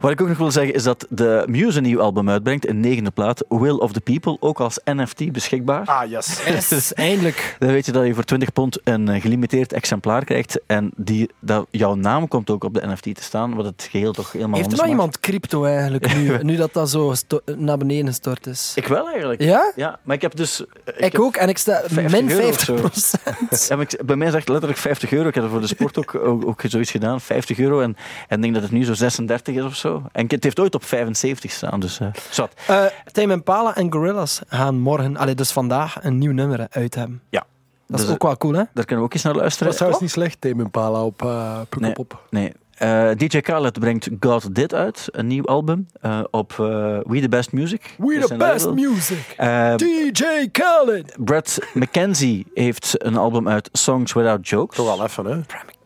[0.00, 2.68] Wat ik ook nog wil zeggen is dat de Muse een nieuw album uitbrengt.
[2.68, 3.44] Een negende plaat.
[3.48, 4.36] Will of the People.
[4.40, 5.84] Ook als NFT beschikbaar.
[5.86, 6.40] Ah, yes.
[6.46, 7.56] Yes, eindelijk.
[7.58, 10.60] Dan weet je dat je voor 20 pond een eh, gelimiteerd exemplaar krijgt.
[10.66, 13.54] En die, dat jouw naam komt ook op de NFT te staan.
[13.54, 15.00] Wat het geheel toch helemaal Heeft er nou maakt.
[15.00, 17.14] iemand crypto eigenlijk nu, nu dat dat zo
[17.56, 18.72] naar beneden gestort is?
[18.76, 19.42] Ik wel eigenlijk.
[19.42, 19.72] Ja?
[19.76, 20.60] Ja, maar ik heb dus...
[20.84, 22.74] Ik, heb- ook, en ik sta 50 min euro of 50 zo.
[22.74, 23.68] procent.
[23.68, 25.28] Ja, bij mij is echt letterlijk 50 euro.
[25.28, 27.20] Ik heb er voor de sport ook, ook, ook zoiets gedaan.
[27.20, 27.80] 50 euro.
[27.80, 27.96] En,
[28.28, 30.02] en ik denk dat het nu zo 36 is of zo.
[30.12, 31.80] En het heeft ooit op 75 staan.
[31.80, 32.52] Dus uh, zat.
[32.70, 37.22] Uh, Tame Impala en Gorillaz gaan morgen, allee, dus vandaag, een nieuw nummer uit hebben.
[37.30, 37.44] Ja.
[37.86, 38.62] Dat is Dus, ook wel cool, hè?
[38.74, 39.68] Daar kunnen we ook eens naar Dat luisteren.
[39.72, 42.22] is trouwens niet slecht, Tame Impala op uh, Pukkelpop.
[42.30, 42.52] Nee.
[42.82, 46.66] Uh, DJ Khaled brengt God Did uit, een nieuw album uh, op uh,
[47.06, 47.94] We The Best Music.
[47.98, 48.90] We The Best label.
[48.90, 49.34] Music.
[49.40, 51.16] Uh, DJ Khaled.
[51.24, 54.76] Brad McKenzie heeft een album uit Songs Without Jokes.
[54.76, 55.40] Toch al even, hè?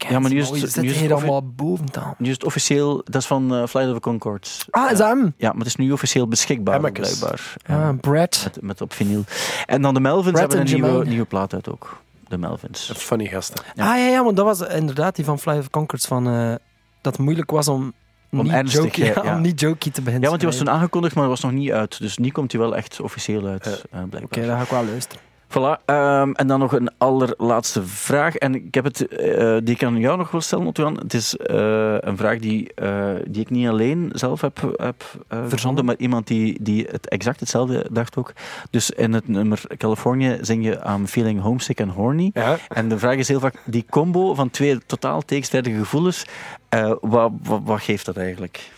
[0.08, 2.14] Ja, maar nu is het- nu is het allemaal bovenaan.
[2.18, 4.66] Nu is het officieel, dat is van uh, Flight of the Concords.
[4.70, 5.34] Ah, is dat hem?
[5.36, 7.54] Ja, maar het is nu officieel beschikbaar, blijkbaar.
[7.66, 8.40] Ah, Brad.
[8.44, 9.24] met, met op vinyl.
[9.66, 12.00] En dan de Melvins Brad hebben een en nieuwe, nieuwe plaat uit ook.
[12.28, 12.92] De Melvins.
[12.96, 13.64] Funny gasten.
[13.74, 13.90] Ja.
[13.92, 16.54] Ah ja, ja, want dat was inderdaad die van Fly of Concords van eh,
[17.06, 17.92] dat het moeilijk was om,
[18.30, 19.36] Om niet, ernstig, jokey, ja, ja.
[19.36, 20.22] om niet jokey te beginnen.
[20.22, 21.98] Ja, want die was toen aangekondigd, maar was nog niet uit.
[21.98, 24.22] Dus nu komt hij wel echt officieel uit, eh, blijkbaar.
[24.22, 25.22] Oké, dan ga ik wel luisteren.
[25.48, 25.84] Voilà.
[25.84, 28.36] ehm, en dan nog een allerlaatste vraag.
[28.36, 30.98] En ik heb het, eh, die ik aan jou nog wil stellen, Otto-Jan.
[30.98, 35.84] Het is eh, een vraag die, eh, die ik niet alleen zelf heb, heb verzonden,
[35.84, 38.32] maar iemand die, die het exact hetzelfde dacht ook.
[38.70, 42.30] Dus in het nummer California zing je I'm feeling homesick and horny.
[42.34, 42.58] Ja.
[42.68, 46.26] En de vraag is heel vaak, die combo van twee totaal tegenstrijdige gevoelens,
[47.00, 48.70] wat, wat, wat geeft dat eigenlijk?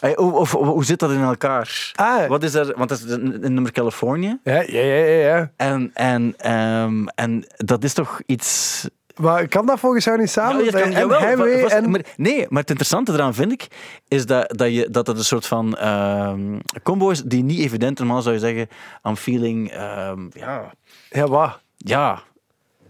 [0.00, 1.92] Eh, Of, of, hoe zit dat in elkaar?
[1.94, 4.38] Ah, Wat is er, want dat is een, een nummer California.
[4.44, 5.50] ja, ja, ja, ja, ja.
[5.56, 8.86] En, en, ehm, en dat is toch iets.
[9.20, 10.58] Maar kan dat volgens jou niet samen?
[10.58, 11.90] Ja, je kan- en jawel, Highway vast- en...
[11.90, 13.66] maar, nee, maar het interessante eraan vind ik,
[14.08, 17.98] is dat, dat, je, dat het een soort van ehm, combo is die niet evident,
[17.98, 18.68] normaal zou je zeggen,
[19.08, 20.70] I'm feeling, ehm, ja,
[21.10, 21.60] Ja, wat?
[21.76, 22.22] ja,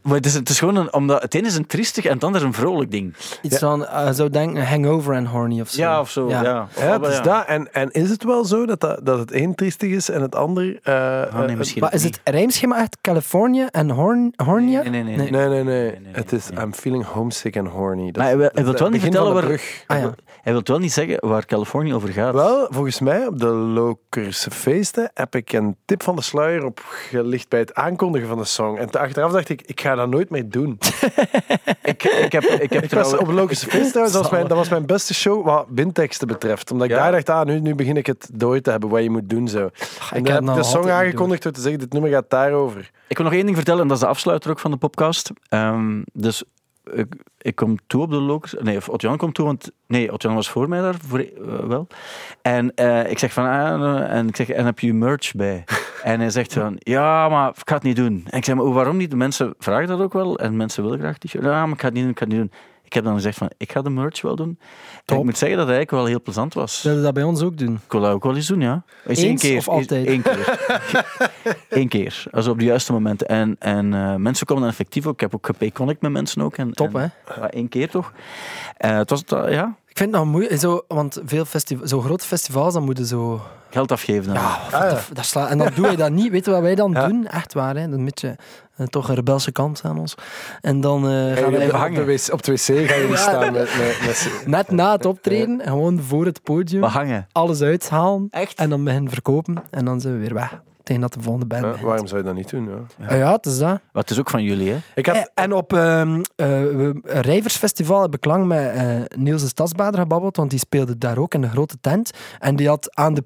[0.03, 2.25] Maar het is, het is gewoon een, omdat het ene is een triestig en het
[2.25, 3.15] andere is een vrolijk ding.
[3.43, 5.81] Iets van, eh, zou denken, hangover en horny of zo.
[5.81, 6.29] Ja, of zo.
[6.29, 6.43] Ja.
[6.43, 6.63] Ja.
[6.77, 7.23] Of Ja, wel, het is ja.
[7.23, 7.47] dat.
[7.47, 10.35] En, en is het wel zo dat, dat, dat het een triestig is en het
[10.35, 10.79] ander...
[10.83, 14.81] eh, Ah, nee, eh, misschien Maar is het rijmschema echt California en horn, hornia?
[14.83, 15.17] Nee, nee, nee.
[15.17, 15.31] Nee.
[15.31, 15.49] nee.
[15.49, 15.91] Nee, nee, nee.
[15.91, 16.49] Nee, nee, Het is.
[16.63, 18.05] I'm feeling homesick and horny.
[18.11, 19.61] Dat Maar hij is- wil- dat hij wil het wel niet vertellen waar-.
[19.87, 20.15] Ah ja.
[20.43, 22.35] Hij wil wel niet zeggen waar Californië over gaat.
[22.35, 27.49] Wel, volgens mij op de Lokerse feesten heb ik een tip van de sluier opgelicht
[27.49, 28.77] bij het aankondigen van de song.
[28.77, 30.79] En achteraf dacht ik, ik ga dat nooit meer doen.
[31.83, 33.21] ik, ik heb, ik heb Ik was trouwens...
[33.21, 36.27] op de Lokerse feest trouwens, dat was, mijn, dat was mijn beste show wat bindteksten
[36.27, 36.71] betreft.
[36.71, 37.03] Omdat ik Ja.
[37.03, 39.49] daar dacht, ah, nu, nu begin ik het door te hebben wat je moet doen.
[39.49, 39.71] Zo.
[40.11, 42.91] En ik heb de song aangekondigd door te zeggen, dit nummer gaat daarover.
[43.09, 45.31] Ik wil nog één ding vertellen, en dat is de afsluiter ook van de podcast.
[45.49, 46.45] Ehm, dus
[46.93, 48.55] ik, ik kom toe op de lokers.
[48.61, 49.71] Nee, of Otjan komt toe, want...
[49.87, 51.29] Nee, Otjan was voor mij daar, voor, eh,
[51.67, 51.87] wel.
[52.43, 53.45] En eh, ik zeg van...
[53.45, 55.65] ah, en ik zeg, en heb je merch bij?
[56.03, 58.27] en hij zegt van, ja, maar ik ga het niet doen.
[58.27, 59.11] En ik zeg, maar waarom niet?
[59.11, 60.39] De mensen vragen dat ook wel.
[60.39, 61.45] En mensen willen graag t-shirt.
[61.45, 62.53] Ja, maar ik ga het niet doen, ik ga het niet doen.
[62.91, 64.59] Ik heb dan gezegd van, ik ga de merch wel doen.
[65.05, 66.81] En ik moet zeggen dat het eigenlijk wel heel plezant was.
[66.81, 67.75] Zullen we dat bij ons ook doen?
[67.85, 68.83] Ik wil dat ook wel eens doen, ja.
[69.07, 69.57] Eens één keer.
[69.59, 70.07] of altijd?
[70.07, 70.59] Eén keer.
[71.69, 72.25] Eén keer.
[72.31, 73.27] Also op de juiste momenten.
[73.27, 75.15] En, en eh, mensen komen dan effectief ook.
[75.15, 76.57] Ik heb ook gepayconic met mensen ook.
[76.57, 77.47] En, Top, en, hè?
[77.47, 78.13] Één keer toch.
[78.77, 81.45] Eh, het was, het, ja, Ik vind het nou moeilijk, zo, want veel
[81.85, 83.41] zo grote festivals, dan moeten zo...
[83.71, 84.25] geld afgeven.
[84.25, 84.35] Dan.
[84.35, 84.99] Ja, ja.
[85.13, 86.31] dat, sla- en dan doe je dat niet.
[86.31, 87.07] Weet je wat wij dan Ja.
[87.09, 87.27] doen?
[87.27, 87.83] Echt waar, hè?
[87.83, 88.37] een beetje
[88.77, 90.15] eh, toch een rebelse kant aan ons.
[90.61, 93.09] En dan eh, gaan op, wij de, op, de wc, op de wc gaan jullie
[93.09, 93.17] Ja.
[93.17, 93.77] staan met...
[93.79, 97.27] met, met net na het optreden, gewoon voor het podium, We hangen.
[97.33, 98.59] alles uithalen Echt?
[98.59, 99.57] en dan beginnen verkopen.
[99.71, 100.61] En dan zijn we weer weg.
[100.83, 102.69] Tegen dat de volgende band Ja, waarom zou je dat niet doen?
[102.99, 103.07] Ja?
[103.09, 103.81] Ah ja, het is dat.
[103.93, 104.79] Het is ook van jullie, hè?
[104.95, 109.43] Ik had, Eh, En op ehm eh, een Rijversfestival heb ik lang met eh, Niels
[109.43, 112.11] de Stadsbader gebabbeld, want die speelde daar ook in de grote tent.
[112.39, 113.23] En die had aan de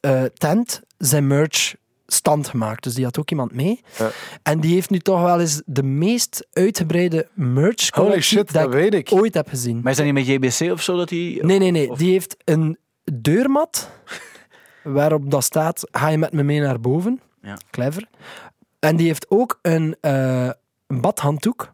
[0.00, 1.74] PA-tent zijn merch
[2.06, 2.82] stand gemaakt.
[2.82, 3.80] Dus die had ook iemand mee.
[3.98, 4.10] Ja.
[4.42, 8.64] En die heeft nu toch wel eens de meest uitgebreide merch holy shit, dat dat
[8.64, 9.12] ik weet ik.
[9.12, 9.80] ooit heb gezien.
[9.82, 11.44] Maar is dat niet met JBC of zo dat die...
[11.44, 11.90] Nee, nee, nee.
[11.90, 12.78] Of- Die heeft een
[13.12, 13.90] deurmat
[14.82, 17.20] waarop dat staat, ga je met me mee naar boven.
[17.42, 17.56] Ja.
[17.70, 18.08] Clever.
[18.78, 20.50] En die heeft ook een, eh,
[20.86, 21.72] een badhanddoek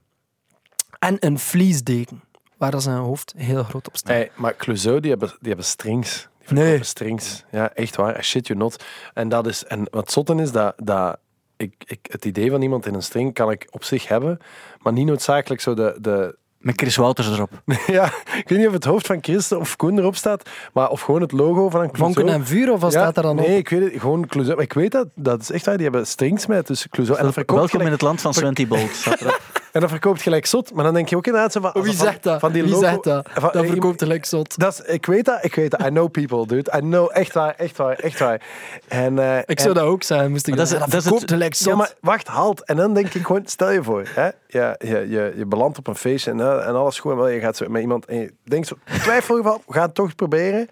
[0.99, 2.23] en een vliesdeken,
[2.57, 4.13] waar dat zijn hoofd heel groot op staat.
[4.13, 6.29] Hey, maar Clouseau, die hebben, die hebben strings.
[6.39, 6.63] Die Nee.
[6.65, 7.45] verkopen strings.
[7.51, 8.19] Ja, echt waar.
[8.19, 8.85] I shit you not.
[9.15, 11.19] En, dat is, en wat zotten is, dat, dat
[11.57, 14.39] ik, ik, het idee van iemand in een string kan ik op zich hebben,
[14.79, 15.97] maar niet noodzakelijk zo de...
[16.01, 17.51] de Met Chris Wouters erop.
[17.87, 18.05] ja,
[18.37, 21.21] ik weet niet of het hoofd van Christen of Koen erop staat, maar of gewoon
[21.21, 22.15] het logo van een Clouseau.
[22.15, 23.59] Vonken en vuur, of wat Ja, staat er dan nee, op?
[23.59, 24.57] ik weet het, gewoon Clouseau.
[24.57, 27.19] Maar ik weet dat, dat is echt waar, die hebben strings met, dus Clouseau.
[27.19, 28.91] En dat verkoopt Welkom in het land van Swenty Bolt.
[28.91, 29.41] staat erop.
[29.75, 31.71] en dat verkoopt gelijk zot, maar dan denk je ook inderdaad zo van...
[31.83, 32.41] Wie van- zegt dat?
[32.41, 33.29] Van die Wie logo, zegt dat?
[33.33, 34.59] van- Dat verkoopt gelijk zot.
[34.59, 35.81] Dat is, ik weet dat, ik weet dat.
[35.81, 36.73] I know people, dude.
[36.77, 38.41] I know, echt waar, echt waar, echt waar.
[38.89, 41.31] En, eh, Ik zou en- dat ook zijn, moest ik dat is- dat is verkoopt
[41.31, 41.67] gelijk zot.
[41.73, 42.65] Ja, maar wacht, halt.
[42.65, 44.29] En dan denk ik gewoon, stel je voor, hè?
[44.47, 47.11] Ja, je, je, je belandt op een feestje en, eh, en alles goed.
[47.13, 49.95] En wel, je gaat zo met iemand en je denkt zo, twijfel we gaan het
[49.95, 50.69] toch proberen.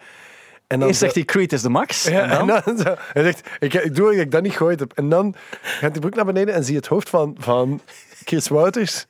[0.72, 2.04] En dan Eerst zegt hij Creed is de max.
[2.04, 2.50] ja, en dan?
[2.50, 4.92] en dan zo, hij zegt, ik, ik doe dat ik dat niet gegooid heb.
[4.94, 7.80] En dan gaat die broek naar beneden en zie je het hoofd van, van
[8.24, 9.06] Chris Wouters.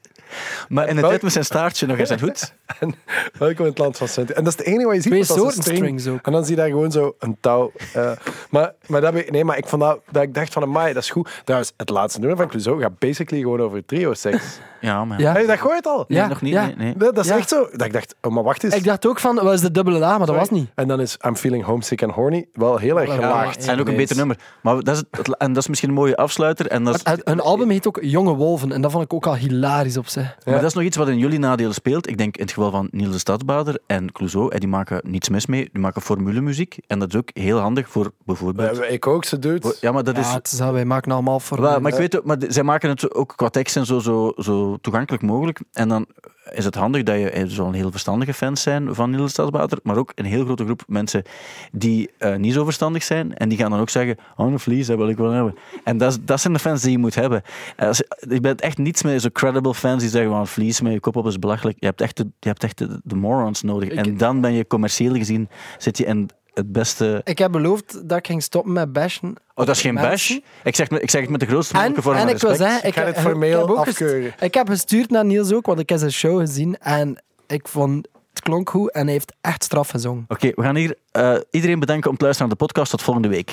[0.68, 2.54] Maar in de Wel- tijd met zijn staartje nog zijn hoed.
[2.80, 2.94] En
[3.38, 4.32] welkom in het land van Sint.
[4.32, 5.10] En dat is het enige wat je ziet.
[5.10, 5.78] Twee soorten string.
[5.78, 6.26] strings ook.
[6.26, 7.72] En dan zie je daar gewoon zo een touw.
[7.94, 8.10] eh,
[8.50, 11.10] maar, maar, dat, nee, maar ik, vond dat, dat ik dacht van, amai, dat is
[11.10, 11.30] goed.
[11.44, 14.44] Trouwens, het laatste nummer van Clouseau gaat basically gewoon over trio-seks.
[14.82, 15.20] Ja, maar...
[15.20, 15.32] Ja.
[15.32, 16.04] Heb je dat gehoord al?
[16.08, 16.52] Nee, Ja, nog niet.
[16.52, 16.66] ja.
[16.66, 16.94] Nee, nee.
[16.96, 17.36] Dat, dat is Ja.
[17.36, 17.68] echt zo.
[17.72, 18.74] Dat ik dacht, oh, maar wacht eens.
[18.74, 20.70] Ik dacht ook van, wat is de dubbele A, maar dat was niet.
[20.74, 23.66] En dan is I'm feeling homesick and horny wel heel erg Ja, gelaagd.
[23.66, 24.36] En ook een beter nummer.
[24.62, 26.66] Maar dat is, het, en dat is misschien een mooie afsluiter.
[26.66, 29.12] En dat is, Het- het- Hun album heet ook Jonge Wolven en dat vond ik
[29.12, 30.21] ook al hilarisch op zich.
[30.44, 32.08] Maar dat is nog iets wat in jullie nadelen speelt.
[32.08, 35.28] Ik denk in het geval van Niels de Stadsbader en Clouseau, en die maken niets
[35.28, 35.68] mis mee.
[35.72, 36.78] Die maken formulemuziek.
[36.86, 38.76] En dat is ook heel handig voor bijvoorbeeld...
[38.76, 39.78] Ja, Ik ook, ze doet.
[39.80, 40.26] Ja, maar dat is...
[40.26, 41.60] Ja, het is dat, wij maken allemaal voor...
[41.60, 44.32] Wel, maar ik weet ook, maar zij maken het ook qua tekst en zo, zo,
[44.36, 45.60] zo toegankelijk mogelijk.
[45.72, 46.06] En dan
[46.51, 49.97] is het handig dat je er zo'n heel verstandige fans zijn van Niels Stadsbader, maar
[49.97, 51.22] ook een heel grote groep mensen
[51.72, 53.36] die eh, niet zo verstandig zijn.
[53.36, 55.55] En die gaan dan ook zeggen, oh, een vlies, dat wil ik wel hebben.
[55.84, 57.43] En dat, dat zijn de fans die je moet hebben.
[57.76, 60.93] Als, je bent echt niets meer zo credible fans die zeggen, oh, een vlies met
[60.93, 61.76] je kop op is belachelijk.
[61.80, 63.88] Je hebt echt de, je hebt echt de, de morons nodig.
[63.88, 67.20] Ik- en dan ben je commercieel gezien, zit je in het beste...
[67.24, 69.28] Ik heb beloofd dat ik ging stoppen met bashen.
[69.55, 70.30] Oh, dat is geen bash.
[70.64, 72.50] Ik zeg, ik zeg het met de grootste En, mogelijke vorm en van ik wil
[72.50, 72.70] respect.
[72.70, 74.32] zeggen, Ik ga ik formeel heb ook gest- afkeuren.
[74.40, 78.09] Ik heb gestuurd naar Niels ook, want ik heb zijn show gezien en ik vond
[78.30, 80.24] het klonk goed en hij heeft echt straf gezongen.
[80.28, 82.90] Oké, we gaan hier eh, iedereen bedanken om te luisteren naar de podcast.
[82.90, 83.53] Tot volgende week.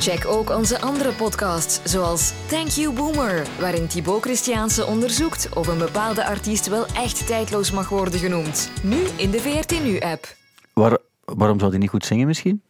[0.00, 5.78] Check ook onze andere podcasts, zoals Thank You Boomer, waarin Thibaut Christiaanse onderzoekt of een
[5.78, 8.70] bepaalde artiest wel echt tijdloos mag worden genoemd.
[8.82, 10.34] Nu in de VRT Nu-app.
[10.72, 10.96] Waar,
[11.36, 12.62] waarom zou hij niet goed zingen misschien?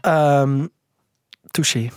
[0.00, 0.66] Ehm
[1.50, 1.88] touché.